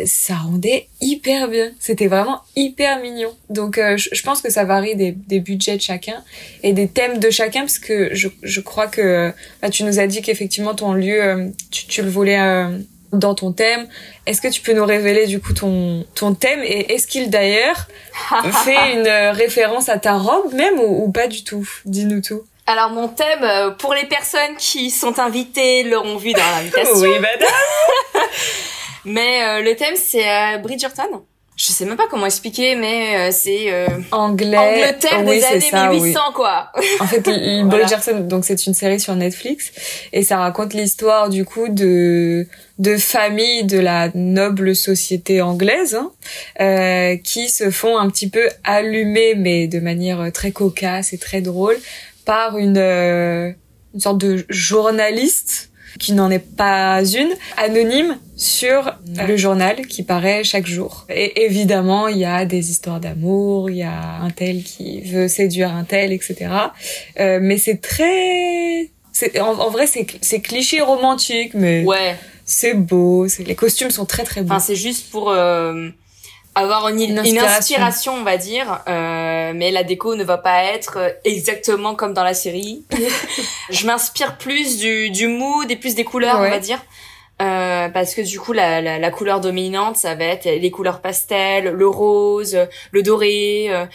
ça 0.05 0.35
rendait 0.35 0.87
hyper 1.01 1.47
bien. 1.47 1.71
C'était 1.79 2.07
vraiment 2.07 2.41
hyper 2.55 3.01
mignon. 3.01 3.35
Donc 3.49 3.77
euh, 3.77 3.97
je, 3.97 4.21
pense 4.23 4.41
que 4.41 4.49
ça 4.51 4.63
varie 4.63 4.95
des, 4.95 5.39
budgets 5.39 5.75
de 5.75 5.81
chacun 5.81 6.23
et 6.63 6.73
des 6.73 6.87
thèmes 6.87 7.17
de 7.17 7.29
chacun 7.29 7.61
parce 7.61 7.79
que 7.79 8.11
je, 8.13 8.59
crois 8.61 8.87
que 8.87 9.33
bah, 9.61 9.69
tu 9.69 9.83
nous 9.83 9.99
as 9.99 10.07
dit 10.07 10.21
qu'effectivement 10.21 10.75
ton 10.75 10.93
lieu, 10.93 11.23
euh, 11.23 11.47
tu, 11.71 11.87
tu 11.87 12.01
le 12.01 12.09
voulais 12.09 12.39
euh, 12.39 12.77
dans 13.11 13.35
ton 13.35 13.51
thème. 13.51 13.87
Est-ce 14.25 14.41
que 14.41 14.47
tu 14.47 14.61
peux 14.61 14.73
nous 14.73 14.85
révéler 14.85 15.27
du 15.27 15.39
coup 15.41 15.53
ton, 15.53 16.05
ton 16.15 16.33
thème 16.33 16.61
et 16.63 16.93
est-ce 16.93 17.07
qu'il 17.07 17.29
d'ailleurs 17.29 17.87
fait 18.65 18.93
une 18.93 19.07
euh, 19.07 19.31
référence 19.31 19.89
à 19.89 19.97
ta 19.97 20.13
robe 20.13 20.53
même 20.53 20.79
ou, 20.79 21.05
ou 21.05 21.11
pas 21.11 21.27
du 21.27 21.43
tout? 21.43 21.67
Dis-nous 21.85 22.21
tout. 22.21 22.43
Alors 22.67 22.91
mon 22.91 23.07
thème, 23.07 23.43
euh, 23.43 23.71
pour 23.71 23.93
les 23.93 24.05
personnes 24.05 24.55
qui 24.57 24.91
sont 24.91 25.19
invitées, 25.19 25.83
l'auront 25.83 26.17
vu 26.17 26.31
dans 26.33 26.39
l'invitation. 26.55 26.95
Oui, 26.95 27.19
madame. 27.19 27.49
Mais 29.05 29.43
euh, 29.43 29.61
le 29.61 29.75
thème 29.75 29.95
c'est 29.95 30.29
euh, 30.29 30.57
Bridgerton. 30.59 31.23
Je 31.61 31.71
sais 31.71 31.85
même 31.85 31.95
pas 31.95 32.07
comment 32.09 32.25
expliquer, 32.25 32.75
mais 32.75 33.15
euh, 33.17 33.31
c'est 33.31 33.71
euh, 33.71 33.85
Anglais. 34.11 34.57
Angleterre 34.57 35.19
oui, 35.19 35.37
des 35.37 35.43
années 35.43 35.59
ça, 35.59 35.91
1800 35.91 36.19
oui. 36.27 36.33
quoi. 36.33 36.71
En 36.99 37.05
fait, 37.05 37.21
Voilà. 37.25 37.63
Bridgerton, 37.65 38.21
donc 38.21 38.45
c'est 38.45 38.65
une 38.65 38.73
série 38.73 38.99
sur 38.99 39.15
Netflix 39.15 39.71
et 40.11 40.23
ça 40.23 40.37
raconte 40.37 40.73
l'histoire 40.73 41.29
du 41.29 41.45
coup 41.45 41.67
de 41.69 42.47
de 42.79 42.97
familles 42.97 43.65
de 43.65 43.77
la 43.77 44.09
noble 44.15 44.75
société 44.75 45.39
anglaise 45.43 45.93
hein, 45.93 46.11
euh, 46.61 47.15
qui 47.17 47.47
se 47.47 47.69
font 47.69 47.95
un 47.95 48.09
petit 48.09 48.27
peu 48.27 48.49
allumer, 48.63 49.35
mais 49.35 49.67
de 49.67 49.79
manière 49.79 50.31
très 50.31 50.51
cocasse 50.51 51.13
et 51.13 51.19
très 51.19 51.41
drôle, 51.41 51.77
par 52.25 52.57
une 52.57 52.79
euh, 52.79 53.51
une 53.93 53.99
sorte 53.99 54.17
de 54.17 54.45
journaliste 54.49 55.70
qui 55.99 56.13
n'en 56.13 56.29
est 56.31 56.39
pas 56.55 57.03
une, 57.03 57.29
anonyme 57.57 58.17
sur 58.35 58.97
le 59.27 59.37
journal 59.37 59.85
qui 59.87 60.03
paraît 60.03 60.43
chaque 60.43 60.65
jour. 60.65 61.05
Et 61.09 61.43
évidemment, 61.45 62.07
il 62.07 62.17
y 62.17 62.25
a 62.25 62.45
des 62.45 62.71
histoires 62.71 62.99
d'amour, 62.99 63.69
il 63.69 63.77
y 63.77 63.83
a 63.83 64.19
un 64.21 64.29
tel 64.31 64.63
qui 64.63 65.01
veut 65.01 65.27
séduire 65.27 65.71
un 65.73 65.83
tel, 65.83 66.11
etc. 66.11 66.49
Euh, 67.19 67.39
mais 67.41 67.57
c'est 67.57 67.77
très... 67.81 68.89
c'est- 69.11 69.39
En, 69.39 69.59
en 69.59 69.69
vrai, 69.69 69.85
c'est 69.87 70.07
c'est 70.21 70.39
cliché 70.41 70.81
romantique, 70.81 71.53
mais 71.53 71.83
Ouais. 71.85 72.15
c'est 72.45 72.73
beau. 72.73 73.27
c'est- 73.27 73.43
Les 73.43 73.55
costumes 73.55 73.91
sont 73.91 74.05
très 74.05 74.23
très 74.23 74.41
beaux. 74.41 74.51
Enfin 74.53 74.59
c'est 74.59 74.75
juste 74.75 75.11
pour 75.11 75.29
euh, 75.31 75.89
avoir 76.55 76.89
une, 76.89 76.99
Une 77.01 77.25
une 77.25 77.39
inspiration. 77.39 78.13
on 78.15 78.23
va 78.23 78.37
dire. 78.37 78.81
Euh, 78.87 79.53
mais 79.55 79.71
la 79.71 79.83
déco 79.83 80.15
ne 80.15 80.23
va 80.23 80.37
pas 80.37 80.63
être 80.65 80.97
exactement 81.23 81.95
comme 81.95 82.13
dans 82.13 82.23
la 82.23 82.33
série. 82.33 82.83
Je 83.69 83.85
m'inspire 83.87 84.37
plus 84.37 84.77
du 84.77 85.09
du 85.11 85.27
mood 85.27 85.69
et 85.71 85.75
plus 85.75 85.95
des 85.95 86.03
couleurs, 86.03 86.39
Ouais. 86.39 86.47
on 86.47 86.51
va 86.51 86.59
dire. 86.59 86.79
Euh, 87.41 87.89
parce 87.89 88.13
que 88.13 88.21
du 88.21 88.39
coup 88.39 88.53
la, 88.53 88.81
la, 88.81 88.99
la 88.99 89.09
couleur 89.09 89.39
dominante 89.41 89.97
ça 89.97 90.13
va 90.13 90.25
être 90.25 90.45
les 90.45 90.69
couleurs 90.69 91.01
pastel, 91.01 91.69
le 91.71 91.87
rose, 91.87 92.55
le 92.91 93.01
doré, 93.01 93.65
euh, 93.71 93.85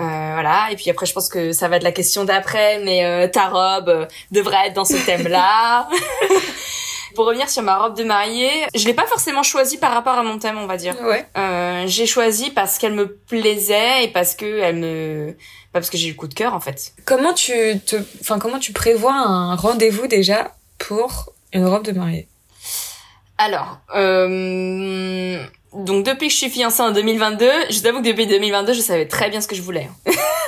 euh, 0.00 0.30
voilà. 0.34 0.66
Et 0.72 0.74
puis 0.76 0.90
après 0.90 1.06
je 1.06 1.12
pense 1.12 1.28
que 1.28 1.52
ça 1.52 1.68
va 1.68 1.76
être 1.76 1.84
la 1.84 1.92
question 1.92 2.24
d'après, 2.24 2.80
mais 2.82 3.04
euh, 3.04 3.28
ta 3.28 3.46
robe 3.48 4.08
devrait 4.32 4.66
être 4.66 4.74
dans 4.74 4.84
ce 4.84 4.96
thème-là. 4.96 5.88
Pour 7.16 7.24
revenir 7.24 7.48
sur 7.48 7.62
ma 7.62 7.78
robe 7.78 7.96
de 7.96 8.04
mariée, 8.04 8.50
je 8.74 8.84
l'ai 8.84 8.92
pas 8.92 9.06
forcément 9.06 9.42
choisie 9.42 9.78
par 9.78 9.90
rapport 9.92 10.12
à 10.12 10.22
mon 10.22 10.38
thème, 10.38 10.58
on 10.58 10.66
va 10.66 10.76
dire. 10.76 10.94
Ouais. 11.00 11.26
Euh, 11.38 11.84
j'ai 11.86 12.04
choisi 12.04 12.50
parce 12.50 12.76
qu'elle 12.76 12.92
me 12.92 13.08
plaisait 13.08 14.04
et 14.04 14.08
parce 14.08 14.34
que 14.34 14.60
elle 14.60 14.76
me, 14.76 15.32
pas 15.72 15.80
parce 15.80 15.88
que 15.88 15.96
j'ai 15.96 16.08
eu 16.08 16.10
le 16.10 16.16
coup 16.16 16.28
de 16.28 16.34
cœur 16.34 16.52
en 16.52 16.60
fait. 16.60 16.92
Comment 17.06 17.32
tu 17.32 17.54
te, 17.86 17.96
enfin 18.20 18.38
comment 18.38 18.58
tu 18.58 18.74
prévois 18.74 19.14
un 19.14 19.56
rendez-vous 19.56 20.06
déjà 20.06 20.54
pour 20.78 21.32
une 21.54 21.66
robe 21.66 21.84
de 21.84 21.92
mariée? 21.92 22.28
Alors, 23.38 23.78
euh, 23.94 25.42
donc 25.72 26.04
depuis 26.04 26.28
que 26.28 26.32
je 26.32 26.38
suis 26.38 26.50
fiancée 26.50 26.82
en 26.82 26.90
2022, 26.90 27.50
je 27.70 27.80
t'avoue 27.80 28.02
que 28.02 28.08
depuis 28.08 28.26
2022, 28.26 28.74
je 28.74 28.80
savais 28.82 29.08
très 29.08 29.30
bien 29.30 29.40
ce 29.40 29.48
que 29.48 29.56
je 29.56 29.62
voulais. 29.62 29.88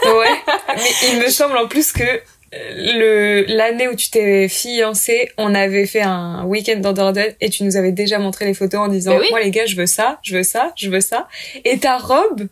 Ouais. 0.05 0.43
Mais 0.77 0.91
il 1.11 1.19
me 1.19 1.29
semble 1.29 1.57
en 1.57 1.67
plus 1.67 1.93
que 1.93 2.21
le 2.53 3.45
l'année 3.49 3.89
où 3.89 3.95
tu 3.95 4.11
t'es 4.11 4.49
fiancée, 4.49 5.31
on 5.37 5.55
avait 5.55 5.87
fait 5.87 6.01
un 6.01 6.45
week-end 6.45 6.79
dans 6.79 6.93
Dordogne 6.93 7.35
et 7.41 7.51
tu 7.51 7.65
nous 7.65 7.77
avais 7.77 7.93
déjà 7.93 8.19
montré 8.19 8.45
les 8.47 8.55
photos 8.55 8.81
en 8.81 8.89
disant 8.89 9.19
oui. 9.19 9.27
moi 9.31 9.41
les 9.41 9.51
gars 9.51 9.67
je 9.67 9.77
veux 9.77 9.87
ça, 9.87 10.19
je 10.23 10.37
veux 10.37 10.43
ça, 10.43 10.73
je 10.77 10.89
veux 10.89 11.01
ça 11.01 11.29
et 11.65 11.79
ta 11.79 11.99
robe 11.99 12.49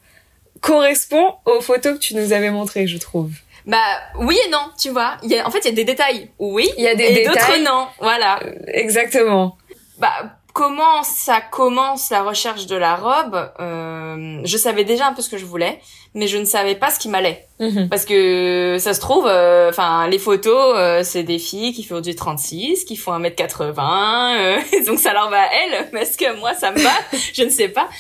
correspond 0.61 1.35
aux 1.47 1.61
photos 1.61 1.95
que 1.95 2.01
tu 2.01 2.15
nous 2.15 2.33
avais 2.33 2.51
montrées 2.51 2.87
je 2.87 2.99
trouve. 2.99 3.31
Bah 3.67 3.79
oui 4.21 4.39
et 4.47 4.51
non, 4.51 4.71
tu 4.79 4.91
vois. 4.91 5.17
Il 5.25 5.31
y 5.31 5.37
a, 5.37 5.45
en 5.45 5.51
fait, 5.51 5.59
il 5.59 5.65
y 5.65 5.69
a 5.71 5.75
des 5.75 5.85
détails. 5.85 6.31
Oui. 6.39 6.69
Il 6.79 6.85
y 6.85 6.87
a 6.87 6.95
des 6.95 7.03
et 7.03 7.25
d'autres 7.25 7.33
détails. 7.33 7.65
non. 7.65 7.89
Voilà. 7.99 8.39
Exactement. 8.69 9.59
Bah 9.99 10.37
comment 10.57 11.03
ça 11.03 11.43
commence 11.43 12.09
la 12.09 12.23
recherche 12.23 12.65
de 12.65 12.77
la 12.77 12.97
robe, 12.97 13.53
euh, 13.61 14.41
je 14.43 14.57
savais 14.57 14.85
déjà 14.85 15.07
un 15.07 15.13
peu 15.13 15.21
ce 15.21 15.29
que 15.29 15.37
je 15.37 15.45
voulais, 15.45 15.81
mais 16.15 16.29
je 16.29 16.39
ne 16.39 16.47
savais 16.47 16.75
pas 16.75 16.89
ce 16.89 16.99
qui 16.99 17.11
m'allait. 17.11 17.47
Mhm. 17.61 17.91
Parce 17.91 18.07
que 18.07 18.79
ça 18.81 18.95
se 18.95 19.01
trouve, 19.01 19.27
euh, 19.27 19.69
enfin 19.69 20.09
les 20.09 20.19
photos, 20.19 20.75
euh, 20.79 21.03
c'est 21.03 21.25
des 21.25 21.39
filles 21.39 21.75
qui 21.75 21.85
font 21.85 22.01
du 22.01 22.15
36, 22.15 22.87
qui 22.87 22.97
font 22.97 23.13
1m80, 23.13 24.39
euh, 24.39 24.59
donc 24.87 24.99
ça 24.99 25.13
leur 25.13 25.29
va 25.29 25.43
à 25.43 25.49
elles, 25.53 25.91
mais 25.93 26.01
est-ce 26.01 26.17
que 26.17 26.41
moi 26.41 26.55
ça 26.55 26.73
me 26.73 26.79
va 26.79 26.95
Je 27.35 27.43
ne 27.43 27.51
sais 27.51 27.69
pas. 27.69 27.91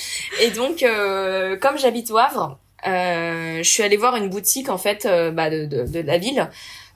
Et 0.40 0.48
donc, 0.48 0.82
euh, 0.82 1.58
comme 1.58 1.76
j'habite 1.76 2.10
au 2.10 2.16
Havre, 2.16 2.58
euh, 2.86 3.58
je 3.58 3.70
suis 3.70 3.82
allée 3.82 3.98
voir 3.98 4.16
une 4.16 4.30
boutique 4.30 4.70
en 4.70 4.78
fait 4.78 5.04
euh, 5.04 5.30
bah, 5.30 5.50
de, 5.50 5.66
de, 5.66 5.84
de 5.84 6.00
la 6.00 6.16
ville. 6.16 6.48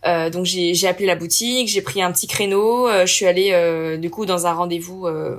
Euh, 0.07 0.31
donc 0.31 0.47
j'ai 0.47 0.75
j'ai 0.75 0.89
appelé 0.89 1.07
la 1.07 1.15
boutique, 1.17 1.69
j'ai 1.69 1.83
pris 1.83 2.01
un 2.03 2.11
petit 2.13 2.27
créneau, 2.27 2.89
euh, 2.89 3.05
je 3.07 3.13
suis 3.13 3.27
allée 3.27 3.51
euh, 3.53 3.97
du 3.97 4.09
coup 4.11 4.25
dans 4.27 4.47
un 4.47 4.53
rendez-vous 4.55 5.07
euh, 5.07 5.37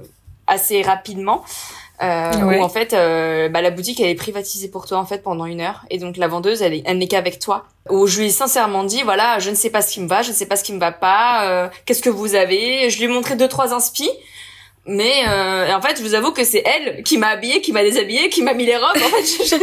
assez 0.48 0.82
rapidement. 0.82 1.44
Euh, 2.04 2.32
Ouais. 2.44 2.58
où 2.60 2.64
en 2.64 2.70
fait 2.70 2.94
euh, 2.94 3.48
bah, 3.48 3.62
la 3.62 3.70
boutique 3.70 4.00
elle 4.00 4.10
est 4.10 4.16
privatisée 4.16 4.70
pour 4.70 4.88
toi 4.88 4.98
en 4.98 5.06
fait 5.06 5.22
pendant 5.22 5.46
une 5.46 5.62
heure 5.62 5.86
et 5.92 6.00
donc 6.00 6.18
la 6.18 6.28
vendeuse 6.28 6.64
elle 6.64 6.74
est 6.74 6.82
elle 6.88 6.98
n'est 6.98 7.08
qu'avec 7.08 7.38
toi 7.38 7.66
où 7.92 8.08
je 8.08 8.22
lui 8.22 8.26
ai 8.26 8.30
sincèrement 8.32 8.84
dit 8.84 9.04
voilà 9.04 9.38
je 9.38 9.52
ne 9.52 9.56
sais 9.56 9.70
pas 9.70 9.84
ce 9.84 9.92
qui 9.94 10.02
me 10.02 10.08
va 10.08 10.24
je 10.24 10.30
ne 10.30 10.34
sais 10.34 10.48
pas 10.48 10.56
ce 10.56 10.64
qui 10.64 10.74
me 10.74 10.80
va 10.80 10.92
pas 10.92 11.46
euh, 11.48 11.68
qu'est-ce 11.86 12.02
que 12.02 12.10
vous 12.10 12.34
avez? 12.34 12.90
Je 12.90 12.98
lui 12.98 13.04
ai 13.04 13.08
montré 13.08 13.36
deux 13.36 13.48
trois 13.48 13.72
inspi 13.76 14.10
mais 14.86 15.24
euh, 15.28 15.74
en 15.76 15.82
fait 15.82 15.98
je 15.98 16.02
vous 16.02 16.16
avoue 16.16 16.32
que 16.32 16.44
c'est 16.44 16.64
elle 16.66 17.04
qui 17.04 17.18
m'a 17.18 17.28
habillée 17.30 17.62
qui 17.62 17.72
m'a 17.72 17.84
déshabillée 17.84 18.30
qui 18.30 18.42
m'a 18.42 18.54
mis 18.56 18.66
les 18.66 18.78
robes 18.78 18.96
en 18.96 19.00
fait 19.10 19.24
je, 19.24 19.44
je, 19.44 19.56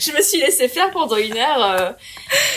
je 0.10 0.16
me 0.16 0.22
suis 0.22 0.38
laissée 0.40 0.68
faire 0.68 0.90
pendant 0.92 1.16
une 1.16 1.36
heure 1.36 1.62
euh, 1.64 1.90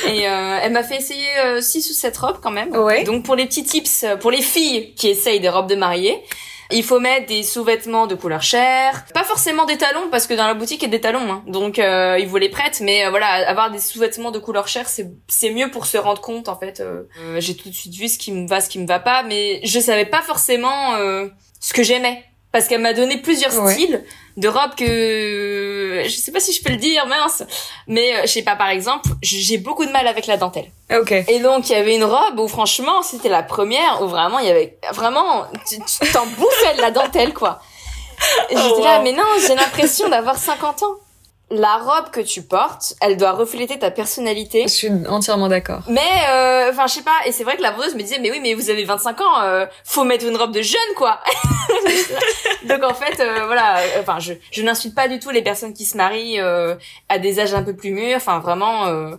et 0.09 0.27
euh, 0.27 0.59
elle 0.61 0.71
m'a 0.73 0.83
fait 0.83 0.97
essayer 0.97 1.27
euh, 1.43 1.59
six 1.61 1.89
ou 1.89 1.93
sept 1.93 2.15
robes 2.17 2.37
quand 2.41 2.51
même 2.51 2.71
Ouais. 2.75 3.03
donc 3.03 3.25
pour 3.25 3.35
les 3.35 3.45
petits 3.47 3.63
tips 3.63 4.03
euh, 4.03 4.15
pour 4.15 4.29
les 4.31 4.41
filles 4.43 4.93
qui 4.95 5.09
essayent 5.09 5.39
des 5.39 5.49
robes 5.49 5.67
de 5.69 5.75
mariée 5.75 6.21
il 6.71 6.83
faut 6.83 6.99
mettre 6.99 7.27
des 7.27 7.43
sous-vêtements 7.43 8.07
de 8.07 8.15
couleur 8.15 8.41
chair, 8.41 9.05
pas 9.13 9.23
forcément 9.25 9.65
des 9.65 9.77
talons 9.77 10.07
parce 10.09 10.25
que 10.25 10.33
dans 10.33 10.47
la 10.47 10.55
boutique 10.55 10.81
il 10.81 10.85
y 10.85 10.87
a 10.87 10.91
des 10.91 11.01
talons, 11.01 11.31
hein. 11.31 11.43
donc 11.45 11.77
euh, 11.77 12.17
ils 12.19 12.25
vous 12.27 12.37
les 12.37 12.49
prêtent, 12.49 12.79
mais 12.81 13.05
euh, 13.05 13.09
voilà, 13.11 13.27
avoir 13.47 13.69
des 13.69 13.77
sous-vêtements 13.79 14.31
de 14.31 14.39
couleur 14.39 14.67
chair 14.67 14.87
c'est 14.87 15.11
c'est 15.27 15.51
mieux 15.51 15.69
pour 15.69 15.85
se 15.85 15.97
rendre 15.97 16.21
compte 16.21 16.47
en 16.49 16.57
fait. 16.57 16.79
Euh, 16.79 17.03
euh, 17.19 17.39
J'ai 17.39 17.55
tout 17.55 17.69
de 17.69 17.75
suite 17.75 17.93
vu 17.93 18.07
ce 18.07 18.17
qui 18.17 18.31
me 18.31 18.47
va, 18.47 18.59
ce 18.59 18.69
qui 18.69 18.79
me 18.79 18.87
va 18.87 18.99
pas, 18.99 19.21
mais 19.21 19.59
je 19.65 19.79
savais 19.79 20.05
pas 20.05 20.21
forcément 20.23 20.95
euh, 20.95 21.27
ce 21.63 21.73
que 21.73 21.81
j'aimais 21.81 22.23
parce 22.51 22.67
qu'elle 22.67 22.81
m'a 22.81 22.93
donné 22.93 23.17
plusieurs 23.17 23.57
Ouais. 23.63 23.73
styles 23.73 24.03
de 24.37 24.47
robes 24.47 24.75
que 24.77 26.03
je 26.05 26.09
sais 26.15 26.31
pas 26.31 26.39
si 26.39 26.51
je 26.53 26.61
peux 26.63 26.69
le 26.71 26.75
dire 26.77 27.05
mince, 27.07 27.41
mais 27.87 28.15
euh, 28.15 28.21
je 28.23 28.27
sais 28.27 28.41
pas 28.43 28.55
par 28.55 28.69
exemple 28.69 29.09
j'ai 29.23 29.57
beaucoup 29.57 29.85
de 29.85 29.91
mal 29.91 30.07
avec 30.07 30.27
la 30.27 30.37
dentelle. 30.37 30.69
Ok. 30.95 31.11
Et 31.11 31.39
donc, 31.39 31.69
il 31.69 31.73
y 31.73 31.75
avait 31.75 31.95
une 31.95 32.03
robe 32.03 32.39
où, 32.39 32.47
franchement, 32.47 33.01
c'était 33.01 33.29
la 33.29 33.41
première 33.41 34.01
où 34.03 34.07
vraiment, 34.07 34.37
il 34.39 34.47
y 34.47 34.51
avait, 34.51 34.77
vraiment, 34.91 35.45
tu 35.67 35.79
t'en 36.11 36.25
bouffais 36.27 36.75
de 36.75 36.81
la 36.81 36.91
dentelle, 36.91 37.33
quoi. 37.33 37.59
J'étais 38.49 38.61
Oh, 38.77 38.83
là, 38.83 38.97
wow. 38.97 39.03
mais 39.03 39.11
non, 39.13 39.23
j'ai 39.47 39.55
l'impression 39.55 40.09
d'avoir 40.09 40.37
50 40.37 40.83
ans. 40.83 40.95
La 41.55 41.77
robe 41.77 42.09
que 42.11 42.19
tu 42.19 42.41
portes, 42.41 42.95
elle 42.99 43.15
doit 43.15 43.33
refléter 43.33 43.77
ta 43.77 43.91
personnalité. 43.91 44.63
Je 44.63 44.73
suis 44.73 44.89
entièrement 45.07 45.49
d'accord. 45.49 45.81
Mais, 45.87 45.99
euh, 46.29 46.71
enfin, 46.71 46.87
je 46.87 46.93
sais 46.95 47.03
pas, 47.03 47.11
et 47.27 47.31
c'est 47.31 47.43
vrai 47.43 47.57
que 47.57 47.61
la 47.61 47.69
vendeuse 47.69 47.93
me 47.93 48.01
disait, 48.01 48.17
mais 48.19 48.31
oui, 48.31 48.39
mais 48.41 48.55
vous 48.55 48.71
avez 48.71 48.83
25 48.83 49.21
ans, 49.21 49.41
euh, 49.43 49.67
faut 49.85 50.03
mettre 50.03 50.25
une 50.25 50.35
robe 50.35 50.51
de 50.51 50.63
jeune, 50.63 50.79
quoi. 50.97 51.19
Donc, 52.65 52.83
en 52.83 52.95
fait, 52.95 53.19
euh, 53.19 53.45
voilà, 53.45 53.77
euh, 53.77 54.01
enfin, 54.01 54.17
je, 54.19 54.33
je 54.51 54.63
n'insulte 54.63 54.95
pas 54.95 55.07
du 55.07 55.19
tout 55.19 55.29
les 55.29 55.43
personnes 55.43 55.73
qui 55.75 55.85
se 55.85 55.95
marient 55.95 56.39
euh, 56.39 56.73
à 57.07 57.19
des 57.19 57.39
âges 57.39 57.53
un 57.53 57.61
peu 57.61 57.75
plus 57.75 57.91
mûrs, 57.91 58.17
enfin, 58.17 58.39
vraiment... 58.39 58.87
euh, 58.87 59.15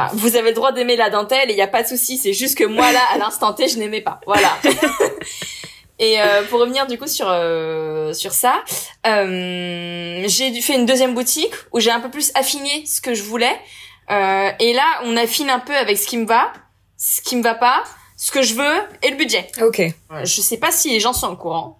Enfin, 0.00 0.10
vous 0.14 0.36
avez 0.36 0.50
le 0.50 0.54
droit 0.54 0.70
d'aimer 0.70 0.94
la 0.94 1.10
dentelle 1.10 1.50
et 1.50 1.54
il 1.54 1.58
y 1.58 1.62
a 1.62 1.66
pas 1.66 1.82
de 1.82 1.88
souci. 1.88 2.18
C'est 2.18 2.32
juste 2.32 2.56
que 2.56 2.62
moi 2.62 2.92
là, 2.92 3.00
à 3.12 3.18
l'instant 3.18 3.52
T, 3.52 3.66
je 3.66 3.78
n'aimais 3.80 4.00
pas. 4.00 4.20
Voilà. 4.26 4.50
et 5.98 6.20
euh, 6.20 6.42
pour 6.44 6.60
revenir 6.60 6.86
du 6.86 6.98
coup 6.98 7.06
sur 7.06 7.26
euh, 7.28 8.12
sur 8.12 8.32
ça, 8.32 8.62
euh, 9.06 10.24
j'ai 10.26 10.60
fait 10.60 10.74
une 10.74 10.86
deuxième 10.86 11.14
boutique 11.14 11.52
où 11.72 11.80
j'ai 11.80 11.90
un 11.90 12.00
peu 12.00 12.10
plus 12.10 12.30
affiné 12.34 12.84
ce 12.86 13.00
que 13.00 13.14
je 13.14 13.22
voulais. 13.22 13.56
Euh, 14.10 14.50
et 14.58 14.72
là, 14.72 15.00
on 15.04 15.16
affine 15.16 15.50
un 15.50 15.58
peu 15.58 15.76
avec 15.76 15.98
ce 15.98 16.06
qui 16.06 16.16
me 16.16 16.26
va, 16.26 16.52
ce 16.96 17.20
qui 17.20 17.36
me 17.36 17.42
va 17.42 17.54
pas, 17.54 17.84
ce 18.16 18.30
que 18.30 18.42
je 18.42 18.54
veux 18.54 18.76
et 19.02 19.10
le 19.10 19.16
budget. 19.16 19.50
Ok. 19.60 19.80
Euh, 19.80 20.24
Je 20.24 20.40
sais 20.40 20.56
pas 20.56 20.70
si 20.70 20.90
les 20.90 21.00
gens 21.00 21.12
sont 21.12 21.28
au 21.28 21.36
courant 21.36 21.78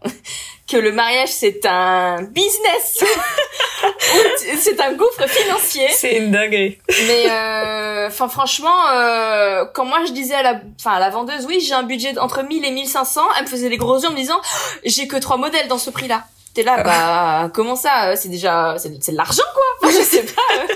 que 0.71 0.77
le 0.77 0.93
mariage 0.93 1.31
c'est 1.31 1.65
un 1.67 2.23
business, 2.23 3.03
c'est 4.61 4.81
un 4.81 4.93
gouffre 4.93 5.27
financier. 5.29 5.89
C'est 5.91 6.17
une 6.17 6.31
dinguerie. 6.31 6.79
Mais 7.07 7.31
euh, 7.31 8.07
enfin 8.09 8.29
franchement, 8.29 8.89
euh, 8.93 9.65
quand 9.75 9.85
moi 9.85 10.01
je 10.07 10.13
disais 10.13 10.35
à 10.35 10.43
la, 10.43 10.61
enfin 10.79 10.93
à 10.93 11.01
la 11.01 11.11
vendeuse, 11.11 11.47
oui 11.47 11.61
j'ai 11.61 11.75
un 11.75 11.83
budget 11.85 12.19
entre 12.19 12.43
1000 12.43 12.65
et 12.65 12.71
1500, 12.71 13.23
elle 13.39 13.45
me 13.45 13.49
faisait 13.49 13.69
les 13.69 13.77
gros 13.79 13.99
yeux 13.99 14.09
en 14.09 14.13
me 14.13 14.17
disant, 14.17 14.41
j'ai 14.85 15.09
que 15.09 15.17
trois 15.17 15.37
modèles 15.37 15.69
dans 15.69 15.79
ce 15.79 15.91
prix-là. 15.91 16.25
T'es 16.55 16.63
là, 16.63 16.83
bah 16.83 17.51
comment 17.55 17.77
ça 17.77 18.17
C'est 18.17 18.29
déjà, 18.29 18.77
c'est 18.79 18.91
de 18.91 19.17
l'argent 19.17 19.43
quoi. 19.55 19.89
Enfin, 19.89 19.99
je 19.99 20.05
sais 20.05 20.23
pas. 20.25 20.43
euh. 20.59 20.67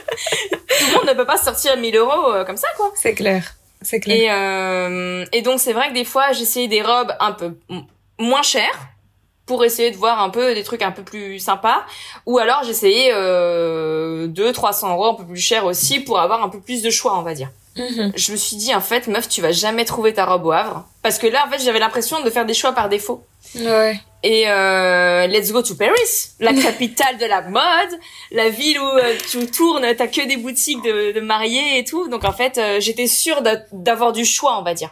Tout 0.78 0.86
le 0.86 0.94
monde 0.96 1.06
ne 1.08 1.14
peut 1.14 1.26
pas 1.26 1.38
sortir 1.38 1.76
1000 1.76 1.96
euros 1.96 2.32
euh, 2.32 2.44
comme 2.44 2.56
ça 2.56 2.68
quoi. 2.76 2.90
C'est 2.94 3.14
clair. 3.14 3.54
C'est 3.82 3.98
clair. 4.00 4.16
Et, 4.16 4.30
euh, 4.30 5.24
et 5.32 5.42
donc 5.42 5.58
c'est 5.60 5.72
vrai 5.72 5.88
que 5.88 5.94
des 5.94 6.04
fois 6.04 6.32
j'essayais 6.32 6.68
des 6.68 6.82
robes 6.82 7.12
un 7.20 7.32
peu 7.32 7.56
moins 8.18 8.42
chères 8.42 8.78
pour 9.46 9.64
essayer 9.64 9.90
de 9.90 9.96
voir 9.96 10.22
un 10.22 10.30
peu 10.30 10.54
des 10.54 10.62
trucs 10.62 10.82
un 10.82 10.92
peu 10.92 11.02
plus 11.02 11.38
sympas 11.38 11.82
ou 12.26 12.38
alors 12.38 12.62
j'essayais 12.64 13.10
euh, 13.12 14.26
2 14.28 14.52
300 14.52 14.92
euros 14.92 15.06
un 15.06 15.14
peu 15.14 15.24
plus 15.24 15.40
cher 15.40 15.64
aussi 15.66 16.00
pour 16.00 16.18
avoir 16.20 16.42
un 16.42 16.48
peu 16.48 16.60
plus 16.60 16.82
de 16.82 16.90
choix 16.90 17.16
on 17.18 17.22
va 17.22 17.34
dire 17.34 17.48
Mhm. 17.74 18.12
je 18.14 18.32
me 18.32 18.36
suis 18.36 18.56
dit 18.56 18.74
en 18.74 18.82
fait 18.82 19.06
meuf 19.06 19.30
tu 19.30 19.40
vas 19.40 19.50
jamais 19.50 19.86
trouver 19.86 20.12
ta 20.12 20.26
robe 20.26 20.44
au 20.44 20.52
Havre 20.52 20.84
parce 21.02 21.16
que 21.18 21.26
là 21.26 21.44
en 21.46 21.50
fait 21.50 21.58
j'avais 21.64 21.78
l'impression 21.78 22.20
de 22.20 22.28
faire 22.28 22.44
des 22.44 22.52
choix 22.52 22.72
par 22.72 22.90
défaut 22.90 23.24
Ouais. 23.56 23.98
et 24.22 24.44
euh, 24.46 25.26
let's 25.26 25.52
go 25.52 25.62
to 25.62 25.74
Paris, 25.74 25.92
la 26.38 26.52
capitale 26.52 27.16
de 27.18 27.24
la 27.24 27.40
mode, 27.42 27.98
la 28.30 28.50
ville 28.50 28.78
où 28.78 28.84
euh, 28.98 29.14
tu 29.30 29.46
tournes, 29.50 29.86
t'as 29.96 30.06
que 30.06 30.26
des 30.28 30.36
boutiques 30.36 30.82
de, 30.84 31.12
de 31.12 31.20
mariés 31.20 31.78
et 31.78 31.84
tout. 31.84 32.08
Donc 32.08 32.24
en 32.24 32.32
fait, 32.32 32.56
euh, 32.56 32.78
j'étais 32.78 33.08
sûre 33.08 33.42
d'a- 33.42 33.62
d'avoir 33.72 34.12
du 34.12 34.24
choix, 34.24 34.58
on 34.58 34.62
va 34.62 34.74
dire. 34.74 34.90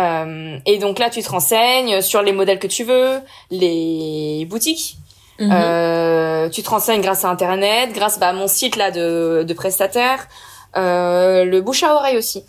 Euh, 0.00 0.58
et 0.66 0.78
donc 0.78 0.98
là, 0.98 1.10
tu 1.10 1.22
te 1.22 1.28
renseignes 1.30 2.00
sur 2.00 2.22
les 2.22 2.32
modèles 2.32 2.58
que 2.58 2.66
tu 2.66 2.84
veux, 2.84 3.20
les 3.50 4.46
boutiques. 4.48 4.96
Mhm. 5.38 5.50
Euh, 5.52 6.48
tu 6.50 6.62
te 6.62 6.68
renseignes 6.70 7.00
grâce 7.00 7.24
à 7.24 7.28
Internet, 7.30 7.92
grâce 7.94 8.18
bah, 8.18 8.28
à 8.28 8.32
mon 8.32 8.46
site 8.48 8.76
là 8.76 8.90
de, 8.90 9.42
de 9.46 9.54
prestataire, 9.54 10.26
euh, 10.76 11.44
le 11.44 11.60
bouche 11.62 11.82
à 11.82 11.94
oreille 11.94 12.18
aussi 12.18 12.44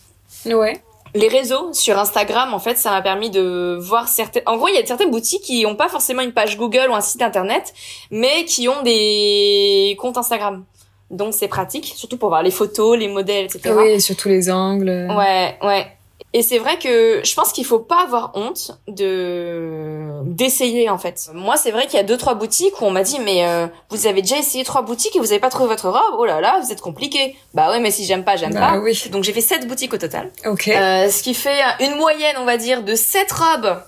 Ouais. 0.45 0.81
les 1.15 1.27
réseaux 1.27 1.71
sur 1.73 1.97
Instagram 1.99 2.53
en 2.53 2.59
fait 2.59 2.77
ça 2.77 2.89
m'a 2.89 3.01
permis 3.01 3.29
de 3.29 3.77
voir 3.79 4.07
certaines 4.07 4.41
en 4.47 4.57
gros 4.57 4.67
il 4.69 4.75
y 4.75 4.77
a 4.77 4.85
certaines 4.85 5.11
boutiques 5.11 5.43
qui 5.43 5.65
ont 5.67 5.75
pas 5.75 5.87
forcément 5.89 6.21
une 6.21 6.31
page 6.33 6.57
Google 6.57 6.87
ou 6.89 6.95
un 6.95 7.01
site 7.01 7.21
internet 7.21 7.73
mais 8.11 8.45
qui 8.45 8.67
ont 8.67 8.81
des 8.81 9.95
comptes 9.99 10.17
Instagram 10.17 10.63
donc 11.11 11.33
c'est 11.33 11.47
pratique 11.47 11.93
surtout 11.95 12.17
pour 12.17 12.29
voir 12.29 12.41
les 12.43 12.49
photos 12.51 12.97
les 12.97 13.07
modèles 13.07 13.45
etc 13.45 13.73
Oui, 13.77 14.01
sur 14.01 14.15
tous 14.15 14.29
les 14.29 14.49
angles. 14.51 15.07
ouais 15.15 15.57
ouais 15.63 15.87
et 16.33 16.41
c'est 16.43 16.59
vrai 16.59 16.77
que 16.79 17.21
je 17.23 17.33
pense 17.35 17.51
qu'il 17.51 17.65
faut 17.65 17.79
pas 17.79 18.03
avoir 18.03 18.31
honte 18.35 18.71
de 18.87 20.09
d'essayer 20.23 20.89
en 20.89 20.97
fait. 20.97 21.29
Moi, 21.33 21.57
c'est 21.57 21.71
vrai 21.71 21.85
qu'il 21.87 21.95
y 21.95 21.99
a 21.99 22.03
deux 22.03 22.17
trois 22.17 22.35
boutiques 22.35 22.79
où 22.81 22.85
on 22.85 22.91
m'a 22.91 23.03
dit 23.03 23.19
mais 23.19 23.45
euh, 23.47 23.67
vous 23.89 24.07
avez 24.07 24.21
déjà 24.21 24.37
essayé 24.37 24.63
trois 24.63 24.81
boutiques 24.81 25.15
et 25.15 25.19
vous 25.19 25.31
avez 25.31 25.39
pas 25.39 25.49
trouvé 25.49 25.67
votre 25.69 25.89
robe? 25.89 26.15
Oh 26.17 26.25
là 26.25 26.39
là, 26.41 26.59
vous 26.63 26.71
êtes 26.71 26.81
compliqué. 26.81 27.35
Bah 27.53 27.69
ouais, 27.71 27.79
mais 27.79 27.91
si 27.91 28.05
j'aime 28.05 28.23
pas, 28.23 28.35
j'aime 28.37 28.53
Bah 28.53 28.71
pas. 28.73 28.79
oui. 28.79 28.97
Donc 29.11 29.23
j'ai 29.23 29.33
fait 29.33 29.41
sept 29.41 29.67
boutiques 29.67 29.93
au 29.93 29.97
total. 29.97 30.31
Ok. 30.45 30.67
Euh, 30.69 31.09
ce 31.09 31.21
qui 31.23 31.33
fait 31.33 31.59
une 31.79 31.95
moyenne, 31.95 32.35
on 32.39 32.45
va 32.45 32.57
dire, 32.57 32.83
de 32.83 32.95
7 32.95 33.31
robes 33.31 33.81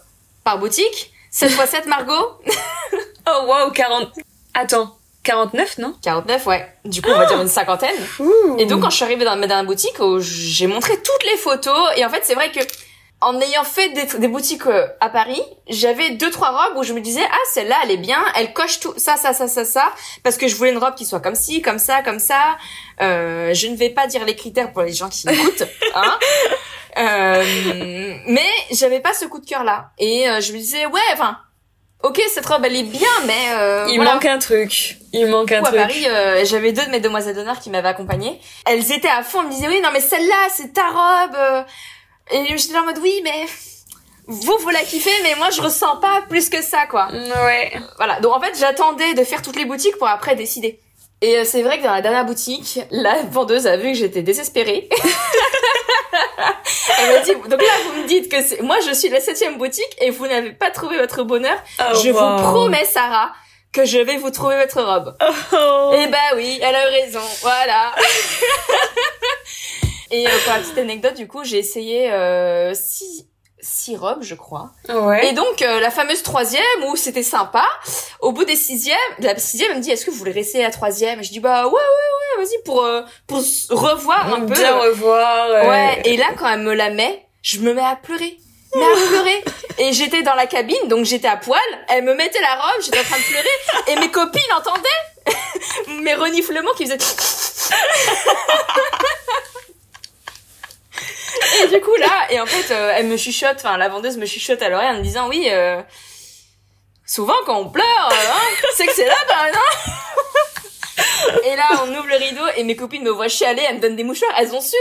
par 0.44 0.60
boutique. 0.60 1.12
7 1.32 1.52
fois 1.52 1.66
7, 1.66 1.86
Margot 1.88 2.14
Oh 3.28 3.46
wow, 3.48 3.72
40. 3.72 4.10
Attends, 4.54 4.96
49, 5.24 5.78
non 5.78 5.96
49, 6.02 6.46
ouais. 6.48 6.68
Du 6.86 7.02
coup, 7.02 7.10
on 7.10 7.18
va 7.18 7.26
dire 7.26 7.42
une 7.42 7.48
cinquantaine. 7.48 7.96
Ouh. 8.20 8.58
Et 8.58 8.66
donc, 8.66 8.82
quand 8.82 8.90
je 8.90 8.98
suis 8.98 9.06
arrivée 9.06 9.26
dans, 9.26 9.36
dans 9.36 9.48
la 9.48 9.64
boutique, 9.64 10.00
où 10.00 10.20
j'ai 10.20 10.68
montré 10.68 10.96
toutes 10.98 11.32
les 11.32 11.38
photos. 11.38 11.90
Et 11.96 12.06
en 12.06 12.10
fait, 12.10 12.22
c'est 12.24 12.36
vrai 12.36 12.52
que 12.52 12.60
en 13.22 13.40
ayant 13.40 13.64
fait 13.64 13.90
des, 13.90 14.06
des 14.20 14.28
boutiques 14.28 14.66
euh, 14.68 14.86
à 15.00 15.10
Paris, 15.10 15.42
j'avais 15.70 16.12
deux 16.12 16.30
trois 16.30 16.50
robes 16.50 16.78
où 16.78 16.84
je 16.84 16.92
me 16.92 17.00
disais 17.00 17.24
ah 17.24 17.38
celle-là 17.54 17.78
elle 17.84 17.92
est 17.92 17.98
bien, 17.98 18.22
elle 18.36 18.54
coche 18.54 18.82
tout 18.82 18.94
ça 18.98 19.16
ça 19.16 19.34
ça 19.34 19.48
ça 19.48 19.64
ça 19.64 19.94
parce 20.24 20.38
que 20.38 20.50
je 20.50 20.56
voulais 20.58 20.72
une 20.72 20.78
robe 20.78 20.96
qui 20.96 21.06
soit 21.06 21.22
comme 21.22 21.36
ci, 21.36 21.62
comme 21.62 21.80
ça, 21.80 22.02
comme 22.04 22.20
ça. 22.20 22.58
Euh, 23.02 23.54
je 23.54 23.68
ne 23.68 23.78
vais 23.78 23.90
pas 23.90 24.08
dire 24.08 24.26
les 24.26 24.36
critères 24.36 24.74
pour 24.74 24.82
les 24.84 24.92
gens 24.92 25.08
qui 25.08 25.28
écoutent, 25.30 25.64
hein. 25.96 26.20
Euh, 26.98 27.44
mais 28.28 28.50
j'avais 28.72 29.00
pas 29.00 29.14
ce 29.14 29.26
coup 29.26 29.40
de 29.40 29.48
cœur 29.48 29.64
là 29.64 29.90
et 29.98 30.30
euh, 30.30 30.42
je 30.42 30.54
me 30.54 30.58
disais 30.60 30.86
ouais 30.86 31.02
enfin 31.14 31.40
ok 32.04 32.22
cette 32.34 32.45
robe 32.45 32.64
elle 32.66 32.76
est 32.76 32.84
bien 32.84 33.08
mais 33.26 33.54
euh, 33.56 33.86
Il 33.89 33.95
voilà. 33.95 34.14
manque 34.14 34.26
un 34.26 34.38
truc. 34.39 34.97
Il 35.14 35.28
manque 35.28 35.51
un 35.51 35.60
coup, 35.62 35.66
à 35.68 35.70
truc. 35.70 35.82
Paris, 35.82 36.06
euh, 36.08 36.43
j'avais 36.45 36.72
deux 36.72 36.86
de 36.86 36.91
mes 36.91 36.99
demoiselles 36.99 37.36
d'honneur 37.36 37.60
qui 37.60 37.70
m'avaient 37.70 37.89
accompagnée. 37.89 38.39
Elles 38.66 38.91
étaient 38.91 39.08
à 39.10 39.24
fond, 39.24 39.41
elles 39.41 39.47
me 39.47 39.51
disaient 39.54 39.68
oui, 39.68 39.82
non 39.82 39.89
mais 39.93 39.99
celle-là, 40.01 40.47
c'est 40.51 40.74
ta 40.74 40.88
robe. 40.88 41.36
euh. 41.36 41.64
Et 42.32 42.58
j'étais 42.58 42.78
en 42.78 42.86
mode 42.86 42.99
oui, 43.01 43.20
mais 43.24 43.45
vous 44.28 44.58
vous 44.60 44.70
la 44.70 44.82
kiffez, 44.82 45.12
mais 45.24 45.36
moi 45.36 45.49
je 45.49 45.62
ressens 45.62 45.97
pas 45.97 46.22
plus 46.30 46.49
que 46.49 46.62
ça 46.62 46.86
quoi. 46.88 47.10
Ouais. 47.12 47.74
Voilà. 47.97 48.20
Donc 48.22 48.34
en 48.34 48.39
fait, 48.39 48.58
j'attendais 48.58 49.14
de 49.14 49.24
faire 49.24 49.41
toutes 49.41 49.58
les 49.58 49.66
boutiques 49.66 49.97
pour 49.97 50.08
après 50.08 50.36
décider. 50.36 50.80
Et 51.24 51.38
euh, 51.38 51.46
c'est 51.46 51.62
vrai 51.62 51.78
que 51.78 51.84
dans 51.84 51.94
la 51.94 52.02
dernière 52.02 52.26
boutique, 52.26 52.82
la 52.92 53.22
vendeuse 53.32 53.66
a 53.66 53.78
vu 53.78 53.94
que 53.94 53.98
j'étais 53.98 54.24
désespérée. 54.24 54.90
Elle 57.00 57.14
m'a 57.14 57.20
dit, 57.22 57.34
donc 57.34 57.62
là, 57.62 57.72
vous 57.86 58.02
me 58.02 58.08
dites 58.08 58.30
que 58.30 58.44
c'est, 58.44 58.62
moi, 58.62 58.76
je 58.86 58.92
suis 58.92 59.08
la 59.08 59.22
septième 59.22 59.58
boutique 59.58 59.96
et 60.02 60.10
vous 60.10 60.28
n'avez 60.28 60.52
pas 60.52 60.70
trouvé 60.70 60.98
votre 60.98 61.24
bonheur. 61.24 61.58
Oh, 61.80 61.84
je 62.04 62.10
wow. 62.10 62.20
vous 62.20 62.44
promets, 62.44 62.84
Sarah, 62.84 63.32
que 63.72 63.86
je 63.86 64.00
vais 64.00 64.18
vous 64.18 64.32
trouver 64.32 64.58
votre 64.58 64.82
robe. 64.82 65.16
Oh. 65.54 65.96
Eh 65.98 66.08
bah 66.08 66.18
oui, 66.36 66.60
elle 66.62 66.76
a 66.76 66.90
eu 66.90 66.92
raison, 66.92 67.22
voilà. 67.42 67.96
et 70.12 70.28
euh, 70.28 70.32
pour 70.44 70.56
la 70.56 70.60
petite 70.60 70.78
anecdote, 70.78 71.16
du 71.16 71.30
coup, 71.30 71.46
j'ai 71.46 71.60
essayé 71.60 72.12
euh, 72.12 72.74
six, 72.74 73.30
six 73.64 73.95
robes, 73.97 74.22
je 74.22 74.36
crois. 74.36 74.72
Ouais. 74.89 75.28
Et 75.28 75.34
donc 75.34 75.61
euh, 75.61 75.80
la 75.80 75.89
fameuse 75.89 76.22
troisième 76.22 76.61
où 76.88 76.95
c'était 76.95 77.24
sympa. 77.24 77.66
Au 78.20 78.32
bout 78.32 78.45
des 78.45 78.55
sixièmes, 78.55 78.97
la 79.20 79.38
sixième 79.38 79.72
elle 79.72 79.78
me 79.78 79.82
dit 79.82 79.89
est-ce 79.91 80.05
que 80.05 80.11
vous 80.11 80.18
voulez 80.18 80.32
rester 80.34 80.59
à 80.64 80.68
la 80.68 80.72
troisième? 80.74 81.20
Et 81.20 81.24
je 81.24 81.32
dis 81.32 81.39
bah 81.39 81.66
ouais 81.66 81.72
ouais 81.72 81.78
ouais 82.39 82.43
vas-y 82.45 82.61
pour 82.64 82.84
euh, 82.84 83.01
pour 83.28 83.39
revoir 83.72 84.34
un 84.34 84.41
peu. 84.41 84.53
Bien 84.53 84.78
revoir. 84.78 85.47
euh, 85.49 85.70
Ouais. 85.70 86.01
Et 86.05 86.18
là 86.18 86.28
quand 86.38 86.47
elle 86.49 86.59
me 86.59 86.74
la 86.74 86.89
met, 86.91 87.26
je 87.41 87.59
me 87.59 87.74
mets 87.74 87.82
à 87.82 87.95
pleurer. 87.95 88.38
Mais 88.76 88.84
à 88.86 89.07
pleurer. 89.07 89.43
Et 89.78 89.93
j'étais 89.93 90.24
dans 90.24 90.34
la 90.34 90.47
cabine, 90.47 90.88
donc 90.88 91.05
j'étais 91.05 91.28
à 91.28 91.38
poil. 91.38 91.59
Elle 91.89 92.03
me 92.03 92.16
mettait 92.16 92.41
la 92.41 92.55
robe, 92.55 92.82
j'étais 92.82 92.99
en 92.99 93.03
train 93.03 93.18
de 93.18 93.24
pleurer. 93.24 93.47
Et 93.88 93.95
mes 93.97 94.09
copines 94.09 94.41
entendaient 94.57 95.32
mes 96.01 96.16
reniflements 96.16 96.74
qui 96.76 96.86
faisaient. 96.88 96.97
Et 101.62 101.68
du 101.68 101.82
coup 101.82 101.95
là, 101.95 102.28
et 102.32 102.39
en 102.39 102.45
fait, 102.45 102.74
euh, 102.74 102.93
elle 102.95 103.08
me 103.08 103.18
chuchote, 103.18 103.58
enfin 103.58 103.78
la 103.78 103.89
vendeuse 103.89 104.18
me 104.18 104.26
chuchote 104.26 104.62
à 104.62 104.70
l'oreille 104.70 104.89
en 104.89 104.97
me 104.97 105.04
disant 105.04 105.28
oui, 105.30 105.47
euh, 105.51 105.82
souvent 107.06 107.36
quand 107.45 107.60
on 107.60 107.70
pleure, 107.70 108.10
euh, 108.12 108.32
hein, 108.34 108.68
c'est 108.76 108.88
que 108.88 108.93
c'est 108.93 109.08
là, 109.08 109.16
bah 109.28 109.51
non. 109.54 111.43
et 111.45 111.56
là, 111.56 111.66
on 111.84 111.89
ouvre 111.89 112.08
le 112.08 112.16
rideau 112.16 112.45
et 112.58 112.64
mes 112.64 112.76
copines 112.76 113.04
me 113.04 113.12
voient 113.12 113.28
chialer, 113.28 113.64
elles 113.68 113.76
me 113.76 113.82
donnent 113.82 113.95
des 113.95 114.04
mouchoirs, 114.04 114.34
elles 114.38 114.54
ont 114.54 114.62
su, 114.62 114.76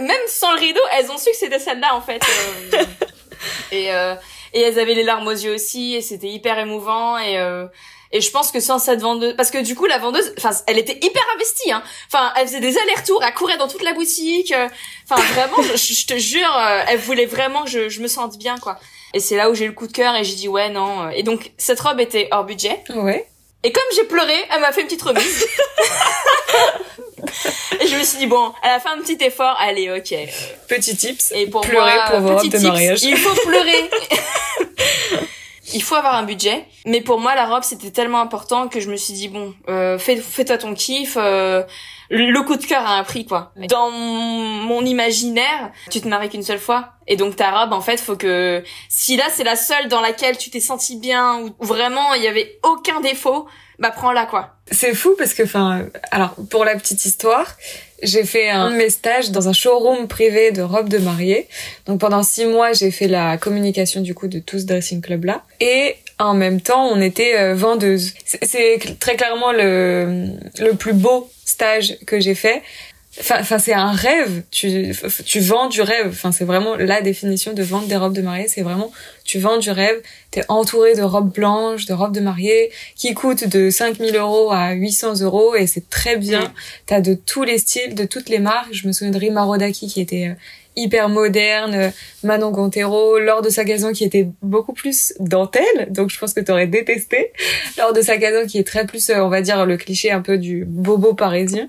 même 0.00 0.20
sans 0.26 0.52
le 0.52 0.58
rideau, 0.58 0.80
elles 0.96 1.10
ont 1.10 1.18
su 1.18 1.30
que 1.30 1.36
c'était 1.36 1.58
celle-là 1.58 1.94
en 1.94 2.00
fait. 2.00 2.20
euh. 2.74 2.84
et 3.72 3.94
euh, 3.94 4.14
et 4.54 4.62
elles 4.62 4.78
avaient 4.78 4.94
les 4.94 5.04
larmes 5.04 5.26
aux 5.26 5.30
yeux 5.32 5.54
aussi, 5.54 5.94
et 5.94 6.00
c'était 6.00 6.28
hyper 6.28 6.58
émouvant 6.58 7.18
et 7.18 7.38
euh, 7.38 7.66
et 8.12 8.20
je 8.20 8.30
pense 8.30 8.52
que 8.52 8.60
sans 8.60 8.78
cette 8.78 9.00
vendeuse, 9.00 9.34
parce 9.36 9.50
que 9.50 9.58
du 9.58 9.74
coup 9.74 9.86
la 9.86 9.98
vendeuse, 9.98 10.32
enfin, 10.38 10.50
elle 10.66 10.78
était 10.78 10.98
hyper 11.04 11.22
investie, 11.34 11.72
hein. 11.72 11.82
Enfin, 12.06 12.32
elle 12.36 12.46
faisait 12.46 12.60
des 12.60 12.78
allers-retours, 12.78 13.22
elle 13.24 13.34
courait 13.34 13.58
dans 13.58 13.68
toute 13.68 13.82
la 13.82 13.92
boutique. 13.92 14.52
euh, 14.52 14.68
Enfin, 15.10 15.20
vraiment, 15.34 15.62
je, 15.62 15.76
je 15.76 16.06
te 16.06 16.16
jure, 16.18 16.54
euh, 16.56 16.82
elle 16.88 16.98
voulait 16.98 17.26
vraiment 17.26 17.64
que 17.64 17.70
je, 17.70 17.88
je 17.88 18.00
me 18.00 18.08
sente 18.08 18.38
bien, 18.38 18.56
quoi. 18.58 18.78
Et 19.14 19.20
c'est 19.20 19.36
là 19.36 19.48
où 19.50 19.54
j'ai 19.54 19.64
eu 19.64 19.68
le 19.68 19.74
coup 19.74 19.86
de 19.86 19.92
cœur 19.92 20.14
et 20.16 20.24
j'ai 20.24 20.34
dit 20.34 20.48
ouais 20.48 20.68
non. 20.68 21.06
euh. 21.06 21.10
Et 21.14 21.22
donc 21.22 21.52
cette 21.56 21.80
robe 21.80 21.98
était 22.00 22.28
hors 22.30 22.44
budget. 22.44 22.82
Ouais. 22.94 23.26
Et 23.64 23.72
comme 23.72 23.82
j'ai 23.96 24.04
pleuré, 24.04 24.34
elle 24.54 24.60
m'a 24.60 24.70
fait 24.70 24.82
une 24.82 24.86
petite 24.86 25.02
remise. 25.02 25.46
et 27.80 27.86
je 27.86 27.96
me 27.96 28.04
suis 28.04 28.18
dit 28.18 28.26
bon, 28.26 28.52
elle 28.62 28.70
a 28.70 28.80
fait 28.80 28.88
un 28.90 28.98
petit 29.00 29.16
effort, 29.24 29.56
allez 29.60 29.90
ok. 29.90 30.14
Petit 30.68 30.94
tips. 30.96 31.32
Et 31.34 31.46
pour 31.46 31.62
Pleurer 31.62 31.94
moi, 31.94 32.04
pour 32.10 32.20
vos 32.20 32.36
petit 32.36 32.36
robes 32.36 32.44
de 32.52 32.58
tips, 32.58 32.62
mariage. 32.64 33.02
Il 33.02 33.16
faut 33.16 33.34
pleurer. 33.48 33.90
il 35.72 35.82
faut 35.82 35.94
avoir 35.94 36.14
un 36.14 36.22
budget. 36.22 36.66
Mais 36.86 37.00
pour 37.00 37.20
moi, 37.20 37.34
la 37.34 37.46
robe, 37.46 37.62
c'était 37.62 37.90
tellement 37.90 38.20
important 38.20 38.68
que 38.68 38.80
je 38.80 38.90
me 38.90 38.96
suis 38.96 39.14
dit, 39.14 39.28
bon, 39.28 39.54
euh, 39.68 39.98
fais, 39.98 40.16
fais-toi 40.16 40.58
ton 40.58 40.74
kiff. 40.74 41.16
euh, 41.16 41.62
le 42.10 42.40
coup 42.42 42.56
de 42.56 42.64
cœur 42.64 42.86
a 42.86 42.94
un 42.94 43.04
prix, 43.04 43.26
quoi. 43.26 43.52
Dans 43.68 43.90
mon 43.90 44.82
imaginaire, 44.82 45.70
tu 45.90 46.00
te 46.00 46.08
maries 46.08 46.30
qu'une 46.30 46.42
seule 46.42 46.58
fois. 46.58 46.90
Et 47.06 47.16
donc 47.16 47.36
ta 47.36 47.50
robe, 47.50 47.72
en 47.72 47.80
fait, 47.80 47.98
faut 47.98 48.16
que... 48.16 48.62
Si 48.88 49.16
là, 49.16 49.24
c'est 49.30 49.44
la 49.44 49.56
seule 49.56 49.88
dans 49.88 50.00
laquelle 50.00 50.38
tu 50.38 50.50
t'es 50.50 50.60
senti 50.60 50.96
bien, 50.96 51.40
ou 51.40 51.54
vraiment 51.60 52.14
il 52.14 52.22
y 52.22 52.26
avait 52.26 52.58
aucun 52.62 53.00
défaut, 53.00 53.46
bah 53.78 53.90
prends-la, 53.90 54.26
quoi. 54.26 54.54
C'est 54.70 54.94
fou 54.94 55.14
parce 55.18 55.34
que, 55.34 55.42
enfin, 55.42 55.86
alors 56.10 56.34
pour 56.50 56.64
la 56.64 56.74
petite 56.76 57.04
histoire, 57.04 57.46
j'ai 58.02 58.24
fait 58.24 58.48
un 58.48 58.70
de 58.70 58.76
mes 58.76 58.90
stages 58.90 59.30
dans 59.30 59.48
un 59.48 59.52
showroom 59.52 60.08
privé 60.08 60.50
de 60.52 60.62
robes 60.62 60.88
de 60.88 60.98
mariée. 60.98 61.48
Donc 61.86 62.00
pendant 62.00 62.22
six 62.22 62.46
mois, 62.46 62.72
j'ai 62.72 62.90
fait 62.90 63.08
la 63.08 63.36
communication 63.38 64.00
du 64.00 64.14
coup 64.14 64.28
de 64.28 64.38
tout 64.38 64.58
ce 64.58 64.64
dressing 64.64 65.00
club 65.00 65.24
là. 65.24 65.42
Et 65.60 65.96
en 66.18 66.34
même 66.34 66.60
temps, 66.60 66.86
on 66.88 67.00
était 67.00 67.36
euh, 67.38 67.54
vendeuse. 67.54 68.12
C'est- 68.24 68.98
très 68.98 69.16
clairement 69.16 69.52
le 69.52 70.26
le 70.58 70.72
plus 70.74 70.92
beau 70.92 71.30
stage 71.44 71.96
que 72.06 72.20
j'ai 72.20 72.34
fait. 72.34 72.62
Enfin, 73.20 73.58
c'est 73.58 73.72
un 73.72 73.90
rêve. 73.90 74.42
Tu, 74.50 74.94
tu 75.24 75.40
vends 75.40 75.68
du 75.68 75.82
rêve. 75.82 76.08
Enfin, 76.08 76.30
c'est 76.30 76.44
vraiment 76.44 76.76
la 76.76 77.00
définition 77.00 77.52
de 77.52 77.62
vendre 77.62 77.86
des 77.86 77.96
robes 77.96 78.12
de 78.12 78.22
mariée. 78.22 78.46
C'est 78.48 78.62
vraiment, 78.62 78.92
tu 79.24 79.38
vends 79.38 79.58
du 79.58 79.70
rêve. 79.70 80.00
T'es 80.30 80.44
entouré 80.48 80.94
de 80.94 81.02
robes 81.02 81.32
blanches, 81.32 81.86
de 81.86 81.94
robes 81.94 82.14
de 82.14 82.20
mariée, 82.20 82.70
qui 82.96 83.14
coûtent 83.14 83.48
de 83.48 83.70
5000 83.70 84.14
euros 84.16 84.52
à 84.52 84.72
800 84.72 85.20
euros 85.22 85.56
et 85.56 85.66
c'est 85.66 85.88
très 85.90 86.16
bien. 86.16 86.52
T'as 86.86 87.00
de 87.00 87.14
tous 87.14 87.42
les 87.42 87.58
styles, 87.58 87.94
de 87.94 88.04
toutes 88.04 88.28
les 88.28 88.38
marques. 88.38 88.72
Je 88.72 88.86
me 88.86 88.92
souviens 88.92 89.12
de 89.12 89.18
Rima 89.18 89.42
Rodaki 89.42 89.88
qui 89.88 90.00
était 90.00 90.28
euh, 90.28 90.34
hyper 90.78 91.08
moderne, 91.08 91.74
euh, 91.74 91.90
Manon 92.22 92.50
Gontero, 92.50 93.18
Laure 93.18 93.42
de 93.42 93.50
Sagazan 93.50 93.92
qui 93.92 94.04
était 94.04 94.28
beaucoup 94.42 94.72
plus 94.72 95.12
dentelle, 95.18 95.88
donc 95.90 96.10
je 96.10 96.18
pense 96.18 96.32
que 96.32 96.40
t'aurais 96.40 96.66
détesté. 96.66 97.32
Laure 97.76 97.92
de 97.92 98.00
Sagazan 98.00 98.46
qui 98.46 98.58
est 98.58 98.66
très 98.66 98.86
plus, 98.86 99.10
euh, 99.10 99.20
on 99.22 99.28
va 99.28 99.42
dire, 99.42 99.66
le 99.66 99.76
cliché 99.76 100.10
un 100.10 100.22
peu 100.22 100.38
du 100.38 100.64
bobo 100.64 101.14
parisien. 101.14 101.68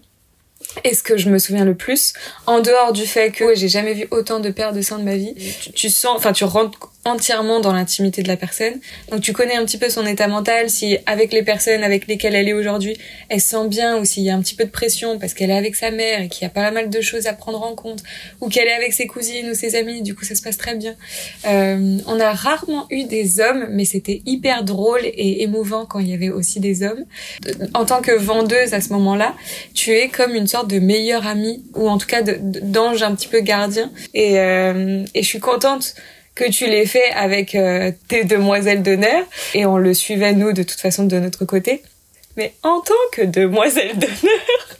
Et 0.83 0.93
ce 0.93 1.03
que 1.03 1.17
je 1.17 1.29
me 1.29 1.39
souviens 1.39 1.65
le 1.65 1.75
plus, 1.75 2.13
en 2.45 2.59
dehors 2.59 2.93
du 2.93 3.05
fait 3.05 3.31
que 3.31 3.55
j'ai 3.55 3.69
jamais 3.69 3.93
vu 3.93 4.07
autant 4.11 4.39
de 4.39 4.49
paires 4.49 4.73
de 4.73 4.81
seins 4.81 4.99
de 4.99 5.03
ma 5.03 5.15
vie, 5.15 5.33
tu, 5.35 5.71
tu 5.71 5.89
sens, 5.89 6.15
enfin 6.15 6.31
tu 6.31 6.43
rentres 6.43 6.77
entièrement 7.05 7.61
dans 7.61 7.71
l'intimité 7.71 8.23
de 8.23 8.27
la 8.27 8.35
personne. 8.35 8.73
Donc 9.09 9.21
tu 9.21 9.31
connais 9.31 9.55
un 9.55 9.63
petit 9.63 9.77
peu 9.77 9.89
son 9.89 10.05
état 10.05 10.27
mental, 10.27 10.69
si 10.69 10.97
avec 11.05 11.31
les 11.31 11.43
personnes 11.43 11.83
avec 11.83 12.07
lesquelles 12.07 12.35
elle 12.35 12.49
est 12.49 12.53
aujourd'hui, 12.53 12.97
elle 13.29 13.39
se 13.39 13.49
sent 13.49 13.67
bien 13.67 13.97
ou 13.97 14.05
s'il 14.05 14.23
y 14.23 14.29
a 14.29 14.35
un 14.35 14.41
petit 14.41 14.55
peu 14.55 14.65
de 14.65 14.69
pression 14.69 15.17
parce 15.17 15.33
qu'elle 15.33 15.49
est 15.49 15.57
avec 15.57 15.75
sa 15.75 15.91
mère 15.91 16.21
et 16.21 16.27
qu'il 16.27 16.43
y 16.43 16.45
a 16.45 16.49
pas 16.49 16.71
mal 16.71 16.89
de 16.89 17.01
choses 17.01 17.27
à 17.27 17.33
prendre 17.33 17.63
en 17.63 17.73
compte 17.73 18.03
ou 18.41 18.49
qu'elle 18.49 18.67
est 18.67 18.73
avec 18.73 18.91
ses 18.91 19.07
cousines 19.07 19.49
ou 19.49 19.53
ses 19.53 19.75
amis, 19.75 20.01
du 20.01 20.13
coup 20.13 20.25
ça 20.25 20.35
se 20.35 20.41
passe 20.41 20.57
très 20.57 20.75
bien. 20.75 20.95
Euh, 21.47 21.97
on 22.05 22.19
a 22.19 22.33
rarement 22.33 22.85
eu 22.89 23.05
des 23.05 23.39
hommes, 23.39 23.67
mais 23.69 23.85
c'était 23.85 24.21
hyper 24.25 24.63
drôle 24.63 25.01
et 25.03 25.43
émouvant 25.43 25.85
quand 25.85 25.99
il 25.99 26.09
y 26.09 26.13
avait 26.13 26.29
aussi 26.29 26.59
des 26.59 26.83
hommes. 26.83 27.05
En 27.73 27.85
tant 27.85 28.01
que 28.01 28.11
vendeuse 28.11 28.73
à 28.73 28.81
ce 28.81 28.89
moment-là, 28.93 29.35
tu 29.73 29.91
es 29.91 30.09
comme 30.09 30.35
une 30.35 30.47
sorte 30.47 30.69
de 30.69 30.79
meilleure 30.79 31.25
amie 31.25 31.63
ou 31.75 31.89
en 31.89 31.97
tout 31.97 32.07
cas 32.07 32.21
d'ange 32.21 33.03
un 33.03 33.15
petit 33.15 33.29
peu 33.29 33.39
gardien 33.39 33.89
et, 34.13 34.37
euh, 34.39 35.05
et 35.15 35.23
je 35.23 35.27
suis 35.27 35.39
contente 35.39 35.95
que 36.39 36.49
tu 36.49 36.67
l'aies 36.67 36.85
fait 36.85 37.11
avec 37.11 37.53
euh, 37.53 37.91
tes 38.07 38.23
demoiselles 38.23 38.81
d'honneur. 38.81 39.25
Et 39.53 39.65
on 39.65 39.77
le 39.77 39.93
suivait 39.93 40.31
nous 40.31 40.53
de 40.53 40.63
toute 40.63 40.79
façon 40.79 41.03
de 41.03 41.19
notre 41.19 41.43
côté. 41.43 41.83
Mais 42.37 42.53
en 42.63 42.79
tant 42.79 42.93
que 43.11 43.23
demoiselle 43.23 43.97
d'honneur 43.97 44.77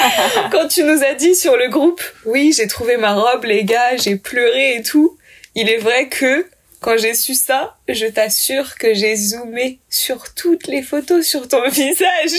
quand 0.52 0.66
tu 0.68 0.82
nous 0.82 1.02
as 1.02 1.14
dit 1.14 1.34
sur 1.34 1.56
le 1.56 1.68
groupe 1.68 2.00
oui 2.24 2.54
j'ai 2.56 2.68
trouvé 2.68 2.96
ma 2.96 3.14
robe 3.14 3.44
les 3.44 3.64
gars 3.64 3.96
j'ai 3.96 4.14
pleuré 4.14 4.76
et 4.76 4.82
tout 4.82 5.18
il 5.56 5.68
est 5.68 5.78
vrai 5.78 6.08
que 6.08 6.46
quand 6.80 6.96
j'ai 6.96 7.14
su 7.14 7.34
ça, 7.34 7.76
je 7.88 8.06
t'assure 8.06 8.76
que 8.76 8.94
j'ai 8.94 9.16
zoomé 9.16 9.80
sur 9.90 10.32
toutes 10.34 10.68
les 10.68 10.82
photos 10.82 11.26
sur 11.26 11.48
ton 11.48 11.68
visage 11.68 12.30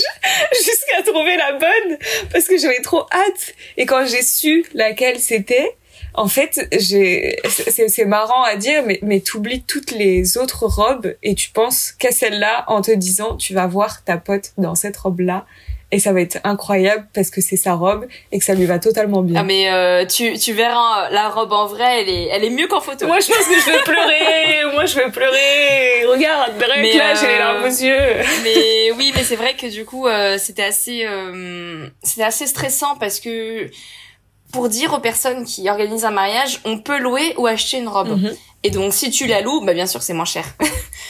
jusqu'à 0.54 1.04
trouver 1.06 1.36
la 1.36 1.54
bonne 1.54 1.98
parce 2.32 2.46
que 2.46 2.58
j'avais 2.58 2.82
trop 2.82 3.02
hâte. 3.12 3.54
Et 3.76 3.86
quand 3.86 4.06
j'ai 4.06 4.22
su 4.22 4.66
laquelle 4.74 5.20
c'était, 5.20 5.76
en 6.14 6.28
fait, 6.28 6.68
j'ai, 6.78 7.38
c'est, 7.48 7.88
c'est 7.88 8.06
marrant 8.06 8.44
à 8.44 8.56
dire, 8.56 8.84
mais, 8.86 9.00
mais 9.02 9.20
t'oublies 9.20 9.64
toutes 9.64 9.92
les 9.92 10.38
autres 10.38 10.66
robes 10.66 11.16
et 11.24 11.36
tu 11.36 11.50
penses 11.52 11.92
qu'à 11.92 12.12
celle-là 12.12 12.66
en 12.68 12.82
te 12.82 12.92
disant, 12.92 13.36
tu 13.36 13.54
vas 13.54 13.68
voir 13.68 14.04
ta 14.04 14.18
pote 14.18 14.52
dans 14.58 14.76
cette 14.76 14.98
robe-là. 14.98 15.46
Et 15.92 15.98
ça 15.98 16.14
va 16.14 16.22
être 16.22 16.38
incroyable 16.44 17.08
parce 17.16 17.32
que 17.32 17.42
c'est 17.42 17.56
sa 17.56 17.74
robe 17.74 18.06
et 18.32 18.38
que 18.38 18.46
ça 18.46 18.54
lui 18.54 18.66
va 18.66 18.78
totalement 18.78 19.24
bien. 19.24 19.40
Ah 19.40 19.44
mais 19.44 19.72
euh, 19.72 20.06
tu, 20.06 20.38
tu 20.38 20.54
verras 20.54 21.08
euh, 21.08 21.10
la 21.10 21.30
robe 21.30 21.52
en 21.52 21.66
vrai, 21.66 22.02
elle 22.02 22.10
est, 22.10 22.28
elle 22.32 22.44
est 22.44 22.52
mieux 22.52 22.68
qu'en 22.68 22.80
photo. 22.80 23.08
Moi, 23.08 23.20
je 23.20 23.28
pense 23.28 23.48
que 23.48 23.60
je 23.60 23.72
vais 23.72 23.84
pleurer. 23.84 24.72
Moi, 24.72 24.86
je 24.86 24.96
vais 24.96 25.10
pleurer. 25.10 26.06
Regarde, 26.06 26.52
Mais, 26.60 26.94
là, 26.94 27.16
j'ai 27.16 27.26
les 27.26 27.34
euh, 27.34 27.40
larmes 27.40 27.64
aux 27.64 27.68
yeux. 27.68 28.24
mais 28.44 28.92
oui, 28.98 29.12
mais 29.16 29.24
c'est 29.24 29.36
vrai 29.36 29.56
que 29.56 29.66
du 29.66 29.84
coup, 29.84 30.06
euh, 30.06 30.38
c'était 30.38 30.64
assez, 30.64 31.06
euh, 31.08 31.88
c'était 32.04 32.24
assez 32.24 32.46
stressant 32.46 32.96
parce 33.00 33.20
que 33.20 33.68
pour 34.52 34.70
dire 34.70 34.94
aux 34.94 35.00
personnes 35.00 35.46
qui 35.46 35.70
organisent 35.70 36.06
un 36.06 36.12
mariage, 36.12 36.60
on 36.66 36.80
peut 36.80 37.00
louer 37.00 37.34
ou 37.38 37.48
acheter 37.48 37.78
une 37.78 37.88
robe. 37.88 38.10
Mhm. 38.10 38.36
Et 38.64 38.72
donc, 38.72 38.94
si 38.94 39.10
tu 39.10 39.26
la 39.26 39.42
loues, 39.42 39.62
bah 39.62 39.74
bien 39.74 39.86
sûr, 39.86 40.02
c'est 40.02 40.14
moins 40.14 40.26
cher. 40.26 40.46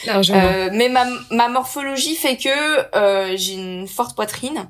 Euh, 0.06 0.70
mais 0.72 0.88
ma, 0.88 1.04
ma 1.30 1.48
morphologie 1.48 2.14
fait 2.14 2.38
que 2.38 2.96
euh, 2.96 3.36
j'ai 3.36 3.52
une 3.52 3.86
forte 3.86 4.16
poitrine. 4.16 4.66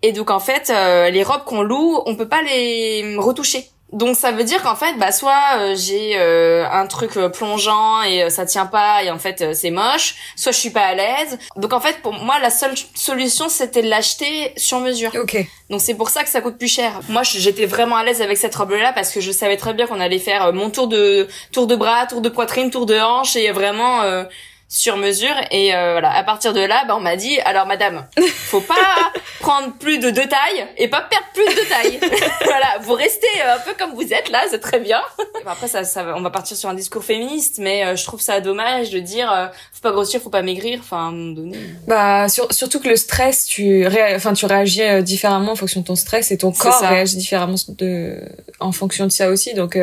Et 0.00 0.12
donc, 0.12 0.30
en 0.30 0.40
fait, 0.40 0.70
euh, 0.70 1.10
les 1.10 1.22
robes 1.22 1.44
qu'on 1.44 1.60
loue, 1.60 2.00
on 2.06 2.16
peut 2.16 2.28
pas 2.28 2.40
les 2.40 3.14
retoucher. 3.18 3.68
Donc 3.92 4.16
ça 4.16 4.30
veut 4.30 4.44
dire 4.44 4.62
qu'en 4.62 4.76
fait, 4.76 4.94
bah 4.98 5.10
soit 5.10 5.58
euh, 5.58 5.74
j'ai 5.76 6.12
euh, 6.16 6.64
un 6.70 6.86
truc 6.86 7.16
euh, 7.16 7.28
plongeant 7.28 8.02
et 8.02 8.22
euh, 8.22 8.30
ça 8.30 8.46
tient 8.46 8.66
pas 8.66 9.02
et 9.02 9.10
en 9.10 9.18
fait 9.18 9.42
euh, 9.42 9.52
c'est 9.52 9.70
moche, 9.70 10.14
soit 10.36 10.52
je 10.52 10.58
suis 10.58 10.70
pas 10.70 10.86
à 10.86 10.94
l'aise. 10.94 11.38
Donc 11.56 11.72
en 11.72 11.80
fait 11.80 12.00
pour 12.00 12.12
moi 12.12 12.38
la 12.38 12.50
seule 12.50 12.74
solution 12.94 13.48
c'était 13.48 13.82
de 13.82 13.88
l'acheter 13.88 14.52
sur 14.56 14.78
mesure. 14.78 15.10
Ok. 15.20 15.44
Donc 15.70 15.80
c'est 15.80 15.94
pour 15.94 16.08
ça 16.08 16.22
que 16.22 16.28
ça 16.30 16.40
coûte 16.40 16.56
plus 16.56 16.72
cher. 16.72 17.00
Moi 17.08 17.22
j'étais 17.24 17.66
vraiment 17.66 17.96
à 17.96 18.04
l'aise 18.04 18.22
avec 18.22 18.38
cette 18.38 18.54
robe 18.54 18.70
là 18.70 18.92
parce 18.92 19.10
que 19.12 19.20
je 19.20 19.32
savais 19.32 19.56
très 19.56 19.74
bien 19.74 19.86
qu'on 19.88 20.00
allait 20.00 20.18
faire 20.20 20.52
mon 20.52 20.70
tour 20.70 20.86
de 20.86 21.26
tour 21.52 21.66
de 21.66 21.74
bras, 21.74 22.06
tour 22.06 22.20
de 22.20 22.28
poitrine, 22.28 22.70
tour 22.70 22.86
de 22.86 22.98
hanche 22.98 23.34
et 23.34 23.50
vraiment 23.50 24.02
euh, 24.02 24.22
sur 24.70 24.96
mesure. 24.96 25.34
Et 25.50 25.74
euh, 25.74 25.92
voilà. 25.92 26.12
À 26.12 26.22
partir 26.22 26.54
de 26.54 26.60
là 26.60 26.84
bah 26.86 26.94
on 26.96 27.00
m'a 27.00 27.16
dit 27.16 27.38
alors 27.40 27.66
madame 27.66 28.06
faut 28.46 28.60
pas 28.60 28.74
prendre 29.40 29.72
plus 29.74 29.98
de 29.98 30.10
deux 30.10 30.26
tailles 30.26 30.66
et 30.78 30.86
pas 30.88 31.02
perdre 31.02 31.26
plus 31.34 31.54
de 31.54 31.68
tailles. 31.68 32.00
Voilà. 32.44 32.78
Vous 32.82 32.94
restez 32.94 33.26
euh, 33.44 33.56
un 33.56 33.58
peu 33.58 33.74
comme 33.78 33.94
vous 33.94 34.12
êtes 34.12 34.30
là 34.30 34.42
c'est 34.48 34.60
très 34.60 34.78
bien. 34.78 35.00
Après 35.44 35.66
ça, 35.66 35.82
ça 35.82 36.14
on 36.16 36.22
va 36.22 36.30
partir 36.30 36.56
sur 36.56 36.68
un 36.68 36.74
discours 36.74 37.02
féministe 37.02 37.58
mais 37.58 37.84
euh, 37.84 37.96
je 37.96 38.04
trouve 38.04 38.20
ça 38.20 38.40
dommage 38.40 38.90
de 38.90 39.00
dire 39.00 39.50
faut 39.72 39.80
pas 39.82 39.90
grossir 39.90 40.20
faut 40.20 40.30
pas 40.30 40.42
maigrir. 40.42 40.78
Enfin 40.80 40.96
à 40.96 41.00
un 41.00 41.12
moment 41.12 41.34
donné 41.34 41.58
bah 41.88 42.28
sur, 42.28 42.52
surtout 42.52 42.78
que 42.78 42.88
le 42.88 42.96
stress 42.96 43.46
tu 43.46 43.86
enfin 44.14 44.34
tu 44.34 44.46
réagis 44.46 45.02
différemment 45.02 45.52
en 45.52 45.56
fonction 45.56 45.80
de 45.80 45.86
ton 45.86 45.96
stress 45.96 46.30
et 46.30 46.38
ton 46.38 46.52
corps 46.52 46.80
réagit 46.80 47.16
différemment 47.16 47.56
de 47.68 48.20
en 48.60 48.70
fonction 48.70 49.06
de 49.06 49.12
ça 49.12 49.30
aussi. 49.30 49.54
Donc 49.54 49.76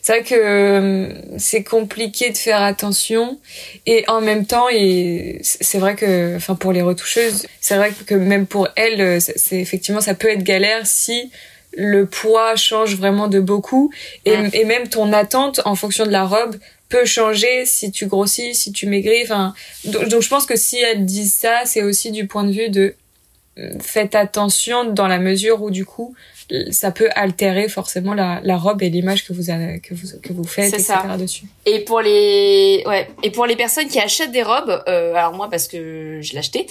c'est 0.00 0.12
vrai 0.12 0.22
que 0.22 1.14
c'est 1.36 1.62
compliqué 1.62 2.30
de 2.30 2.38
faire 2.38 2.62
attention. 2.62 3.38
Et 3.84 4.04
en 4.08 4.20
même 4.20 4.29
temps, 4.46 4.68
et 4.70 5.38
c'est 5.42 5.78
vrai 5.78 5.94
que, 5.96 6.36
enfin, 6.36 6.54
pour 6.54 6.72
les 6.72 6.82
retoucheuses, 6.82 7.46
c'est 7.60 7.76
vrai 7.76 7.92
que 8.06 8.14
même 8.14 8.46
pour 8.46 8.68
elles, 8.76 9.20
c'est 9.20 9.60
effectivement, 9.60 10.00
ça 10.00 10.14
peut 10.14 10.28
être 10.28 10.42
galère 10.42 10.86
si 10.86 11.30
le 11.72 12.06
poids 12.06 12.56
change 12.56 12.96
vraiment 12.96 13.28
de 13.28 13.38
beaucoup 13.38 13.92
et, 14.24 14.34
et 14.52 14.64
même 14.64 14.88
ton 14.88 15.12
attente 15.12 15.60
en 15.64 15.76
fonction 15.76 16.04
de 16.04 16.10
la 16.10 16.24
robe 16.24 16.56
peut 16.88 17.04
changer 17.04 17.64
si 17.64 17.90
tu 17.90 18.06
grossis, 18.06 18.54
si 18.54 18.72
tu 18.72 18.86
maigris. 18.86 19.22
Enfin, 19.22 19.54
donc, 19.84 20.08
donc, 20.08 20.22
je 20.22 20.28
pense 20.28 20.44
que 20.44 20.56
si 20.56 20.78
elle 20.78 21.06
dit 21.06 21.28
ça, 21.28 21.62
c'est 21.64 21.82
aussi 21.82 22.10
du 22.10 22.26
point 22.26 22.44
de 22.44 22.52
vue 22.52 22.68
de 22.68 22.94
euh, 23.58 23.72
faites 23.80 24.14
attention 24.14 24.84
dans 24.84 25.06
la 25.08 25.18
mesure 25.18 25.62
où 25.62 25.70
du 25.70 25.84
coup 25.84 26.14
ça 26.70 26.90
peut 26.90 27.08
altérer 27.14 27.68
forcément 27.68 28.14
la, 28.14 28.40
la 28.42 28.56
robe 28.56 28.82
et 28.82 28.90
l'image 28.90 29.26
que 29.26 29.32
vous 29.32 29.50
avez, 29.50 29.80
que 29.80 29.94
vous 29.94 30.06
que 30.22 30.32
vous 30.32 30.44
faites 30.44 30.72
etc 30.72 30.84
ça. 30.84 31.16
dessus. 31.16 31.44
Et 31.66 31.80
pour 31.80 32.00
les 32.00 32.82
ouais 32.86 33.08
et 33.22 33.30
pour 33.30 33.46
les 33.46 33.56
personnes 33.56 33.88
qui 33.88 33.98
achètent 33.98 34.32
des 34.32 34.42
robes, 34.42 34.82
euh, 34.88 35.14
alors 35.14 35.32
moi 35.32 35.48
parce 35.50 35.68
que 35.68 36.18
je 36.20 36.32
l'ai 36.32 36.38
acheté, 36.38 36.66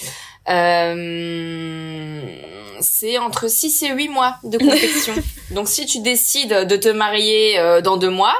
euh, 0.48 2.20
c'est 2.80 3.18
entre 3.18 3.48
6 3.48 3.82
et 3.84 3.92
8 3.92 4.08
mois 4.08 4.36
de 4.44 4.58
confection. 4.58 5.14
Donc 5.50 5.68
si 5.68 5.86
tu 5.86 6.00
décides 6.00 6.66
de 6.66 6.76
te 6.76 6.88
marier 6.88 7.58
euh, 7.58 7.80
dans 7.80 7.96
deux 7.96 8.10
mois, 8.10 8.36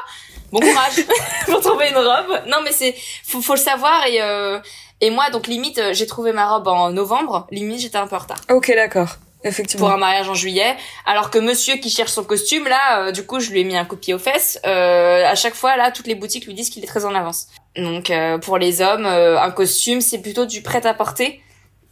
bon 0.53 0.61
courage 0.61 1.05
pour 1.47 1.61
trouver 1.61 1.89
une 1.89 1.97
robe. 1.97 2.41
Non 2.49 2.59
mais 2.65 2.73
c'est 2.73 2.95
faut 3.25 3.41
faut 3.41 3.55
le 3.55 3.61
savoir 3.61 4.07
et 4.07 4.21
euh, 4.21 4.59
et 5.01 5.11
moi 5.11 5.31
donc 5.31 5.47
limite 5.47 5.81
j'ai 5.93 6.07
trouvé 6.07 6.33
ma 6.33 6.49
robe 6.49 6.69
en 6.69 6.91
novembre, 6.91 7.47
limite 7.51 7.81
j'étais 7.81 7.99
un 7.99 8.07
peu 8.07 8.17
en 8.17 8.21
retard. 8.21 8.41
OK, 8.51 8.71
d'accord. 8.75 9.17
Effectivement. 9.43 9.87
Pour 9.87 9.95
un 9.95 9.99
mariage 9.99 10.29
en 10.29 10.35
juillet. 10.35 10.77
Alors 11.07 11.31
que 11.31 11.39
monsieur 11.39 11.77
qui 11.77 11.91
cherche 11.91 12.13
son 12.13 12.25
costume, 12.25 12.69
là, 12.69 13.07
euh, 13.07 13.13
du 13.13 13.25
coup, 13.25 13.41
je 13.41 13.51
lui 13.51 13.61
ai 13.61 13.65
mis 13.65 13.77
un 13.77 13.85
pied 13.85 14.15
aux 14.15 14.19
fesses. 14.19 14.61
Euh, 14.67 15.25
à 15.25 15.35
chaque 15.35 15.55
fois, 15.55 15.77
là, 15.77 15.91
toutes 15.91 16.07
les 16.07 16.15
boutiques 16.15 16.47
lui 16.47 16.55
disent 16.55 16.71
qu'il 16.71 16.85
est 16.85 16.87
très 16.87 17.05
en 17.05 17.15
avance. 17.15 17.49
Donc, 17.77 18.11
euh, 18.11 18.39
pour 18.39 18.59
les 18.59 18.83
hommes, 18.83 19.07
euh, 19.07 19.41
un 19.41 19.51
costume, 19.51 20.01
c'est 20.01 20.19
plutôt 20.19 20.47
du 20.47 20.63
prêt-à-porter. 20.63 21.41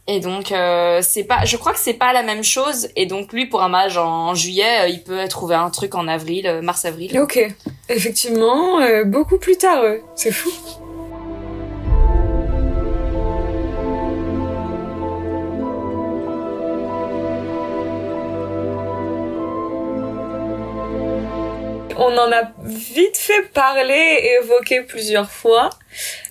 Et 0.07 0.19
donc, 0.19 0.47
c'est 1.03 1.23
pas, 1.25 1.45
je 1.45 1.55
crois 1.55 1.71
que 1.71 1.77
c'est 1.77 1.93
pas 1.93 2.13
la 2.13 2.23
même 2.23 2.43
chose. 2.43 2.89
Et 2.95 3.05
donc, 3.05 3.31
lui, 3.31 3.45
pour 3.45 3.61
un 3.61 3.69
mariage 3.69 3.95
en, 3.99 4.33
juillet, 4.33 4.91
il 4.91 5.03
peut 5.03 5.27
trouver 5.27 5.53
un 5.53 5.69
truc 5.69 5.93
en 5.93 6.07
avril, 6.07 6.61
mars-avril. 6.63 7.19
Ok. 7.19 7.39
Effectivement, 7.89 8.79
beaucoup 9.05 9.37
plus 9.37 9.57
tard, 9.57 9.83
c'est 10.15 10.31
fou. 10.31 10.49
On 21.99 22.17
en 22.17 22.31
a 22.31 22.53
vite 22.63 23.17
fait 23.17 23.43
parler 23.53 23.93
et 23.93 24.39
évoquer 24.41 24.81
plusieurs 24.83 25.29
fois 25.29 25.69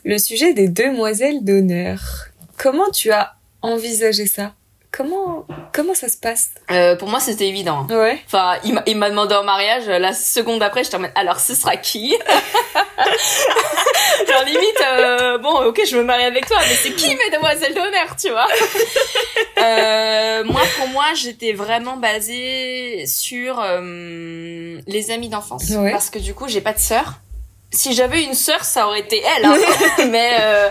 le 0.04 0.16
sujet 0.18 0.54
des 0.54 0.68
demoiselles 0.68 1.44
d'honneur. 1.44 2.28
Comment 2.56 2.90
tu 2.90 3.10
as 3.12 3.34
envisagé 3.60 4.26
ça? 4.26 4.54
Comment 4.90 5.46
comment 5.72 5.94
ça 5.94 6.08
se 6.08 6.16
passe 6.16 6.50
euh, 6.70 6.96
Pour 6.96 7.08
moi, 7.08 7.20
c'était 7.20 7.46
évident. 7.46 7.86
Ouais. 7.90 8.18
Enfin, 8.26 8.56
il 8.64 8.96
m'a 8.96 9.10
demandé 9.10 9.34
en 9.34 9.44
mariage. 9.44 9.86
La 9.86 10.12
seconde 10.12 10.62
après, 10.62 10.84
je 10.84 10.96
en 10.96 11.04
alors 11.14 11.40
ce 11.40 11.54
sera 11.54 11.76
qui 11.76 12.16
Genre 14.28 14.44
limite, 14.44 14.82
euh, 14.82 15.38
bon, 15.38 15.66
ok, 15.66 15.80
je 15.88 15.96
me 15.96 16.02
marie 16.02 16.24
avec 16.24 16.46
toi, 16.46 16.58
mais 16.68 16.74
c'est 16.74 16.92
qui 16.92 17.08
mes 17.08 17.30
demoiselles 17.30 17.74
d'honneur, 17.74 18.16
tu 18.20 18.30
vois 18.30 18.46
euh, 19.62 20.44
Moi, 20.44 20.62
pour 20.76 20.88
moi, 20.88 21.06
j'étais 21.14 21.52
vraiment 21.52 21.96
basée 21.96 23.04
sur 23.06 23.60
euh, 23.60 24.80
les 24.86 25.10
amis 25.10 25.28
d'enfance, 25.28 25.70
parce 25.90 26.10
que 26.10 26.18
du 26.18 26.34
coup, 26.34 26.48
j'ai 26.48 26.60
pas 26.60 26.72
de 26.72 26.78
sœur. 26.78 27.20
Si 27.70 27.94
j'avais 27.94 28.24
une 28.24 28.34
sœur, 28.34 28.64
ça 28.64 28.86
aurait 28.86 29.00
été 29.00 29.22
elle. 29.36 29.44
Hein. 29.44 29.56
mais 30.10 30.38
euh, 30.40 30.70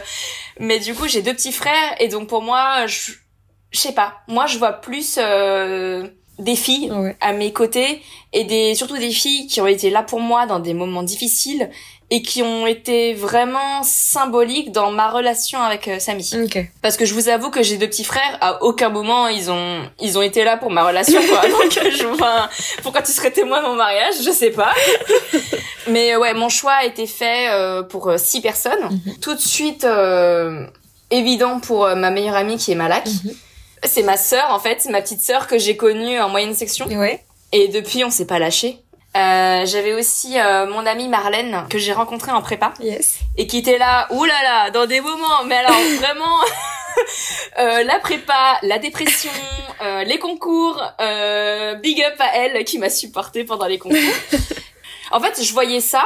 mais 0.59 0.80
du 0.80 0.95
coup, 0.95 1.07
j'ai 1.07 1.22
deux 1.22 1.34
petits 1.34 1.51
frères, 1.51 1.95
et 1.99 2.07
donc 2.07 2.28
pour 2.28 2.41
moi, 2.41 2.88
je 2.88 3.13
je 3.72 3.80
sais 3.80 3.93
pas. 3.93 4.22
Moi, 4.28 4.45
je 4.47 4.57
vois 4.57 4.74
plus 4.74 5.18
euh, 5.18 6.07
des 6.39 6.55
filles 6.55 6.91
à 7.20 7.34
mes 7.34 7.51
côtés 7.51 8.01
et 8.34 8.43
des 8.43 8.76
surtout 8.76 8.97
des 8.97 9.11
filles 9.11 9.47
qui 9.47 9.59
ont 9.61 9.68
été 9.68 9.89
là 9.89 10.03
pour 10.03 10.20
moi 10.20 10.45
dans 10.45 10.59
des 10.59 10.74
moments 10.74 11.03
difficiles 11.03 11.70
et 12.09 12.22
qui 12.22 12.41
ont 12.41 12.65
été 12.65 13.13
vraiment 13.13 13.84
symboliques 13.84 14.72
dans 14.72 14.91
ma 14.91 15.09
relation 15.09 15.59
avec 15.61 15.88
euh, 15.89 15.99
Samy. 15.99 16.30
Parce 16.82 16.95
que 16.95 17.05
je 17.05 17.13
vous 17.13 17.28
avoue 17.28 17.49
que 17.49 17.63
j'ai 17.63 17.78
deux 17.78 17.88
petits 17.88 18.05
frères, 18.05 18.38
à 18.39 18.63
aucun 18.63 18.89
moment 18.89 19.28
ils 19.28 19.51
ont 19.51 19.82
ils 19.99 20.18
ont 20.18 20.22
été 20.22 20.45
là 20.45 20.55
pour 20.55 20.72
ma 20.72 20.88
relation 20.88 21.20
quoi. 21.28 21.41
Donc 21.49 21.72
je 21.72 22.05
vois 22.05 22.49
pourquoi 22.82 23.01
tu 23.01 23.11
serais 23.11 23.32
témoin 23.32 23.61
de 23.61 23.68
mon 23.68 23.76
mariage, 23.76 24.15
je 24.24 24.32
sais 24.32 24.51
pas. 24.51 24.74
Mais 25.88 26.15
ouais, 26.15 26.34
mon 26.34 26.49
choix 26.49 26.74
a 26.74 26.86
été 26.86 27.07
fait 27.07 27.49
euh, 27.49 27.84
pour 27.84 28.13
six 28.18 28.41
personnes. 28.41 28.84
Mhm. 28.89 29.18
Tout 29.20 29.34
de 29.34 29.41
suite 29.41 29.86
évident 31.09 31.59
pour 31.59 31.88
ma 31.95 32.11
meilleure 32.11 32.36
amie 32.36 32.57
qui 32.57 32.72
est 32.72 32.76
Malak. 32.76 33.05
Mhm. 33.07 33.34
C'est 33.84 34.04
ma 34.04 34.18
sœur, 34.18 34.52
en 34.52 34.60
fait, 34.60 34.86
ma 34.90 35.02
petite 35.02 35.22
sœur 35.22 35.48
que 35.48 35.58
j'ai 35.58 35.78
connue 35.78 36.20
en 36.20 36.30
moyenne 36.30 36.54
section. 36.54 36.88
Ouais. 36.88 37.24
Et 37.52 37.68
depuis, 37.68 38.04
on 38.04 38.10
s'est 38.10 38.28
pas 38.28 38.40
lâché. 38.40 38.80
Euh, 39.18 39.66
j'avais 39.66 39.94
aussi 39.94 40.38
euh, 40.38 40.68
mon 40.68 40.86
amie 40.86 41.08
Marlène 41.08 41.66
que 41.70 41.80
j'ai 41.80 41.94
rencontrée 41.94 42.32
en 42.32 42.42
prépa 42.42 42.74
yes. 42.80 43.18
et 43.36 43.48
qui 43.48 43.58
était 43.58 43.80
là 43.80 44.06
oulala 44.12 44.44
là 44.44 44.64
là, 44.66 44.70
dans 44.70 44.86
des 44.86 45.02
moments 45.02 45.44
mais 45.48 45.56
alors 45.56 45.72
vraiment 45.98 46.38
euh, 47.60 47.84
la 47.84 48.00
prépa 48.00 48.60
la 48.62 48.78
dépression 48.78 49.32
euh, 49.82 50.04
les 50.04 50.20
concours 50.20 50.84
euh, 51.02 51.76
big 51.76 52.00
up 52.04 52.16
à 52.20 52.38
elle 52.38 52.64
qui 52.64 52.78
m'a 52.78 52.92
supporté 52.92 53.44
pendant 53.44 53.66
les 53.66 53.80
concours 53.80 53.98
en 55.12 55.20
fait 55.20 55.42
je 55.42 55.52
voyais 55.54 55.82
ça 55.82 56.04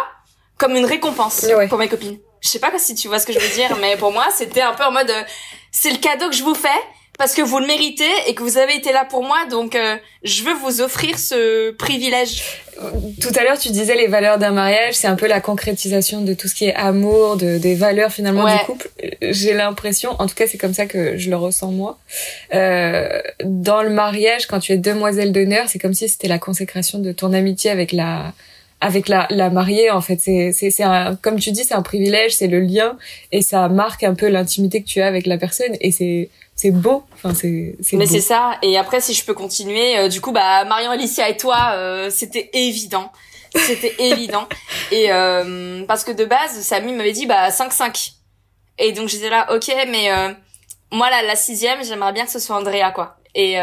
comme 0.57 0.77
une 0.77 0.85
récompense 0.85 1.45
pour 1.67 1.79
mes 1.79 1.89
copines 1.89 2.19
je 2.39 2.47
sais 2.47 2.59
pas 2.59 2.71
si 2.77 2.95
tu 2.95 3.09
vois 3.09 3.19
ce 3.19 3.25
que 3.25 3.33
je 3.33 3.39
veux 3.39 3.55
dire 3.55 3.75
mais 3.81 3.97
pour 3.97 4.13
moi 4.13 4.27
c'était 4.33 4.61
un 4.61 4.73
peu 4.73 4.85
en 4.85 4.91
mode 4.91 5.11
c'est 5.71 5.91
le 5.91 5.97
cadeau 5.97 6.29
que 6.29 6.35
je 6.35 6.43
vous 6.43 6.55
fais 6.55 6.69
parce 7.21 7.35
que 7.35 7.43
vous 7.43 7.59
le 7.59 7.67
méritez 7.67 8.09
et 8.27 8.33
que 8.33 8.41
vous 8.41 8.57
avez 8.57 8.75
été 8.75 8.91
là 8.91 9.05
pour 9.05 9.21
moi, 9.21 9.45
donc 9.47 9.75
euh, 9.75 9.95
je 10.23 10.41
veux 10.41 10.55
vous 10.55 10.81
offrir 10.81 11.19
ce 11.19 11.69
privilège. 11.69 12.41
Tout 13.21 13.29
à 13.39 13.43
l'heure, 13.43 13.59
tu 13.59 13.69
disais 13.69 13.93
les 13.93 14.07
valeurs 14.07 14.39
d'un 14.39 14.49
mariage, 14.49 14.95
c'est 14.95 15.05
un 15.05 15.15
peu 15.15 15.27
la 15.27 15.39
concrétisation 15.39 16.21
de 16.21 16.33
tout 16.33 16.47
ce 16.47 16.55
qui 16.55 16.65
est 16.65 16.73
amour, 16.73 17.37
de, 17.37 17.59
des 17.59 17.75
valeurs 17.75 18.11
finalement 18.11 18.51
du 18.51 18.63
couple. 18.65 18.89
J'ai 19.21 19.53
l'impression, 19.53 20.15
en 20.17 20.25
tout 20.25 20.33
cas 20.33 20.47
c'est 20.47 20.57
comme 20.57 20.73
ça 20.73 20.87
que 20.87 21.15
je 21.15 21.29
le 21.29 21.35
ressens 21.35 21.69
moi, 21.69 21.99
euh, 22.55 23.21
dans 23.43 23.83
le 23.83 23.91
mariage, 23.91 24.47
quand 24.47 24.57
tu 24.59 24.71
es 24.71 24.77
demoiselle 24.77 25.31
d'honneur, 25.31 25.69
c'est 25.69 25.77
comme 25.77 25.93
si 25.93 26.09
c'était 26.09 26.27
la 26.27 26.39
consécration 26.39 26.97
de 26.97 27.11
ton 27.11 27.33
amitié 27.33 27.69
avec 27.69 27.91
la 27.91 28.33
avec 28.83 29.07
la, 29.07 29.27
la 29.29 29.51
mariée 29.51 29.91
en 29.91 30.01
fait 30.01 30.19
c'est 30.19 30.53
c'est 30.53 30.71
c'est 30.71 30.83
comme 31.21 31.39
tu 31.39 31.51
dis 31.51 31.63
c'est 31.63 31.75
un 31.75 31.83
privilège 31.83 32.33
c'est 32.33 32.47
le 32.47 32.61
lien 32.61 32.97
et 33.31 33.43
ça 33.43 33.69
marque 33.69 34.03
un 34.03 34.15
peu 34.15 34.27
l'intimité 34.27 34.81
que 34.81 34.87
tu 34.87 35.01
as 35.01 35.05
avec 35.05 35.27
la 35.27 35.37
personne 35.37 35.75
et 35.81 35.91
c'est 35.91 36.29
c'est 36.61 36.69
beau. 36.69 37.03
Enfin, 37.15 37.33
c'est. 37.33 37.75
Mais 37.93 38.05
c'est 38.05 38.21
ça. 38.21 38.59
Et 38.61 38.77
après, 38.77 39.01
si 39.01 39.15
je 39.15 39.25
peux 39.25 39.33
continuer, 39.33 39.97
euh, 39.97 40.09
du 40.09 40.21
coup, 40.21 40.31
bah 40.31 40.63
Marion, 40.65 40.91
Alicia 40.91 41.27
et 41.27 41.35
toi, 41.35 41.71
euh, 41.73 42.11
c'était 42.11 42.51
évident. 42.53 43.11
C'était 43.55 43.95
évident. 43.99 44.47
Et 44.91 45.11
euh, 45.11 45.83
parce 45.87 46.03
que 46.03 46.11
de 46.11 46.23
base, 46.23 46.61
Samy 46.61 46.93
m'avait 46.93 47.13
dit 47.13 47.25
bah 47.25 47.49
5-5. 47.49 48.11
Et 48.77 48.91
donc 48.91 49.07
j'étais 49.07 49.31
là, 49.31 49.51
ok, 49.55 49.73
mais 49.87 50.09
moi 50.91 51.09
là, 51.09 51.23
la 51.23 51.35
sixième, 51.35 51.83
j'aimerais 51.83 52.13
bien 52.13 52.25
que 52.25 52.31
ce 52.31 52.39
soit 52.39 52.55
Andrea, 52.55 52.91
quoi. 52.93 53.17
Et 53.33 53.55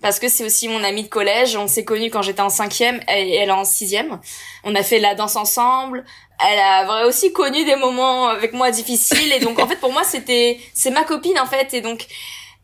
parce 0.00 0.18
que 0.18 0.28
c'est 0.28 0.44
aussi 0.44 0.68
mon 0.68 0.82
amie 0.84 1.02
de 1.02 1.08
collège, 1.08 1.56
on 1.56 1.66
s'est 1.66 1.84
connus 1.84 2.10
quand 2.10 2.22
j'étais 2.22 2.42
en 2.42 2.48
cinquième 2.48 3.00
et 3.08 3.34
elle 3.36 3.50
en 3.50 3.64
sixième. 3.64 4.20
On 4.64 4.74
a 4.74 4.82
fait 4.82 4.98
la 4.98 5.14
danse 5.14 5.36
ensemble, 5.36 6.04
elle 6.46 6.58
a 6.58 7.06
aussi 7.06 7.32
connu 7.32 7.64
des 7.64 7.76
moments 7.76 8.28
avec 8.28 8.52
moi 8.52 8.70
difficiles 8.70 9.32
et 9.32 9.40
donc 9.40 9.58
en 9.58 9.66
fait 9.66 9.76
pour 9.76 9.92
moi 9.92 10.04
c'était 10.04 10.58
c'est 10.74 10.90
ma 10.90 11.04
copine 11.04 11.38
en 11.38 11.46
fait 11.46 11.74
et 11.74 11.80
donc 11.80 12.06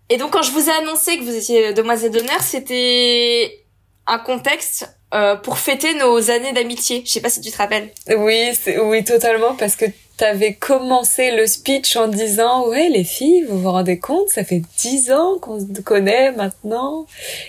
et 0.09 0.17
donc 0.17 0.33
quand 0.33 0.43
je 0.43 0.53
vous 0.53 0.69
ai 0.69 0.73
annoncé 0.73 1.19
que 1.19 1.25
vous 1.25 1.35
étiez 1.35 1.73
demoiselle 1.73 2.13
d'honneur 2.13 2.41
c'était 2.41 3.65
un 4.07 4.19
contexte 4.19 4.89
euh, 5.15 5.37
pour 5.37 5.59
fêter 5.59 5.95
nos 5.95 6.31
années 6.31 6.53
d'amitié. 6.53 7.03
Je 7.07 7.13
sais 7.13 7.21
pas 7.21 7.31
si 7.31 7.41
tu 7.41 7.51
te 7.53 7.57
rappelles. 7.57 7.91
Oui, 8.17 8.51
oui, 8.83 9.05
totalement, 9.05 9.55
parce 9.55 9.77
que 9.77 9.85
t'avais 10.17 10.55
commencé 10.55 11.33
le 11.33 11.47
speech 11.47 11.97
en 11.97 12.09
disant 12.09 12.69
ouais 12.69 12.89
les 12.89 13.05
filles 13.05 13.43
vous 13.49 13.61
vous 13.61 13.71
rendez 13.71 13.99
compte 13.99 14.29
ça 14.29 14.45
fait 14.45 14.63
dix 14.79 15.11
ans 15.13 15.39
qu'on 15.41 15.59
se 15.59 15.81
connaît 15.81 16.33
maintenant. 16.33 17.07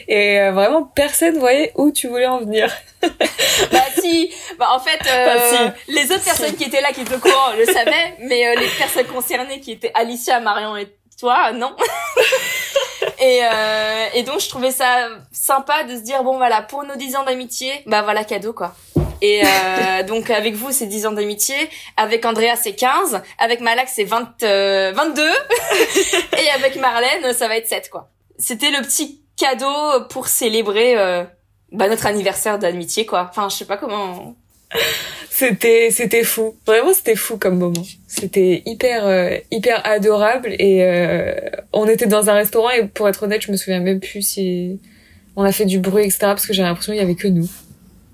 Et 0.08 0.40
euh, 0.40 0.52
vraiment 0.52 0.84
personne 0.84 1.38
voyait 1.38 1.72
où 1.76 1.92
tu 1.92 2.08
voulais 2.08 2.28
en 2.28 2.40
venir. 2.40 2.72
Bah 3.72 3.84
si. 4.00 4.32
Bah 4.60 4.68
en 4.72 4.80
fait 4.80 5.00
euh, 5.08 5.70
les 5.88 6.12
autres 6.12 6.24
personnes 6.24 6.56
qui 6.56 6.64
étaient 6.64 6.82
là 6.82 6.92
qui 6.92 7.02
étaient 7.02 7.16
au 7.16 7.20
courant 7.20 7.54
le 7.58 7.66
savaient 7.66 8.16
mais 8.20 8.48
euh, 8.48 8.60
les 8.60 8.68
personnes 8.78 9.06
concernées 9.06 9.60
qui 9.60 9.72
étaient 9.74 9.92
Alicia 9.94 10.40
Marion 10.40 10.76
et 10.76 10.88
toi 11.20 11.52
non 11.54 11.76
et 13.26 14.20
et 14.20 14.24
donc 14.24 14.40
je 14.40 14.50
trouvais 14.50 14.72
ça 14.72 15.10
sympa 15.32 15.84
de 15.84 15.96
se 15.96 16.02
dire 16.02 16.24
bon 16.24 16.38
voilà 16.38 16.62
pour 16.62 16.84
nos 16.84 16.96
dix 16.96 17.16
ans 17.16 17.24
d'amitié 17.24 17.72
bah 17.86 18.02
voilà 18.02 18.24
cadeau 18.24 18.54
quoi 18.54 18.76
et 19.22 19.42
euh, 19.44 20.04
donc 20.08 20.30
avec 20.30 20.56
vous, 20.56 20.72
c'est 20.72 20.86
10 20.86 21.08
ans 21.08 21.12
d'amitié. 21.12 21.56
Avec 21.98 22.26
Andrea, 22.26 22.56
c'est 22.56 22.76
15. 22.76 23.22
Avec 23.40 23.62
Malak, 23.62 23.90
c'est 23.90 24.04
20, 24.04 24.42
22. 24.42 24.48
Euh, 24.48 25.34
et 26.38 26.50
avec 26.52 26.76
Marlène, 26.78 27.34
ça 27.34 27.48
va 27.48 27.58
être 27.58 27.68
7, 27.68 27.90
quoi. 27.90 28.10
C'était 28.38 28.72
le 28.72 28.82
petit 28.82 29.22
cadeau 29.38 30.06
pour 30.10 30.28
célébrer 30.28 30.98
euh, 30.98 31.24
bah, 31.72 31.88
notre 31.88 32.06
anniversaire 32.06 32.60
d'amitié, 32.60 33.06
quoi. 33.06 33.28
Enfin, 33.30 33.50
je 33.50 33.56
sais 33.56 33.66
pas 33.66 33.78
comment... 33.78 34.36
C'était 35.30 35.90
c'était 35.92 36.24
fou. 36.24 36.56
Vraiment, 36.66 36.94
c'était 36.94 37.18
fou 37.18 37.38
comme 37.38 37.58
moment. 37.58 37.84
C'était 38.08 38.64
hyper 38.66 39.06
euh, 39.06 39.38
hyper 39.52 39.86
adorable 39.86 40.54
et 40.58 40.82
euh, 40.82 41.36
on 41.74 41.90
était 41.90 42.06
dans 42.06 42.30
un 42.30 42.36
restaurant 42.36 42.70
et 42.70 42.88
pour 42.88 43.10
être 43.10 43.24
honnête, 43.24 43.42
je 43.42 43.52
me 43.52 43.58
souviens 43.58 43.82
même 43.82 44.00
plus 44.00 44.22
si 44.22 44.80
on 45.36 45.44
a 45.44 45.52
fait 45.52 45.66
du 45.66 45.80
bruit 45.80 46.06
etc 46.06 46.20
parce 46.22 46.48
que 46.48 46.54
j'ai 46.54 46.62
l'impression 46.62 46.94
qu'il 46.94 47.02
y 47.02 47.04
avait 47.04 47.16
que 47.16 47.28
nous. 47.28 47.50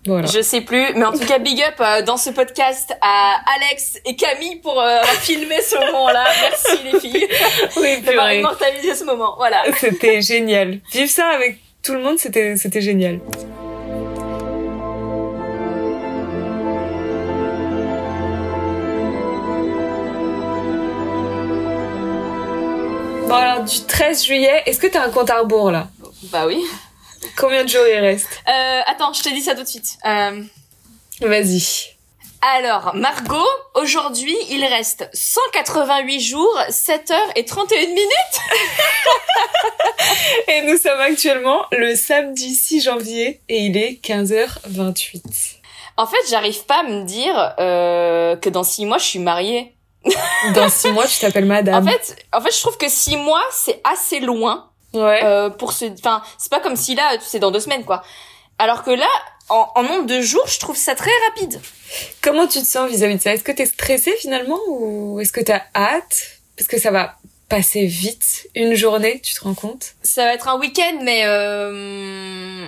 Je 0.06 0.42
sais 0.42 0.62
plus, 0.62 0.94
mais 0.96 1.06
en 1.06 1.12
tout 1.12 1.26
cas, 1.26 1.38
big 1.38 1.62
up 1.62 1.76
euh, 1.80 2.02
dans 2.02 2.18
ce 2.18 2.32
podcast 2.32 2.92
à 3.02 3.36
Alex 3.56 4.00
et 4.06 4.16
Camille 4.16 4.56
pour 4.56 4.82
euh, 4.82 5.02
filmer 5.22 5.62
ce 5.62 5.76
moment-là. 5.76 6.26
Merci 6.42 6.84
les 6.92 7.00
filles. 7.00 7.28
Oui, 7.78 8.02
d'avoir 8.02 8.34
immortalisé 8.34 8.96
ce 8.96 9.04
moment. 9.04 9.36
Voilà. 9.38 9.64
C'était 9.78 10.22
génial. 10.22 10.80
Vivre 10.92 11.10
ça 11.10 11.28
avec 11.28 11.60
tout 11.84 11.94
le 11.94 12.02
monde, 12.02 12.18
c'était 12.18 12.56
c'était 12.58 12.82
génial. 12.82 13.20
Bon 23.32 23.38
alors 23.38 23.64
du 23.64 23.80
13 23.86 24.26
juillet, 24.26 24.62
est-ce 24.66 24.78
que 24.78 24.88
t'as 24.88 25.06
un 25.06 25.10
compte 25.10 25.30
à 25.30 25.40
rebours 25.40 25.72
là? 25.72 25.88
Bah 26.24 26.48
oui. 26.48 26.62
Combien 27.38 27.64
de 27.64 27.70
jours 27.70 27.88
il 27.88 27.98
reste? 27.98 28.28
Euh, 28.46 28.82
Attends, 28.88 29.14
je 29.14 29.24
te 29.24 29.30
dis 29.30 29.40
ça 29.40 29.56
tout 29.56 29.64
de 29.64 29.68
suite. 29.70 29.98
Euh... 30.06 30.44
Vas-y. 31.22 31.96
Alors, 32.58 32.94
Margot, 32.94 33.48
aujourd'hui, 33.76 34.36
il 34.50 34.66
reste 34.66 35.10
188 35.14 36.20
jours, 36.20 36.60
7 36.68 37.12
heures 37.12 37.32
et 37.38 37.46
31 37.46 37.80
minutes. 37.80 38.04
et 40.50 40.64
nous 40.64 40.78
sommes 40.78 41.00
actuellement 41.00 41.62
le 41.72 41.96
samedi 41.96 42.54
6 42.54 42.82
janvier 42.82 43.40
et 43.48 43.60
il 43.60 43.78
est 43.78 44.04
15h28. 44.04 45.22
En 45.96 46.06
fait, 46.06 46.18
j'arrive 46.30 46.66
pas 46.66 46.82
à 46.82 46.84
me 46.84 47.06
dire 47.06 47.56
euh, 47.60 48.36
que 48.36 48.50
dans 48.50 48.64
6 48.64 48.88
mois, 48.88 48.98
je 48.98 49.06
suis 49.06 49.20
mariée. 49.20 49.74
Dans 50.56 50.70
6 50.70 50.92
mois, 50.92 51.08
tu 51.08 51.20
t'appelles 51.20 51.46
madame. 51.46 51.88
En 51.88 51.92
fait, 51.92 52.16
en 52.34 52.42
fait, 52.42 52.52
je 52.56 52.60
trouve 52.60 52.78
que 52.78 52.90
6 52.90 53.18
mois, 53.18 53.44
c'est 53.52 53.82
assez 53.84 54.20
loin 54.20 54.68
Ouais. 54.94 55.22
Euh, 55.24 55.50
pour 55.50 55.72
ce, 55.72 55.86
enfin, 55.86 56.22
c'est 56.38 56.50
pas 56.52 56.60
comme 56.60 56.76
si 56.76 56.96
là, 56.96 57.16
c'est 57.22 57.40
dans 57.40 57.52
deux 57.52 57.62
semaines, 57.62 57.86
quoi. 57.86 58.04
Alors 58.60 58.84
que 58.84 58.92
là, 58.92 59.08
en, 59.50 59.70
en 59.76 59.84
nombre 59.84 60.06
de 60.06 60.20
jours, 60.22 60.46
je 60.48 60.60
trouve 60.60 60.76
ça 60.76 60.96
très 60.96 61.12
rapide. 61.30 61.62
Comment 62.22 62.46
tu 62.46 62.60
te 62.60 62.66
sens 62.66 62.90
vis-à-vis 62.90 63.16
de 63.16 63.22
ça? 63.22 63.34
Est-ce 63.34 63.44
que 63.44 63.52
t'es 63.54 63.66
stressée 63.66 64.16
finalement 64.20 64.60
ou 64.68 65.20
est-ce 65.22 65.32
que 65.32 65.40
t'as 65.42 65.62
hâte? 65.76 66.40
Parce 66.58 66.68
que 66.68 66.78
ça 66.80 66.92
va 66.92 67.16
passer 67.48 67.86
vite. 67.86 68.48
Une 68.56 68.76
journée, 68.76 69.20
tu 69.22 69.34
te 69.34 69.44
rends 69.44 69.54
compte? 69.54 69.94
Ça 70.04 70.26
va 70.26 70.34
être 70.34 70.48
un 70.50 70.60
week-end, 70.60 71.00
mais 71.04 71.24
euh, 71.26 72.68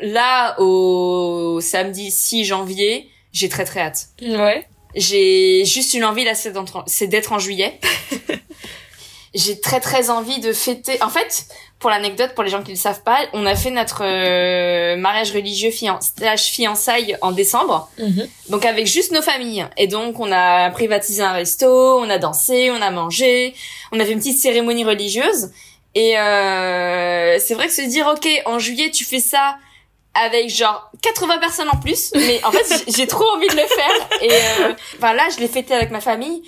là, 0.00 0.60
au 0.60 1.60
samedi 1.60 2.10
6 2.10 2.44
janvier, 2.44 3.08
j'ai 3.32 3.48
très 3.48 3.64
très 3.64 3.80
hâte. 3.80 4.08
Ouais. 4.20 4.68
J'ai 4.96 5.64
juste 5.66 5.94
une 5.94 6.04
envie 6.04 6.24
là, 6.24 6.32
c'est 6.34 7.06
d'être 7.06 7.32
en 7.32 7.38
juillet. 7.38 7.78
j'ai 9.34 9.60
très 9.60 9.80
très 9.80 10.08
envie 10.08 10.40
de 10.40 10.52
fêter. 10.52 11.00
En 11.02 11.10
fait, 11.10 11.46
pour 11.78 11.90
l'anecdote, 11.90 12.34
pour 12.34 12.42
les 12.42 12.50
gens 12.50 12.62
qui 12.62 12.70
ne 12.70 12.76
le 12.76 12.80
savent 12.80 13.02
pas, 13.02 13.18
on 13.34 13.44
a 13.44 13.54
fait 13.54 13.70
notre 13.70 14.02
euh, 14.02 14.96
mariage 14.96 15.30
religieux 15.32 15.70
fian 15.70 15.98
fiançailles 16.38 17.18
en 17.20 17.32
décembre, 17.32 17.90
mhm. 17.98 18.26
donc 18.48 18.64
avec 18.64 18.86
juste 18.86 19.12
nos 19.12 19.20
familles. 19.20 19.66
Et 19.76 19.86
donc 19.86 20.18
on 20.18 20.32
a 20.32 20.70
privatisé 20.70 21.22
un 21.22 21.32
resto, 21.32 21.98
on 21.98 22.08
a 22.08 22.18
dansé, 22.18 22.70
on 22.70 22.80
a 22.80 22.90
mangé, 22.90 23.54
on 23.92 24.00
a 24.00 24.04
fait 24.04 24.12
une 24.12 24.18
petite 24.18 24.40
cérémonie 24.40 24.84
religieuse. 24.84 25.50
Et 25.94 26.18
euh, 26.18 27.38
c'est 27.38 27.54
vrai 27.54 27.66
que 27.66 27.72
se 27.72 27.82
dire 27.82 28.06
ok 28.06 28.28
en 28.46 28.58
juillet 28.58 28.90
tu 28.90 29.04
fais 29.04 29.20
ça 29.20 29.56
avec 30.24 30.48
genre 30.50 30.90
80 31.02 31.38
personnes 31.38 31.68
en 31.68 31.78
plus, 31.78 32.12
mais 32.14 32.42
en 32.44 32.50
fait 32.50 32.84
j'ai 32.88 33.06
trop 33.06 33.28
envie 33.34 33.48
de 33.48 33.56
le 33.56 33.66
faire. 33.66 34.08
Et 34.22 34.32
euh, 34.32 34.74
enfin 34.96 35.12
là 35.12 35.28
je 35.34 35.40
l'ai 35.40 35.48
fêté 35.48 35.74
avec 35.74 35.90
ma 35.90 36.00
famille 36.00 36.42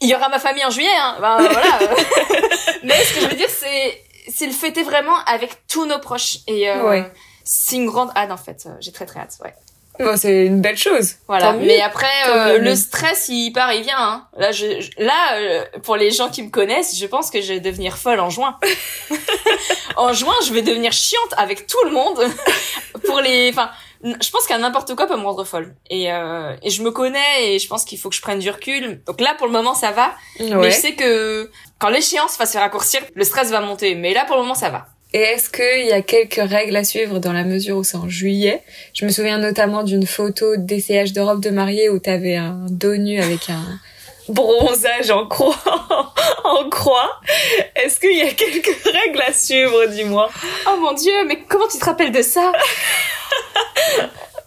il 0.00 0.08
y 0.08 0.14
aura 0.14 0.28
ma 0.28 0.38
famille 0.38 0.64
en 0.64 0.70
juillet, 0.70 0.94
hein. 0.96 1.16
Ben, 1.20 1.36
voilà. 1.38 1.78
Mais 2.82 3.02
ce 3.04 3.14
que 3.14 3.20
je 3.20 3.28
veux 3.28 3.36
dire, 3.36 3.48
c'est, 3.48 4.02
c'est 4.28 4.46
le 4.46 4.52
fêter 4.52 4.82
vraiment 4.82 5.16
avec 5.26 5.66
tous 5.68 5.86
nos 5.86 5.98
proches. 5.98 6.38
Et 6.46 6.68
euh, 6.68 7.02
c'est 7.44 7.76
une 7.76 7.86
grande 7.86 8.10
hâte, 8.14 8.30
en 8.30 8.36
fait. 8.36 8.68
J'ai 8.80 8.92
très 8.92 9.06
très 9.06 9.20
hâte, 9.20 9.36
ouais. 9.42 9.54
Bon, 9.98 10.16
c'est 10.16 10.46
une 10.46 10.60
belle 10.60 10.76
chose. 10.76 11.14
Voilà. 11.26 11.52
Mais 11.54 11.80
après, 11.80 12.06
euh, 12.28 12.58
le 12.58 12.74
stress, 12.74 13.28
il 13.28 13.52
part, 13.52 13.72
il 13.72 13.82
vient. 13.82 13.98
Hein. 13.98 14.26
Là, 14.36 14.52
je, 14.52 14.66
là, 14.98 15.36
euh, 15.36 15.64
pour 15.82 15.96
les 15.96 16.10
gens 16.10 16.28
qui 16.28 16.42
me 16.42 16.50
connaissent, 16.50 16.98
je 16.98 17.06
pense 17.06 17.30
que 17.30 17.40
je 17.40 17.54
vais 17.54 17.60
devenir 17.60 17.96
folle 17.96 18.20
en 18.20 18.30
juin. 18.30 18.58
en 19.96 20.12
juin, 20.12 20.34
je 20.46 20.52
vais 20.52 20.62
devenir 20.62 20.92
chiante 20.92 21.34
avec 21.36 21.66
tout 21.66 21.82
le 21.84 21.90
monde. 21.90 22.18
pour 23.06 23.20
les, 23.20 23.50
enfin, 23.50 23.70
je 24.02 24.30
pense 24.30 24.46
qu'à 24.46 24.58
n'importe 24.58 24.94
quoi 24.94 25.06
peut 25.06 25.16
me 25.16 25.24
rendre 25.24 25.44
folle. 25.44 25.74
Et, 25.88 26.12
euh, 26.12 26.54
et 26.62 26.70
je 26.70 26.82
me 26.82 26.90
connais 26.90 27.54
et 27.54 27.58
je 27.58 27.68
pense 27.68 27.84
qu'il 27.84 27.98
faut 27.98 28.10
que 28.10 28.16
je 28.16 28.22
prenne 28.22 28.38
du 28.38 28.50
recul. 28.50 29.02
Donc 29.06 29.20
là, 29.20 29.34
pour 29.36 29.46
le 29.46 29.52
moment, 29.52 29.74
ça 29.74 29.92
va. 29.92 30.14
Mais 30.40 30.70
je 30.70 30.76
sais 30.76 30.94
que 30.94 31.50
quand 31.78 31.88
l'échéance 31.88 32.36
va 32.38 32.46
se 32.46 32.58
raccourcir, 32.58 33.00
le 33.14 33.24
stress 33.24 33.50
va 33.50 33.60
monter. 33.60 33.94
Mais 33.94 34.12
là, 34.12 34.24
pour 34.26 34.36
le 34.36 34.42
moment, 34.42 34.54
ça 34.54 34.70
va. 34.70 34.86
Et 35.16 35.20
est-ce 35.20 35.48
qu'il 35.48 35.86
y 35.86 35.92
a 35.92 36.02
quelques 36.02 36.46
règles 36.46 36.76
à 36.76 36.84
suivre 36.84 37.20
dans 37.20 37.32
la 37.32 37.42
mesure 37.42 37.78
où 37.78 37.84
c'est 37.84 37.96
en 37.96 38.06
juillet? 38.06 38.60
Je 38.92 39.06
me 39.06 39.10
souviens 39.10 39.38
notamment 39.38 39.82
d'une 39.82 40.06
photo 40.06 40.56
d'essayage 40.56 41.14
de 41.14 41.22
robe 41.22 41.40
de 41.40 41.48
mariée 41.48 41.88
où 41.88 41.98
t'avais 41.98 42.36
un 42.36 42.66
dos 42.68 42.96
nu 42.96 43.18
avec 43.18 43.48
un 43.48 43.64
bronzage 44.28 45.10
en 45.10 45.26
croix. 45.26 45.56
en 46.44 46.68
croix. 46.68 47.18
Est-ce 47.76 47.98
qu'il 47.98 48.14
y 48.14 48.20
a 48.20 48.30
quelques 48.30 48.76
règles 48.84 49.22
à 49.26 49.32
suivre, 49.32 49.86
dis-moi? 49.86 50.28
Oh 50.68 50.76
mon 50.82 50.92
dieu, 50.92 51.24
mais 51.26 51.38
comment 51.48 51.66
tu 51.66 51.78
te 51.78 51.84
rappelles 51.86 52.12
de 52.12 52.20
ça? 52.20 52.52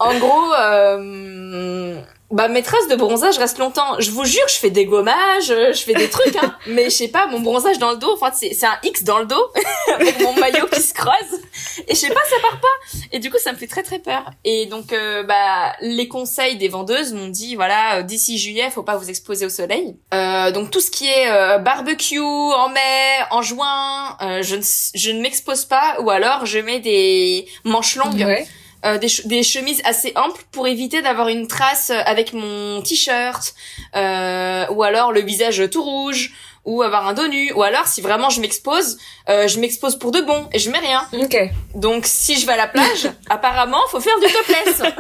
En 0.01 0.17
gros, 0.17 0.53
euh, 0.53 1.99
bah 2.31 2.47
mes 2.47 2.61
traces 2.61 2.87
de 2.87 2.95
bronzage 2.95 3.37
restent 3.37 3.57
longtemps. 3.57 3.99
Je 3.99 4.11
vous 4.11 4.25
jure, 4.25 4.47
je 4.47 4.55
fais 4.55 4.69
des 4.69 4.85
gommages, 4.85 5.47
je 5.47 5.81
fais 5.83 5.93
des 5.93 6.09
trucs, 6.09 6.35
hein. 6.35 6.55
mais 6.67 6.85
je 6.85 6.89
sais 6.89 7.07
pas, 7.07 7.25
mon 7.27 7.39
bronzage 7.39 7.79
dans 7.79 7.91
le 7.91 7.97
dos, 7.97 8.13
enfin 8.13 8.31
c'est 8.33 8.63
un 8.63 8.77
X 8.83 9.03
dans 9.03 9.19
le 9.19 9.25
dos 9.25 9.51
avec 9.93 10.19
mon 10.21 10.33
maillot 10.33 10.67
qui 10.67 10.81
se 10.81 10.93
creuse. 10.93 11.41
Et 11.87 11.95
je 11.95 11.99
sais 11.99 12.09
pas, 12.09 12.21
ça 12.29 12.35
part 12.41 12.59
pas. 12.59 12.97
Et 13.11 13.19
du 13.19 13.31
coup, 13.31 13.37
ça 13.39 13.51
me 13.51 13.57
fait 13.57 13.67
très 13.67 13.83
très 13.83 13.99
peur. 13.99 14.29
Et 14.43 14.67
donc, 14.67 14.93
euh, 14.93 15.23
bah 15.23 15.73
les 15.81 16.07
conseils 16.07 16.57
des 16.57 16.67
vendeuses 16.67 17.13
m'ont 17.13 17.27
dit 17.27 17.55
voilà, 17.55 17.97
euh, 17.97 18.03
d'ici 18.03 18.37
juillet, 18.37 18.69
faut 18.69 18.83
pas 18.83 18.97
vous 18.97 19.09
exposer 19.09 19.45
au 19.45 19.49
soleil. 19.49 19.95
Euh, 20.13 20.51
donc 20.51 20.71
tout 20.71 20.81
ce 20.81 20.91
qui 20.91 21.07
est 21.07 21.31
euh, 21.31 21.57
barbecue 21.57 22.19
en 22.19 22.69
mai, 22.69 23.25
en 23.31 23.41
juin, 23.41 24.17
je 24.41 24.55
ne 24.55 24.61
je 24.93 25.11
ne 25.11 25.21
m'expose 25.21 25.65
pas, 25.65 25.97
ou 26.01 26.09
alors 26.09 26.45
je 26.45 26.59
mets 26.59 26.79
des 26.79 27.47
manches 27.63 27.95
longues. 27.95 28.45
Euh, 28.85 28.97
des, 28.97 29.09
des, 29.25 29.43
chemises 29.43 29.81
assez 29.83 30.13
amples 30.15 30.41
pour 30.53 30.65
éviter 30.65 31.01
d'avoir 31.01 31.27
une 31.27 31.49
trace 31.49 31.89
avec 31.89 32.31
mon 32.31 32.81
t-shirt 32.81 33.53
euh, 33.97 34.65
ou 34.69 34.83
alors 34.83 35.11
le 35.11 35.19
visage 35.19 35.69
tout 35.69 35.83
rouge 35.83 36.31
ou 36.63 36.81
avoir 36.81 37.05
un 37.05 37.13
dos 37.13 37.27
nu 37.27 37.51
ou 37.53 37.63
alors 37.63 37.87
si 37.87 37.99
vraiment 37.99 38.29
je 38.29 38.39
m'expose 38.39 38.97
euh, 39.27 39.49
je 39.49 39.59
m'expose 39.59 39.99
pour 39.99 40.11
de 40.11 40.21
bon 40.21 40.47
et 40.53 40.59
je 40.59 40.69
mets 40.71 40.79
rien. 40.79 41.05
Ok. 41.11 41.37
Donc 41.75 42.05
si 42.05 42.39
je 42.39 42.45
vais 42.45 42.53
à 42.53 42.57
la 42.57 42.67
plage 42.67 43.09
apparemment 43.29 43.85
faut 43.89 43.99
faire 43.99 44.17
du 44.19 44.31
topless. 44.31 44.81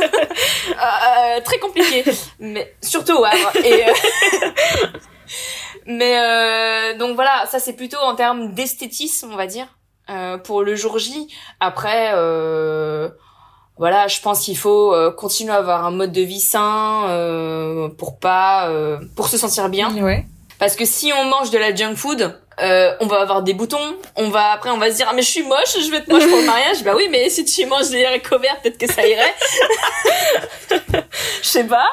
Euh, 0.71 1.41
très 1.41 1.57
compliqué. 1.59 2.03
Mais 2.39 2.73
surtout 2.81 3.13
au 3.13 3.23
Havre. 3.23 3.51
Et 3.63 3.85
mais 5.85 6.95
donc 6.95 7.15
voilà 7.15 7.45
ça 7.49 7.59
c'est 7.59 7.73
plutôt 7.73 7.99
en 7.99 8.15
termes 8.15 8.53
d'esthétisme 8.53 9.29
on 9.31 9.37
va 9.37 9.47
dire 9.47 9.67
pour 10.43 10.63
le 10.63 10.75
jour 10.75 10.99
J. 10.99 11.27
Après 11.59 12.13
voilà, 13.79 14.07
je 14.07 14.19
pense 14.19 14.41
qu'il 14.41 14.57
faut 14.57 14.93
euh, 14.93 15.09
continuer 15.09 15.53
à 15.53 15.55
avoir 15.55 15.85
un 15.85 15.91
mode 15.91 16.11
de 16.11 16.21
vie 16.21 16.41
sain 16.41 17.05
euh, 17.07 17.87
pour 17.87 18.19
pas 18.19 18.67
euh, 18.67 18.99
pour 19.15 19.29
se 19.29 19.37
sentir 19.37 19.69
bien. 19.69 19.95
Ouais. 20.03 20.25
Parce 20.59 20.75
que 20.75 20.83
si 20.83 21.13
on 21.13 21.23
mange 21.23 21.49
de 21.49 21.57
la 21.57 21.73
junk 21.73 21.95
food, 21.95 22.37
euh, 22.61 22.93
on 22.99 23.07
va 23.07 23.21
avoir 23.21 23.41
des 23.41 23.53
boutons, 23.53 23.95
on 24.17 24.29
va 24.29 24.51
après 24.51 24.69
on 24.69 24.77
va 24.77 24.91
se 24.91 24.97
dire 24.97 25.07
ah 25.09 25.13
mais 25.15 25.21
je 25.21 25.29
suis 25.29 25.43
moche, 25.43 25.77
je 25.81 25.89
vais 25.89 25.97
être 25.97 26.09
moche 26.09 26.27
pour 26.27 26.37
le 26.39 26.45
mariage. 26.45 26.83
bah 26.83 26.91
oui, 26.93 27.07
mais 27.09 27.29
si 27.29 27.45
tu 27.45 27.65
manges 27.67 27.89
des 27.89 28.03
haricots 28.03 28.37
verts, 28.37 28.59
peut-être 28.61 28.77
que 28.77 28.91
ça 28.91 29.07
irait. 29.07 29.33
Je 31.41 31.47
sais 31.47 31.63
pas. 31.63 31.89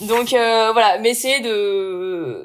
Donc 0.00 0.34
euh, 0.34 0.72
voilà, 0.72 0.98
mais 0.98 1.10
essayer 1.10 1.40
de 1.40 2.36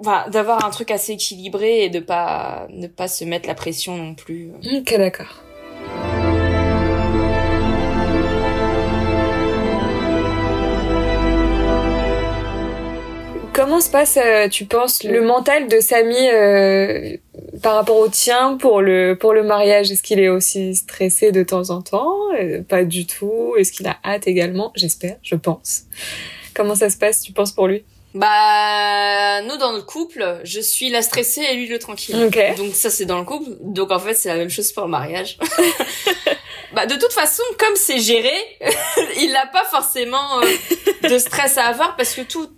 voilà, 0.00 0.28
d'avoir 0.28 0.64
un 0.64 0.70
truc 0.70 0.90
assez 0.90 1.12
équilibré 1.12 1.84
et 1.84 1.88
de 1.88 2.00
pas 2.00 2.66
ne 2.70 2.88
pas 2.88 3.06
se 3.06 3.24
mettre 3.24 3.46
la 3.46 3.54
pression 3.54 3.96
non 3.96 4.16
plus. 4.16 4.50
Ok, 4.76 4.92
d'accord. 4.98 5.43
Comment 13.64 13.80
se 13.80 13.88
passe, 13.88 14.18
euh, 14.18 14.46
tu 14.46 14.66
penses, 14.66 15.04
le 15.04 15.22
mental 15.22 15.68
de 15.68 15.80
Samy 15.80 16.28
euh, 16.28 17.16
par 17.62 17.76
rapport 17.76 17.96
au 17.96 18.08
tien 18.08 18.58
pour 18.58 18.82
le 18.82 19.16
pour 19.18 19.32
le 19.32 19.42
mariage? 19.42 19.90
Est-ce 19.90 20.02
qu'il 20.02 20.20
est 20.20 20.28
aussi 20.28 20.74
stressé 20.74 21.32
de 21.32 21.42
temps 21.42 21.70
en 21.70 21.80
temps? 21.80 22.14
Euh, 22.38 22.62
Pas 22.62 22.84
du 22.84 23.06
tout. 23.06 23.54
Est-ce 23.56 23.72
qu'il 23.72 23.86
a 23.86 23.96
hâte 24.04 24.26
également? 24.26 24.70
J'espère, 24.76 25.16
je 25.22 25.34
pense. 25.34 25.84
Comment 26.52 26.74
ça 26.74 26.90
se 26.90 26.98
passe, 26.98 27.22
tu 27.22 27.32
penses, 27.32 27.52
pour 27.52 27.66
lui? 27.66 27.84
Bah 28.12 29.40
nous 29.40 29.56
dans 29.56 29.72
le 29.72 29.80
couple, 29.80 30.40
je 30.44 30.60
suis 30.60 30.90
la 30.90 31.00
stressée 31.00 31.40
et 31.50 31.56
lui 31.56 31.66
le 31.66 31.78
tranquille. 31.78 32.30
Donc 32.58 32.74
ça 32.74 32.90
c'est 32.90 33.06
dans 33.06 33.18
le 33.18 33.24
couple. 33.24 33.48
Donc 33.62 33.90
en 33.90 33.98
fait 33.98 34.12
c'est 34.12 34.28
la 34.28 34.36
même 34.36 34.50
chose 34.50 34.72
pour 34.72 34.84
le 34.84 34.90
mariage. 34.90 35.38
bah 36.74 36.84
de 36.84 36.96
toute 36.96 37.14
façon 37.14 37.42
comme 37.58 37.76
c'est 37.76 37.98
géré, 37.98 38.34
il 39.22 39.32
n'a 39.32 39.46
pas 39.46 39.64
forcément 39.64 40.42
euh, 40.42 41.08
de 41.08 41.16
stress 41.16 41.56
à 41.56 41.64
avoir 41.64 41.96
parce 41.96 42.12
que 42.12 42.20
tout 42.20 42.50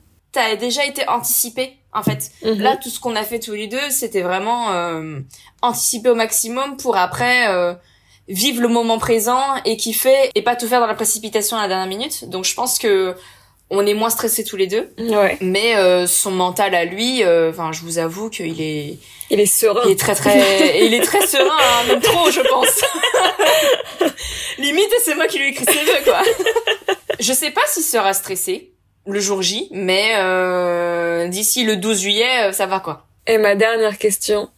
a 0.44 0.56
déjà 0.56 0.84
été 0.84 1.08
anticipé 1.08 1.76
en 1.92 2.02
fait. 2.02 2.30
Mhm. 2.44 2.60
Là 2.60 2.76
tout 2.76 2.90
ce 2.90 3.00
qu'on 3.00 3.16
a 3.16 3.22
fait 3.24 3.38
tous 3.40 3.52
les 3.54 3.66
deux, 3.66 3.90
c'était 3.90 4.22
vraiment 4.22 4.72
euh, 4.72 5.18
anticipé 5.62 6.08
au 6.10 6.14
maximum 6.14 6.76
pour 6.76 6.96
après 6.96 7.48
euh, 7.48 7.74
vivre 8.28 8.60
le 8.60 8.68
moment 8.68 8.98
présent 8.98 9.42
et 9.64 9.76
kiffer 9.76 10.30
et 10.34 10.42
pas 10.42 10.56
tout 10.56 10.66
faire 10.68 10.80
dans 10.80 10.86
la 10.86 10.94
précipitation 10.94 11.56
à 11.56 11.62
la 11.62 11.68
dernière 11.68 11.86
minute. 11.88 12.28
Donc 12.28 12.44
je 12.44 12.54
pense 12.54 12.78
que 12.78 13.14
on 13.68 13.84
est 13.84 13.94
moins 13.94 14.10
stressés 14.10 14.44
tous 14.44 14.56
les 14.56 14.68
deux, 14.68 14.94
Ouais. 14.96 15.36
mais 15.40 15.74
euh, 15.74 16.06
son 16.06 16.30
mental 16.30 16.72
à 16.76 16.84
lui, 16.84 17.24
euh, 17.24 17.50
enfin 17.50 17.72
je 17.72 17.80
vous 17.80 17.98
avoue 17.98 18.30
qu'il 18.30 18.60
est 18.60 18.96
Il 19.28 19.40
est 19.40 19.46
serein. 19.46 19.80
il 19.86 19.90
est 19.90 19.98
très 19.98 20.14
très 20.14 20.84
il 20.86 20.94
est 20.94 21.00
très 21.00 21.26
serein 21.26 21.50
hein, 21.50 21.84
même 21.88 22.00
trop 22.00 22.30
je 22.30 22.42
pense 22.42 22.68
limite 24.58 24.92
c'est 25.04 25.14
moi 25.16 25.26
qui 25.26 25.38
lui 25.38 25.46
ai 25.46 25.48
écrit 25.48 25.64
ses 25.64 25.84
vœux 25.84 26.04
quoi 26.04 26.22
je 27.20 27.32
sais 27.32 27.50
pas 27.50 27.60
s'il 27.66 27.82
sera 27.82 28.12
stressé 28.14 28.70
le 29.06 29.20
jour 29.20 29.42
J 29.42 29.68
mais 29.72 30.14
euh, 30.16 31.28
d'ici 31.28 31.64
le 31.64 31.76
12 31.76 32.00
juillet 32.00 32.48
euh, 32.48 32.52
ça 32.52 32.66
va 32.66 32.80
quoi. 32.80 33.06
Et 33.28 33.38
ma 33.38 33.56
dernière 33.56 33.98
question, 33.98 34.48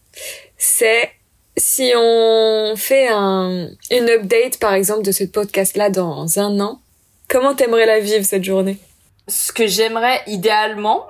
c'est 0.58 1.10
si 1.56 1.92
on 1.96 2.74
fait 2.76 3.08
un, 3.08 3.68
une 3.90 4.10
update, 4.10 4.58
par 4.58 4.74
exemple, 4.74 5.02
de 5.02 5.10
ce 5.10 5.24
podcast-là 5.24 5.88
dans 5.90 6.38
un 6.38 6.60
an, 6.60 6.80
comment 7.28 7.54
t'aimerais 7.54 7.86
la 7.86 7.98
vivre, 7.98 8.24
cette 8.24 8.44
journée? 8.44 8.78
Ce 9.26 9.52
que 9.52 9.66
j'aimerais 9.66 10.22
idéalement 10.26 11.06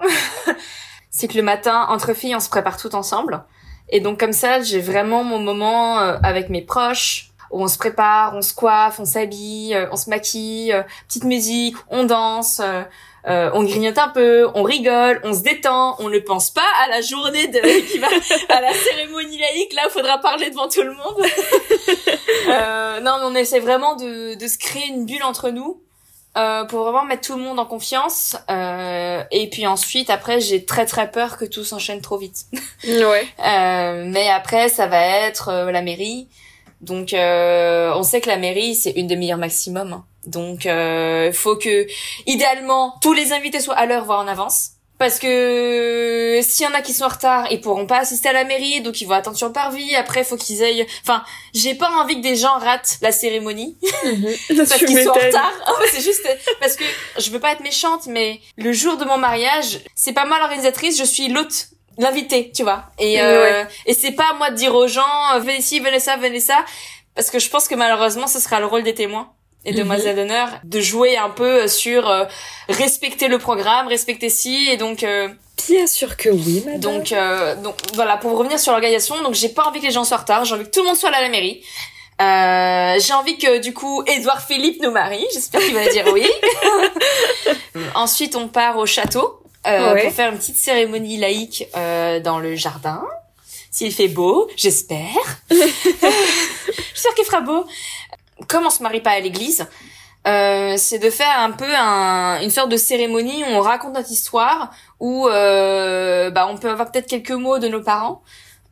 c'est 1.11 1.28
que 1.28 1.36
le 1.36 1.43
matin 1.43 1.86
entre 1.89 2.14
filles 2.14 2.36
on 2.36 2.41
se 2.41 2.49
prépare 2.49 2.76
tout 2.76 2.95
ensemble. 2.95 3.43
Et 3.91 4.01
donc 4.01 4.20
comme 4.20 4.32
ça 4.32 4.61
j'ai 4.61 4.80
vraiment 4.80 5.24
mon 5.24 5.39
moment 5.39 5.99
euh, 6.01 6.16
avec 6.22 6.49
mes 6.49 6.62
proches 6.62 7.30
où 7.51 7.62
on 7.62 7.68
se 7.68 7.78
prépare, 7.78 8.34
on 8.34 8.43
se 8.43 8.53
coiffe, 8.53 9.01
on 9.01 9.05
s'habille, 9.05 9.74
euh, 9.74 9.86
on 9.91 9.97
se 9.97 10.11
maquille, 10.11 10.74
petite 11.07 11.24
musique, 11.24 11.76
on 11.89 12.05
danse, 12.05 12.61
euh, 13.28 13.50
on 13.54 13.62
grignote 13.64 13.98
un 13.98 14.08
peu, 14.08 14.48
on 14.54 14.62
rigole, 14.62 15.20
on 15.24 15.34
se 15.34 15.40
détend, 15.42 15.96
on 15.98 16.08
ne 16.08 16.18
pense 16.18 16.50
pas 16.50 16.66
à 16.84 16.88
la 16.88 17.00
journée 17.02 17.46
de 17.48 17.60
qui 17.90 17.98
va 17.98 18.08
à 18.48 18.60
la 18.60 18.72
cérémonie 18.72 19.38
laïque. 19.38 19.72
Là, 19.74 19.82
il 19.86 19.90
faudra 19.90 20.18
parler 20.18 20.50
devant 20.50 20.68
tout 20.68 20.82
le 20.82 20.92
monde. 20.92 21.16
euh, 22.48 23.00
non, 23.00 23.18
mais 23.18 23.24
on 23.24 23.34
essaie 23.34 23.60
vraiment 23.60 23.96
de, 23.96 24.34
de 24.34 24.46
se 24.46 24.58
créer 24.58 24.86
une 24.88 25.04
bulle 25.04 25.22
entre 25.22 25.50
nous 25.50 25.80
euh, 26.36 26.64
pour 26.64 26.82
vraiment 26.84 27.04
mettre 27.04 27.26
tout 27.26 27.36
le 27.36 27.42
monde 27.42 27.58
en 27.58 27.66
confiance. 27.66 28.36
Euh, 28.50 29.22
et 29.30 29.50
puis 29.50 29.66
ensuite, 29.66 30.08
après, 30.10 30.40
j'ai 30.40 30.64
très 30.64 30.86
très 30.86 31.10
peur 31.10 31.36
que 31.36 31.44
tout 31.44 31.64
s'enchaîne 31.64 32.00
trop 32.00 32.18
vite. 32.18 32.46
Ouais. 32.84 33.26
Euh, 33.44 34.04
mais 34.06 34.28
après, 34.28 34.68
ça 34.68 34.86
va 34.86 35.00
être 35.04 35.48
euh, 35.48 35.70
la 35.70 35.82
mairie. 35.82 36.28
Donc, 36.80 37.12
euh, 37.12 37.92
on 37.94 38.02
sait 38.02 38.20
que 38.20 38.28
la 38.28 38.36
mairie, 38.36 38.74
c'est 38.74 38.92
une 38.92 39.06
demi-heure 39.06 39.38
maximum. 39.38 39.92
hein. 39.92 40.04
Donc, 40.26 40.64
il 40.64 41.32
faut 41.32 41.56
que, 41.56 41.86
idéalement, 42.26 42.94
tous 43.00 43.12
les 43.12 43.32
invités 43.32 43.60
soient 43.60 43.76
à 43.76 43.86
l'heure, 43.86 44.04
voire 44.04 44.20
en 44.20 44.28
avance. 44.28 44.72
Parce 44.98 45.20
que 45.20 46.40
s'il 46.42 46.66
y 46.66 46.68
en 46.68 46.74
a 46.74 46.82
qui 46.82 46.92
sont 46.92 47.04
en 47.04 47.08
retard, 47.08 47.46
ils 47.52 47.60
pourront 47.60 47.86
pas 47.86 47.98
assister 47.98 48.30
à 48.30 48.32
la 48.32 48.42
mairie, 48.42 48.80
donc 48.80 49.00
ils 49.00 49.06
vont 49.06 49.14
attendre 49.14 49.36
sur 49.36 49.46
le 49.46 49.52
parvis. 49.52 49.94
Après, 49.94 50.24
faut 50.24 50.36
qu'ils 50.36 50.62
aillent. 50.64 50.84
Enfin, 51.02 51.22
j'ai 51.54 51.76
pas 51.76 51.88
envie 51.90 52.16
que 52.16 52.22
des 52.22 52.34
gens 52.34 52.58
ratent 52.58 52.98
la 53.00 53.12
cérémonie 53.12 53.78
parce 54.56 54.76
Tu 54.76 54.86
qu'ils 54.86 55.04
sont 55.04 55.10
en 55.10 55.12
retard. 55.12 55.52
Ah 55.66 55.72
c'est 55.92 56.02
juste 56.02 56.28
parce 56.58 56.74
que 56.74 56.82
je 57.16 57.30
veux 57.30 57.38
pas 57.38 57.52
être 57.52 57.60
méchante, 57.60 58.06
mais 58.08 58.40
le 58.56 58.72
jour 58.72 58.96
de 58.96 59.04
mon 59.04 59.18
mariage, 59.18 59.78
c'est 59.94 60.12
pas 60.12 60.24
moi 60.26 60.38
l'organisatrice, 60.40 60.98
je 60.98 61.04
suis 61.04 61.28
l'hôte, 61.28 61.68
l'invité, 61.96 62.50
tu 62.52 62.64
vois. 62.64 62.86
Et 62.98 63.22
euh, 63.22 63.64
et 63.86 63.94
c'est 63.94 64.12
pas 64.12 64.30
à 64.32 64.34
moi 64.34 64.50
de 64.50 64.56
dire 64.56 64.74
aux 64.74 64.88
gens 64.88 65.02
euh, 65.34 65.38
venez 65.38 65.58
ici, 65.58 65.78
venez 65.78 66.00
ça, 66.00 66.16
venez 66.16 66.40
ça, 66.40 66.64
parce 67.14 67.30
que 67.30 67.38
je 67.38 67.48
pense 67.48 67.68
que 67.68 67.76
malheureusement 67.76 68.26
ce 68.26 68.40
sera 68.40 68.58
le 68.58 68.66
rôle 68.66 68.82
des 68.82 68.94
témoins 68.94 69.32
et 69.68 69.72
Mhm. 69.72 69.78
demoiselles 69.78 70.16
d'honneur 70.16 70.48
de 70.64 70.80
jouer 70.80 71.16
un 71.16 71.30
peu 71.30 71.68
sur 71.68 72.08
euh, 72.08 72.24
respecter 72.68 73.28
le 73.28 73.38
programme, 73.38 73.88
respecter 73.88 74.28
ci 74.30 74.68
et 74.70 74.76
donc 74.76 75.02
euh, 75.02 75.28
Bien 75.68 75.86
sûr 75.86 76.16
que 76.16 76.28
oui, 76.28 76.62
madame. 76.64 76.80
donc, 76.80 77.12
euh, 77.12 77.54
donc 77.56 77.74
voilà, 77.94 78.16
pour 78.16 78.36
revenir 78.38 78.58
sur 78.60 78.72
l'organisation, 78.72 79.20
donc 79.22 79.34
j'ai 79.34 79.48
pas 79.48 79.64
envie 79.64 79.80
que 79.80 79.86
les 79.86 79.90
gens 79.92 80.04
soient 80.04 80.16
en 80.16 80.20
retard, 80.20 80.44
j'ai 80.44 80.54
envie 80.54 80.64
que 80.64 80.70
tout 80.70 80.80
le 80.80 80.86
monde 80.86 80.96
soit 80.96 81.10
là 81.10 81.18
à 81.18 81.22
la 81.22 81.28
mairie. 81.28 81.62
Euh, 82.20 82.98
j'ai 83.00 83.12
envie 83.12 83.38
que 83.38 83.58
du 83.58 83.72
coup 83.74 84.02
Édouard 84.06 84.42
Philippe 84.44 84.80
nous 84.82 84.90
marie, 84.90 85.24
j'espère 85.32 85.60
qu'il 85.60 85.74
va 85.74 85.86
dire 85.88 86.04
oui. 86.12 86.26
Ensuite 87.94 88.34
on 88.36 88.48
part 88.48 88.76
au 88.78 88.86
château 88.86 89.40
euh, 89.66 89.94
Ouais. 89.94 90.02
pour 90.04 90.12
faire 90.12 90.32
une 90.32 90.38
petite 90.38 90.56
cérémonie 90.56 91.16
laïque 91.18 91.66
euh, 91.76 92.20
dans 92.20 92.38
le 92.38 92.54
jardin. 92.56 93.02
S'il 93.70 93.92
fait 93.92 94.08
beau, 94.08 94.48
j'espère. 94.56 95.06
Je 95.50 95.56
suis 95.56 97.02
sûre 97.02 97.14
qu'il 97.14 97.24
fera 97.24 97.40
beau. 97.40 97.64
Comme 98.47 98.66
on 98.66 98.70
se 98.70 98.82
marie 98.82 99.01
pas 99.01 99.11
à 99.11 99.20
l'église, 99.20 99.66
euh, 100.26 100.74
c'est 100.76 100.99
de 100.99 101.11
faire 101.11 101.39
un 101.39 101.51
peu 101.51 101.66
un, 101.76 102.41
une 102.43 102.51
sorte 102.51 102.70
de 102.70 102.76
cérémonie 102.76 103.43
où 103.45 103.47
on 103.49 103.61
raconte 103.61 103.95
notre 103.95 104.11
histoire, 104.11 104.70
où 105.01 105.28
euh, 105.28 106.30
bah, 106.30 106.47
on 106.51 106.57
peut 106.57 106.70
avoir 106.70 106.91
peut-être 106.91 107.09
quelques 107.09 107.30
mots 107.30 107.59
de 107.59 107.68
nos 107.68 107.82
parents, 107.82 108.22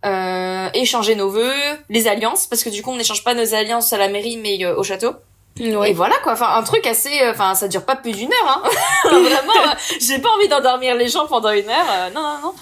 euh, 0.05 0.69
échanger 0.75 1.15
nos 1.15 1.31
vœux, 1.31 1.53
les 1.89 2.09
alliances, 2.09 2.47
parce 2.47 2.63
que 2.63 2.71
du 2.71 2.83
coup 2.83 2.91
on 2.91 2.97
n'échange 2.97 3.25
pas 3.25 3.35
nos 3.35 3.55
alliances 3.55 3.93
à 3.93 3.99
la 3.99 4.09
mairie 4.09 4.37
mais 4.37 4.65
euh, 4.65 4.77
au 4.77 4.83
château. 4.83 5.15
Et 5.59 5.95
voilà 5.95 6.17
quoi, 6.23 6.33
enfin 6.33 6.55
un 6.55 6.63
truc 6.63 6.87
assez, 6.87 7.23
euh, 7.23 7.31
enfin 7.31 7.55
ça 7.55 7.67
dure 7.67 7.87
pas 7.87 7.97
plus 7.97 8.13
d'une 8.13 8.31
heure, 8.31 8.49
hein. 8.49 8.63
Vraiment, 9.05 9.71
euh, 9.71 9.75
j'ai 10.01 10.19
pas 10.19 10.29
envie 10.29 10.49
d'endormir 10.49 10.95
les 10.95 11.09
gens 11.09 11.27
pendant 11.27 11.51
une 11.51 11.69
heure, 11.69 12.11
non 12.15 12.21
non 12.21 12.39
non. 12.43 12.55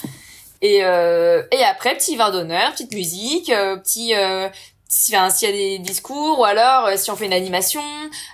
Et 0.62 0.84
euh, 0.84 1.42
et 1.52 1.62
après 1.64 1.94
petit 1.96 2.16
verre 2.16 2.30
d'honneur, 2.30 2.72
petite 2.72 2.94
musique, 2.94 3.50
euh, 3.50 3.76
petit 3.76 4.14
euh, 4.14 4.48
si- 4.94 5.16
enfin, 5.16 5.30
s'il 5.30 5.48
y 5.48 5.52
a 5.52 5.54
des 5.54 5.78
discours 5.80 6.38
ou 6.38 6.44
alors 6.44 6.86
euh, 6.86 6.96
si 6.96 7.10
on 7.10 7.16
fait 7.16 7.26
une 7.26 7.32
animation, 7.32 7.82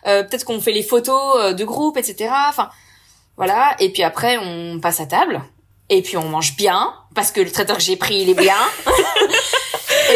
euh, 0.06 0.22
peut-être 0.22 0.44
qu'on 0.44 0.61
fait 0.61 0.72
les 0.72 0.82
photos 0.82 1.36
euh, 1.36 1.52
de 1.52 1.64
groupe, 1.64 1.96
etc. 1.96 2.30
Enfin 2.48 2.70
voilà. 3.36 3.74
Et 3.80 3.90
puis 3.90 4.02
après 4.02 4.36
on 4.38 4.78
passe 4.80 5.00
à 5.00 5.06
table 5.06 5.40
et 5.88 6.02
puis 6.02 6.16
on 6.16 6.28
mange 6.28 6.56
bien 6.56 6.94
parce 7.14 7.32
que 7.32 7.40
le 7.40 7.50
traiteur 7.50 7.76
que 7.78 7.82
j'ai 7.82 7.96
pris 7.96 8.16
il 8.22 8.28
est 8.30 8.34
bien. 8.34 8.56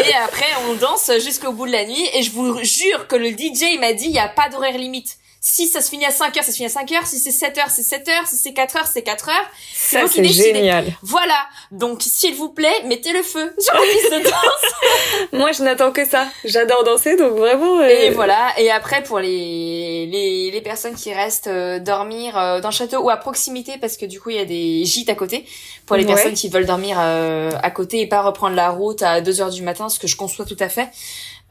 Et 0.07 0.13
après, 0.15 0.47
on 0.69 0.73
danse 0.73 1.09
jusqu'au 1.23 1.53
bout 1.53 1.67
de 1.67 1.71
la 1.71 1.85
nuit. 1.85 2.09
Et 2.13 2.21
je 2.21 2.31
vous 2.31 2.61
jure 2.63 3.07
que 3.07 3.15
le 3.15 3.29
DJ, 3.29 3.79
m'a 3.79 3.93
dit, 3.93 4.05
il 4.07 4.11
n'y 4.11 4.19
a 4.19 4.27
pas 4.27 4.49
d'horaire 4.49 4.77
limite. 4.77 5.17
Si 5.47 5.67
ça 5.67 5.79
se 5.79 5.91
finit 5.91 6.05
à 6.07 6.09
5 6.11 6.35
heures, 6.37 6.43
ça 6.43 6.49
se 6.51 6.55
finit 6.55 6.65
à 6.65 6.71
5 6.71 6.91
heures. 6.93 7.05
Si 7.05 7.19
c'est 7.19 7.29
7 7.29 7.55
heures, 7.59 7.69
c'est 7.69 7.83
7 7.83 8.07
heures. 8.09 8.25
Si 8.25 8.35
c'est 8.35 8.51
4 8.51 8.77
heures, 8.77 8.87
c'est 8.91 9.03
4 9.03 9.29
heures. 9.29 9.35
ça, 9.75 10.01
vous 10.01 10.07
qui 10.07 10.15
c'est 10.15 10.21
décidez. 10.23 10.53
génial. 10.55 10.85
Voilà. 11.03 11.37
Donc, 11.69 12.01
s'il 12.01 12.33
vous 12.33 12.49
plaît, 12.49 12.73
mettez 12.85 13.13
le 13.13 13.21
feu 13.21 13.53
sur 13.59 13.75
la 13.75 13.81
piste 13.81 14.11
de 14.11 14.23
danse. 14.23 15.29
Moi, 15.33 15.51
je 15.51 15.61
n'attends 15.61 15.91
que 15.91 16.03
ça. 16.03 16.25
J'adore 16.45 16.83
danser, 16.83 17.15
donc 17.15 17.33
vraiment. 17.33 17.79
euh, 17.79 17.87
Et 17.87 18.09
voilà. 18.09 18.53
Et 18.57 18.71
après, 18.71 19.03
pour 19.03 19.19
les, 19.19 20.07
les, 20.07 20.49
les 20.49 20.61
personnes 20.61 20.95
qui 20.95 21.13
restent 21.13 21.45
euh, 21.45 21.77
dormir 21.77 22.35
euh, 22.39 22.59
dans 22.59 22.69
le 22.69 22.73
château 22.73 23.01
ou 23.03 23.11
à 23.11 23.17
proximité, 23.17 23.77
parce 23.79 23.97
que 23.97 24.07
du 24.07 24.19
coup, 24.19 24.31
il 24.31 24.37
y 24.37 24.39
a 24.39 24.45
des 24.45 24.83
gîtes 24.85 25.09
à 25.09 25.15
côté, 25.15 25.45
pour 25.85 25.95
les 25.95 26.05
Ouais. 26.05 26.13
personnes 26.15 26.33
qui 26.33 26.49
veulent 26.49 26.65
dormir 26.65 26.97
euh, 26.99 27.51
à 27.61 27.69
côté 27.69 27.99
et 28.01 28.07
pas 28.07 28.23
reprendre 28.23 28.55
la 28.55 28.71
route 28.71 29.03
à 29.03 29.21
2 29.21 29.41
heures 29.41 29.51
du 29.51 29.61
matin, 29.61 29.89
ce 29.89 29.99
que 29.99 30.07
je 30.07 30.15
conçois 30.15 30.45
tout 30.45 30.57
à 30.59 30.69
fait. 30.69 30.89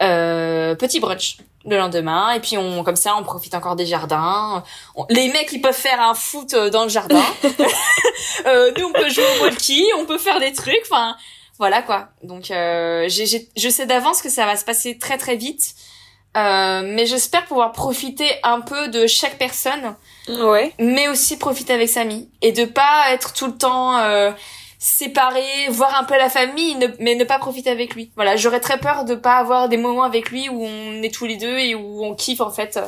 Euh, 0.02 0.74
petit 0.74 0.98
brunch 1.00 1.36
le 1.66 1.78
lendemain 1.78 2.32
et 2.32 2.40
puis 2.40 2.58
on 2.58 2.82
comme 2.84 2.96
ça 2.96 3.14
on 3.16 3.22
profite 3.22 3.54
encore 3.54 3.76
des 3.76 3.86
jardins. 3.86 4.62
On- 4.96 5.06
les 5.08 5.28
mecs 5.28 5.50
ils 5.52 5.60
peuvent 5.60 5.72
faire 5.74 6.00
un 6.00 6.14
foot 6.14 6.52
euh, 6.54 6.68
dans 6.68 6.82
le 6.84 6.88
jardin. 6.90 7.22
Euh, 8.46 8.72
nous 8.76 8.86
on 8.86 8.92
peut 8.92 9.08
jouer 9.08 9.24
au 9.38 9.44
walkie 9.44 9.84
on 9.96 10.04
peut 10.06 10.18
faire 10.18 10.40
des 10.40 10.52
trucs 10.52 10.80
enfin 10.90 11.16
voilà 11.58 11.82
quoi. 11.82 12.08
Donc 12.22 12.50
euh, 12.50 13.08
je 13.08 13.68
sais 13.68 13.86
d'avance 13.86 14.20
que 14.20 14.28
ça 14.28 14.44
va 14.44 14.56
se 14.56 14.64
passer 14.64 14.98
très 14.98 15.16
très 15.16 15.36
vite. 15.36 15.74
Euh, 16.36 16.82
mais 16.84 17.06
j'espère 17.06 17.44
pouvoir 17.44 17.70
profiter 17.72 18.28
un 18.42 18.60
peu 18.60 18.88
de 18.88 19.06
chaque 19.06 19.38
personne. 19.38 19.94
Ouais. 20.28 20.72
mais 20.80 21.06
aussi 21.08 21.36
profiter 21.38 21.72
avec 21.74 21.88
Samy. 21.88 22.28
Et 22.42 22.50
de 22.52 22.64
pas 22.64 23.04
être 23.12 23.32
tout 23.34 23.46
le 23.46 23.56
temps 23.56 23.96
euh, 23.98 24.32
séparer, 24.84 25.70
voir 25.70 25.98
un 25.98 26.04
peu 26.04 26.14
la 26.18 26.28
famille, 26.28 26.76
mais 27.00 27.14
ne 27.14 27.24
pas 27.24 27.38
profiter 27.38 27.70
avec 27.70 27.94
lui. 27.94 28.10
Voilà, 28.16 28.36
j'aurais 28.36 28.60
très 28.60 28.78
peur 28.78 29.06
de 29.06 29.14
pas 29.14 29.38
avoir 29.38 29.70
des 29.70 29.78
moments 29.78 30.02
avec 30.02 30.30
lui 30.30 30.50
où 30.50 30.62
on 30.62 31.02
est 31.02 31.12
tous 31.12 31.24
les 31.24 31.38
deux 31.38 31.56
et 31.56 31.74
où 31.74 32.04
on 32.04 32.14
kiffe 32.14 32.42
en 32.42 32.50
fait 32.50 32.76
euh, 32.76 32.82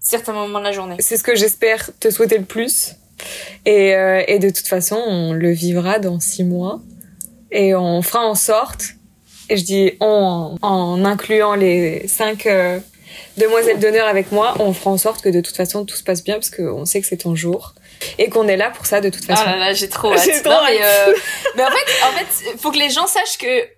certains 0.00 0.32
moments 0.32 0.58
de 0.58 0.64
la 0.64 0.72
journée. 0.72 0.96
C'est 1.00 1.18
ce 1.18 1.22
que 1.22 1.36
j'espère 1.36 1.90
te 2.00 2.08
souhaiter 2.08 2.38
le 2.38 2.46
plus. 2.46 2.94
Et, 3.66 3.94
euh, 3.94 4.22
et 4.26 4.38
de 4.38 4.48
toute 4.48 4.66
façon, 4.68 4.96
on 4.96 5.34
le 5.34 5.50
vivra 5.50 5.98
dans 5.98 6.18
six 6.18 6.44
mois 6.44 6.80
et 7.50 7.74
on 7.74 8.00
fera 8.00 8.26
en 8.26 8.34
sorte. 8.34 8.94
Et 9.50 9.58
je 9.58 9.64
dis 9.64 9.92
on 10.00 10.56
en 10.62 11.04
incluant 11.04 11.54
les 11.54 12.08
cinq 12.08 12.46
euh, 12.46 12.78
demoiselles 13.36 13.80
d'honneur 13.80 14.08
avec 14.08 14.32
moi, 14.32 14.54
on 14.60 14.72
fera 14.72 14.92
en 14.92 14.98
sorte 14.98 15.20
que 15.20 15.28
de 15.28 15.42
toute 15.42 15.56
façon 15.56 15.84
tout 15.84 15.96
se 15.96 16.04
passe 16.04 16.24
bien 16.24 16.36
parce 16.36 16.48
qu'on 16.48 16.86
sait 16.86 17.02
que 17.02 17.06
c'est 17.06 17.18
ton 17.18 17.34
jour 17.34 17.74
et 18.18 18.28
qu'on 18.28 18.48
est 18.48 18.56
là 18.56 18.70
pour 18.70 18.86
ça 18.86 19.00
de 19.00 19.08
toute 19.08 19.24
façon. 19.24 19.42
Ah 19.46 19.52
là 19.52 19.56
là, 19.58 19.72
j'ai 19.72 19.88
trop 19.88 20.12
hâte. 20.14 20.42
Trop 20.42 20.64
Mais, 20.66 20.78
euh, 20.82 21.14
mais 21.56 21.64
en 21.64 21.70
fait, 21.70 22.04
en 22.04 22.12
fait, 22.12 22.58
faut 22.58 22.70
que 22.70 22.78
les 22.78 22.90
gens 22.90 23.06
sachent 23.06 23.38
que 23.38 23.77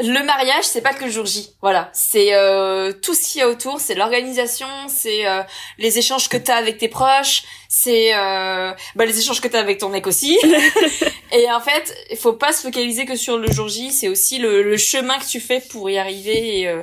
le 0.00 0.24
mariage, 0.24 0.64
c'est 0.64 0.80
pas 0.80 0.92
que 0.92 1.04
le 1.04 1.10
jour 1.10 1.24
J. 1.24 1.50
Voilà, 1.62 1.88
c'est 1.92 2.34
euh, 2.34 2.92
tout 2.92 3.14
ce 3.14 3.22
qu'il 3.22 3.38
y 3.38 3.42
a 3.42 3.48
autour, 3.48 3.78
c'est 3.78 3.94
l'organisation, 3.94 4.66
c'est 4.88 5.24
euh, 5.24 5.42
les 5.78 5.98
échanges 5.98 6.28
que 6.28 6.36
t'as 6.36 6.56
avec 6.56 6.78
tes 6.78 6.88
proches, 6.88 7.44
c'est 7.68 8.12
euh, 8.12 8.72
bah, 8.96 9.04
les 9.04 9.16
échanges 9.20 9.40
que 9.40 9.46
t'as 9.46 9.60
avec 9.60 9.78
ton 9.78 9.90
mec 9.90 10.08
aussi. 10.08 10.36
et 11.32 11.48
en 11.52 11.60
fait, 11.60 11.96
il 12.10 12.16
faut 12.16 12.32
pas 12.32 12.52
se 12.52 12.62
focaliser 12.62 13.06
que 13.06 13.14
sur 13.14 13.38
le 13.38 13.48
jour 13.52 13.68
J, 13.68 13.92
c'est 13.92 14.08
aussi 14.08 14.38
le, 14.38 14.76
chemin 14.76 15.16
que 15.20 15.26
tu 15.26 15.38
fais 15.38 15.60
pour 15.60 15.88
y 15.88 15.96
arriver 15.96 16.62
et 16.62 16.76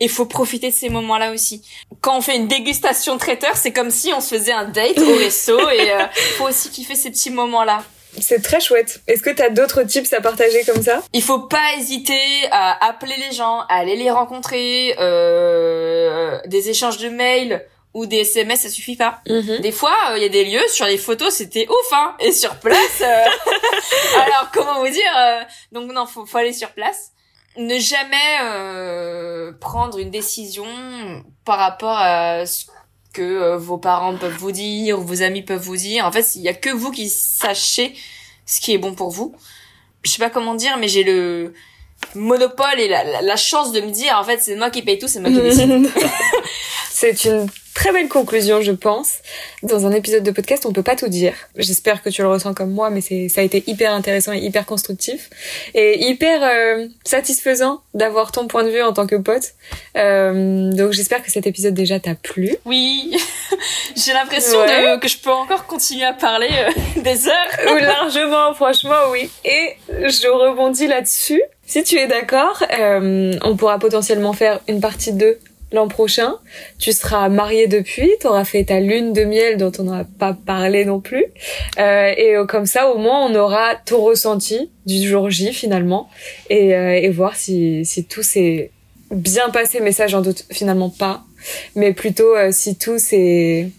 il 0.00 0.10
faut 0.10 0.26
profiter 0.26 0.68
de 0.68 0.74
ces 0.74 0.90
moments-là 0.90 1.32
aussi. 1.32 1.62
Quand 2.02 2.18
on 2.18 2.20
fait 2.20 2.36
une 2.36 2.48
dégustation 2.48 3.16
traiteur, 3.16 3.56
c'est 3.56 3.72
comme 3.72 3.90
si 3.90 4.12
on 4.12 4.20
se 4.20 4.36
faisait 4.36 4.52
un 4.52 4.66
date 4.66 4.98
au 4.98 5.16
resto 5.16 5.58
et 5.70 5.90
faut 6.36 6.48
aussi 6.48 6.68
kiffer 6.68 6.94
ces 6.94 7.10
petits 7.10 7.30
moments-là. 7.30 7.82
C'est 8.20 8.42
très 8.42 8.60
chouette. 8.60 9.00
Est-ce 9.06 9.22
que 9.22 9.30
tu 9.30 9.42
as 9.42 9.50
d'autres 9.50 9.82
tips 9.82 10.12
à 10.12 10.20
partager 10.20 10.64
comme 10.64 10.82
ça? 10.82 11.02
Il 11.12 11.22
faut 11.22 11.40
pas 11.40 11.74
hésiter 11.78 12.20
à 12.50 12.86
appeler 12.86 13.14
les 13.16 13.34
gens, 13.34 13.60
à 13.68 13.76
aller 13.76 13.96
les 13.96 14.10
rencontrer, 14.10 14.94
euh, 14.98 16.38
des 16.46 16.68
échanges 16.70 16.98
de 16.98 17.08
mails 17.08 17.66
ou 17.94 18.06
des 18.06 18.18
SMS, 18.18 18.60
ça 18.60 18.68
suffit 18.68 18.96
pas. 18.96 19.20
Mhm. 19.28 19.60
Des 19.60 19.72
fois, 19.72 19.94
il 20.16 20.22
y 20.22 20.26
a 20.26 20.28
des 20.28 20.44
lieux 20.44 20.66
sur 20.68 20.86
les 20.86 20.98
photos, 20.98 21.34
c'était 21.34 21.66
ouf, 21.68 21.92
hein. 21.92 22.14
Et 22.20 22.32
sur 22.32 22.54
place, 22.56 23.00
euh, 23.00 23.24
alors 24.16 24.50
comment 24.52 24.80
vous 24.80 24.90
dire 24.90 25.18
euh, 25.18 25.40
Donc 25.72 25.90
non, 25.92 26.06
faut, 26.06 26.26
faut 26.26 26.38
aller 26.38 26.52
sur 26.52 26.70
place. 26.70 27.12
Ne 27.56 27.78
jamais 27.78 29.54
prendre 29.58 29.98
une 29.98 30.10
décision 30.10 30.66
par 31.44 31.58
rapport 31.58 31.98
à 31.98 32.46
ce 32.46 32.66
que 33.18 33.22
euh, 33.22 33.58
vos 33.58 33.78
parents 33.78 34.16
peuvent 34.16 34.36
vous 34.38 34.52
dire, 34.52 35.00
ou 35.00 35.02
vos 35.02 35.22
amis 35.22 35.42
peuvent 35.42 35.60
vous 35.60 35.76
dire. 35.76 36.04
En 36.04 36.12
fait, 36.12 36.36
il 36.36 36.42
y 36.42 36.48
a 36.48 36.54
que 36.54 36.70
vous 36.70 36.92
qui 36.92 37.08
sachez 37.08 37.92
ce 38.46 38.60
qui 38.60 38.72
est 38.72 38.78
bon 38.78 38.94
pour 38.94 39.10
vous. 39.10 39.34
Je 40.04 40.10
sais 40.10 40.20
pas 40.20 40.30
comment 40.30 40.54
dire, 40.54 40.76
mais 40.78 40.86
j'ai 40.86 41.02
le 41.02 41.52
monopole 42.14 42.78
et 42.78 42.86
la, 42.86 43.20
la, 43.20 43.36
chance 43.36 43.72
de 43.72 43.80
me 43.80 43.90
dire, 43.90 44.16
en 44.16 44.22
fait, 44.22 44.40
c'est 44.40 44.54
moi 44.54 44.70
qui 44.70 44.82
paye 44.82 45.00
tout, 45.00 45.08
c'est 45.08 45.18
moi 45.18 45.30
qui 45.30 45.40
décide. 45.40 45.90
c'est 46.90 47.24
une 47.24 47.48
très 47.74 47.92
belle 47.92 48.08
conclusion, 48.08 48.60
je 48.60 48.72
pense. 48.72 49.18
Dans 49.62 49.86
un 49.86 49.92
épisode 49.92 50.22
de 50.22 50.30
podcast, 50.30 50.66
on 50.66 50.72
peut 50.72 50.82
pas 50.82 50.96
tout 50.96 51.08
dire. 51.08 51.34
J'espère 51.56 52.02
que 52.02 52.10
tu 52.10 52.22
le 52.22 52.28
ressens 52.28 52.54
comme 52.54 52.72
moi, 52.72 52.90
mais 52.90 53.00
c'est 53.00 53.28
ça 53.28 53.40
a 53.40 53.44
été 53.44 53.62
hyper 53.66 53.92
intéressant 53.92 54.32
et 54.32 54.38
hyper 54.38 54.66
constructif 54.66 55.30
et 55.74 56.08
hyper 56.08 56.42
euh, 56.42 56.86
satisfaisant 57.04 57.80
d'avoir 57.94 58.32
ton 58.32 58.46
point 58.48 58.64
de 58.64 58.70
vue 58.70 58.82
en 58.82 58.92
tant 58.92 59.06
que 59.06 59.16
pote. 59.16 59.54
Euh, 59.96 60.72
donc 60.72 60.92
j'espère 60.92 61.22
que 61.22 61.30
cet 61.30 61.46
épisode 61.46 61.74
déjà 61.74 62.00
t'a 62.00 62.14
plu. 62.14 62.56
Oui, 62.64 63.16
j'ai 63.96 64.12
l'impression 64.12 64.58
que 65.00 65.08
je 65.08 65.18
peux 65.18 65.30
encore 65.30 65.66
continuer 65.66 66.04
à 66.04 66.12
parler 66.12 66.50
euh, 66.50 67.00
des 67.02 67.28
heures. 67.28 67.34
Ou 67.72 67.76
largement, 67.76 68.54
franchement, 68.54 69.10
oui. 69.10 69.30
Et 69.44 69.76
je 69.88 70.28
rebondis 70.28 70.86
là-dessus. 70.86 71.42
Si 71.66 71.82
tu 71.84 71.96
es 71.96 72.06
d'accord, 72.06 72.62
on 72.80 73.56
pourra 73.56 73.78
potentiellement 73.78 74.32
faire 74.32 74.60
une 74.68 74.80
partie 74.80 75.12
2 75.12 75.38
l'an 75.72 75.88
prochain. 75.88 76.36
Tu 76.78 76.92
seras 76.92 77.28
marié 77.28 77.66
depuis, 77.66 78.10
tu 78.20 78.26
auras 78.26 78.44
fait 78.44 78.64
ta 78.64 78.80
lune 78.80 79.12
de 79.12 79.24
miel 79.24 79.56
dont 79.56 79.72
on 79.78 79.84
n'a 79.84 80.04
pas 80.04 80.32
parlé 80.34 80.84
non 80.84 81.00
plus. 81.00 81.26
Euh, 81.78 82.12
et 82.16 82.36
euh, 82.36 82.46
comme 82.46 82.66
ça, 82.66 82.88
au 82.90 82.98
moins, 82.98 83.26
on 83.26 83.34
aura 83.34 83.74
tout 83.86 84.00
ressenti 84.00 84.70
du 84.86 85.06
jour 85.06 85.30
J 85.30 85.52
finalement 85.52 86.08
et, 86.50 86.74
euh, 86.74 86.94
et 86.94 87.08
voir 87.10 87.36
si, 87.36 87.84
si 87.84 88.04
tout 88.04 88.22
s'est 88.22 88.70
bien 89.10 89.50
passé. 89.50 89.80
Mais 89.80 89.92
ça, 89.92 90.06
j'en 90.06 90.22
doute 90.22 90.44
finalement 90.50 90.90
pas. 90.90 91.24
Mais 91.74 91.92
plutôt 91.92 92.34
euh, 92.34 92.50
si 92.52 92.76
tout 92.76 92.98
s'est 92.98 93.70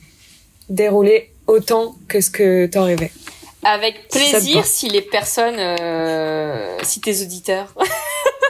déroulé 0.69 1.31
autant 1.47 1.95
que 2.07 2.21
ce 2.21 2.29
que 2.29 2.67
t'en 2.67 2.85
rêvais. 2.85 3.11
Avec 3.63 4.07
plaisir 4.07 4.65
si, 4.65 4.87
les 4.87 5.01
personnes, 5.01 5.59
si 6.83 7.01
tes 7.01 7.21
auditeurs 7.21 7.73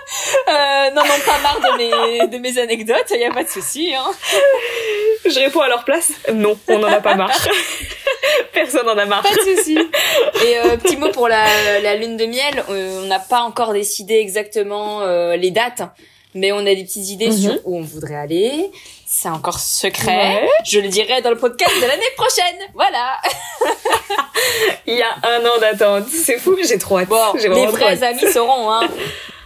euh, 0.47 0.89
non, 0.91 1.01
non, 1.03 1.14
pas 1.26 1.39
marre 1.39 1.60
de 1.60 1.78
mes, 1.78 2.28
de 2.28 2.38
mes 2.38 2.57
anecdotes, 2.57 3.07
il 3.12 3.18
n'y 3.18 3.26
a 3.26 3.32
pas 3.32 3.43
de 3.43 3.49
souci. 3.49 3.93
Hein. 3.93 4.12
Je 5.26 5.39
réponds 5.39 5.62
à 5.62 5.68
leur 5.68 5.84
place. 5.84 6.12
Non, 6.34 6.57
on 6.68 6.80
n'en 6.80 6.88
a 6.88 7.01
pas 7.01 7.16
marre. 7.16 7.32
Personne 8.53 8.86
n'en 8.86 8.97
a 8.97 9.05
marre. 9.05 9.24
Pas 9.24 9.34
de 9.34 9.55
souci. 9.55 9.78
Et 10.45 10.57
euh, 10.57 10.78
petit 10.78 10.97
mot 10.97 11.12
pour 11.12 11.28
la, 11.28 11.80
la 11.82 11.95
lune 11.95 12.18
de 12.18 12.26
miel, 12.26 12.64
euh, 12.70 13.01
on 13.03 13.07
n'a 13.07 13.20
pas 13.20 13.41
encore 13.41 13.74
décidé 13.74 14.16
exactement 14.16 15.01
euh, 15.01 15.36
les 15.36 15.51
dates, 15.51 15.84
mais 16.34 16.51
on 16.51 16.60
a 16.60 16.76
des 16.76 16.84
petites 16.84 17.10
idées 17.10 17.32
sur 17.32 17.53
mhm. 17.53 17.60
où 17.66 17.78
on 17.78 17.82
voudrait 17.82 18.16
aller. 18.16 18.72
C'est 19.12 19.28
encore 19.28 19.60
secret. 19.60 20.47
Je 20.64 20.80
le 20.80 20.88
dirai 20.88 21.24
dans 21.24 21.32
le 21.32 21.36
podcast 21.36 21.76
de 21.82 21.88
l'année 21.88 22.12
prochaine. 22.16 22.60
Voilà. 22.76 23.18
Il 24.86 24.93
y 24.93 25.01
a 25.01 25.16
un 25.24 25.43
an 25.43 25.57
d'attente. 25.60 26.07
C'est 26.10 26.38
fou, 26.38 26.55
j'ai 26.64 26.78
trop 26.78 26.99
hâte. 26.99 27.10
Bon, 27.10 27.34
les 27.34 27.66
vrais 27.66 28.03
amis 28.03 28.20
sauront, 28.32 28.72
hein. 28.72 28.88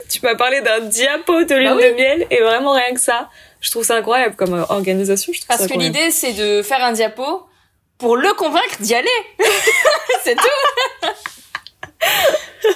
Tu 0.09 0.19
m'as 0.21 0.35
parlé 0.35 0.59
d'un 0.59 0.81
diapo 0.81 1.45
de 1.45 1.55
lune 1.55 1.75
bah 1.77 1.81
de 1.81 1.93
miel 1.93 2.27
et 2.29 2.41
vraiment 2.41 2.73
rien 2.73 2.93
que 2.93 2.99
ça. 2.99 3.29
Je 3.61 3.71
trouve 3.71 3.85
ça 3.85 3.95
incroyable 3.95 4.35
comme 4.35 4.53
euh, 4.53 4.65
organisation. 4.67 5.31
Je 5.31 5.39
Parce 5.47 5.65
que 5.65 5.79
l'idée 5.79 6.11
c'est 6.11 6.33
de 6.33 6.61
faire 6.61 6.83
un 6.83 6.91
diapo 6.91 7.47
pour 7.97 8.17
le 8.17 8.33
convaincre 8.33 8.81
d'y 8.81 8.93
aller. 8.95 9.07
c'est 10.25 10.35
tout. 10.35 11.07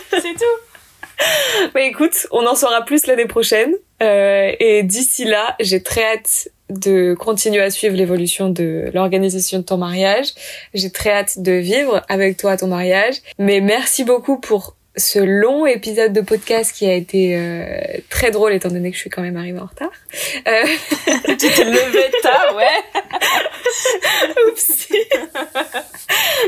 c'est 0.10 0.22
tout. 0.22 1.26
Mais 1.76 1.88
écoute, 1.88 2.28
on 2.32 2.46
en 2.48 2.56
saura 2.56 2.86
plus 2.86 3.08
l'année 3.08 3.26
prochaine. 3.26 3.76
Euh, 4.02 4.54
et 4.60 4.84
d'ici 4.84 5.26
là, 5.26 5.58
j'ai 5.60 5.84
très 5.84 6.14
hâte 6.14 6.48
de 6.70 7.14
continuer 7.14 7.62
à 7.62 7.70
suivre 7.70 7.96
l'évolution 7.96 8.50
de 8.50 8.90
l'organisation 8.94 9.60
de 9.60 9.64
ton 9.64 9.78
mariage. 9.78 10.34
J'ai 10.74 10.90
très 10.90 11.12
hâte 11.12 11.40
de 11.40 11.54
vivre 11.54 12.04
avec 12.10 12.38
toi 12.38 12.58
ton 12.58 12.68
mariage. 12.68 13.16
Mais 13.40 13.62
merci 13.62 14.04
beaucoup 14.04 14.40
pour 14.40 14.76
ce 14.98 15.20
long 15.20 15.68
épisode 15.68 16.12
de 16.12 16.22
podcast 16.22 16.76
qui 16.76 16.88
a 16.88 16.94
été 16.94 17.38
euh, 17.38 18.00
très 18.10 18.32
drôle 18.32 18.54
étant 18.54 18.70
donné 18.70 18.90
que 18.90 18.96
je 18.96 19.02
suis 19.02 19.10
quand 19.12 19.22
même 19.22 19.38
arrivée 19.38 19.60
en 19.60 19.68
retard. 19.68 19.92
Euh... 20.48 20.66
tu 21.28 21.38
t'es 21.38 21.64
levé 21.64 22.12
tard, 22.24 22.56
ouais. 22.56 23.02
Oups. 24.52 24.88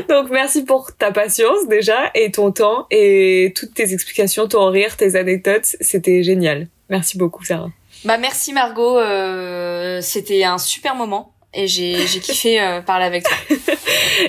Donc 0.08 0.30
merci 0.30 0.64
pour 0.64 0.94
ta 0.96 1.12
patience 1.12 1.68
déjà 1.68 2.10
et 2.14 2.32
ton 2.32 2.50
temps 2.50 2.86
et 2.90 3.52
toutes 3.54 3.74
tes 3.74 3.94
explications, 3.94 4.48
ton 4.48 4.68
rire, 4.70 4.96
tes 4.96 5.14
anecdotes, 5.14 5.76
c'était 5.80 6.24
génial. 6.24 6.66
Merci 6.88 7.18
beaucoup 7.18 7.44
Sarah. 7.44 7.70
Bah 8.04 8.16
merci 8.16 8.54
Margot, 8.54 8.98
euh, 8.98 10.00
c'était 10.00 10.42
un 10.44 10.56
super 10.56 10.94
moment 10.94 11.34
et 11.52 11.66
j'ai 11.66 12.06
j'ai 12.06 12.20
kiffé 12.20 12.60
euh, 12.60 12.80
parler 12.80 13.04
avec 13.04 13.24
toi. 13.24 13.36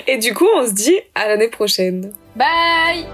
et 0.06 0.18
du 0.18 0.34
coup 0.34 0.46
on 0.56 0.66
se 0.66 0.72
dit 0.72 0.98
à 1.14 1.28
l'année 1.28 1.48
prochaine. 1.48 2.12
Bye. 2.36 3.06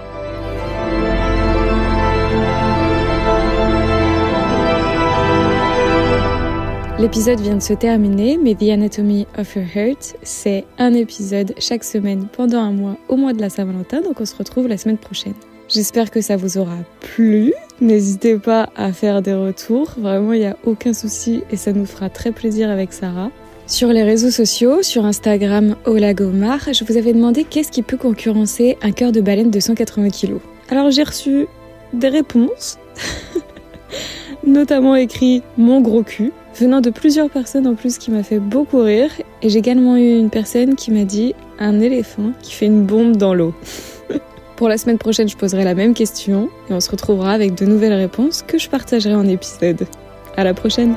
L'épisode 6.99 7.39
vient 7.39 7.55
de 7.55 7.61
se 7.61 7.71
terminer, 7.71 8.37
mais 8.37 8.55
The 8.55 8.71
Anatomy 8.71 9.25
of 9.37 9.55
a 9.55 9.61
Heart, 9.61 10.17
c'est 10.21 10.65
un 10.77 10.93
épisode 10.93 11.55
chaque 11.57 11.85
semaine 11.85 12.27
pendant 12.27 12.59
un 12.59 12.71
mois 12.71 12.97
au 13.07 13.15
mois 13.15 13.31
de 13.31 13.39
la 13.39 13.49
Saint-Valentin, 13.49 14.01
donc 14.01 14.19
on 14.19 14.25
se 14.25 14.35
retrouve 14.35 14.67
la 14.67 14.77
semaine 14.77 14.97
prochaine. 14.97 15.35
J'espère 15.69 16.09
que 16.09 16.19
ça 16.19 16.35
vous 16.35 16.57
aura 16.57 16.77
plu. 16.99 17.53
N'hésitez 17.79 18.37
pas 18.37 18.69
à 18.75 18.91
faire 18.91 19.21
des 19.21 19.35
retours, 19.35 19.91
vraiment 19.97 20.33
il 20.33 20.39
n'y 20.39 20.45
a 20.47 20.57
aucun 20.65 20.93
souci 20.93 21.43
et 21.51 21.57
ça 21.57 21.73
nous 21.73 21.85
fera 21.85 22.09
très 22.09 22.31
plaisir 22.31 22.71
avec 22.71 22.91
Sarah. 22.91 23.29
Sur 23.67 23.89
les 23.89 24.01
réseaux 24.01 24.31
sociaux, 24.31 24.81
sur 24.81 25.05
Instagram 25.05 25.75
Olagomar, 25.85 26.73
je 26.73 26.83
vous 26.83 26.97
avais 26.97 27.13
demandé 27.13 27.43
qu'est-ce 27.43 27.71
qui 27.71 27.83
peut 27.83 27.97
concurrencer 27.97 28.79
un 28.81 28.91
cœur 28.91 29.11
de 29.11 29.21
baleine 29.21 29.51
de 29.51 29.59
180 29.59 30.09
kg. 30.09 30.37
Alors 30.69 30.89
j'ai 30.89 31.03
reçu 31.03 31.45
des 31.93 32.09
réponses, 32.09 32.79
notamment 34.45 34.95
écrit 34.95 35.43
mon 35.55 35.81
gros 35.81 36.01
cul 36.01 36.31
venant 36.55 36.81
de 36.81 36.89
plusieurs 36.89 37.29
personnes 37.29 37.67
en 37.67 37.75
plus 37.75 37.99
qui 37.99 38.09
m'a 38.09 38.23
fait 38.23 38.39
beaucoup 38.39 38.81
rire. 38.81 39.11
Et 39.43 39.49
j'ai 39.49 39.59
également 39.59 39.97
eu 39.97 40.17
une 40.17 40.31
personne 40.31 40.75
qui 40.75 40.89
m'a 40.89 41.05
dit 41.05 41.35
un 41.59 41.79
éléphant 41.79 42.31
qui 42.41 42.53
fait 42.53 42.65
une 42.65 42.85
bombe 42.85 43.17
dans 43.17 43.35
l'eau. 43.35 43.53
Pour 44.59 44.67
la 44.67 44.77
semaine 44.77 44.97
prochaine, 44.97 45.29
je 45.29 45.37
poserai 45.37 45.63
la 45.63 45.73
même 45.73 45.93
question 45.93 46.49
et 46.69 46.73
on 46.73 46.81
se 46.81 46.91
retrouvera 46.91 47.31
avec 47.31 47.55
de 47.55 47.65
nouvelles 47.65 47.93
réponses 47.93 48.41
que 48.41 48.57
je 48.57 48.69
partagerai 48.69 49.15
en 49.15 49.25
épisode. 49.25 49.87
À 50.35 50.43
la 50.43 50.53
prochaine! 50.53 50.95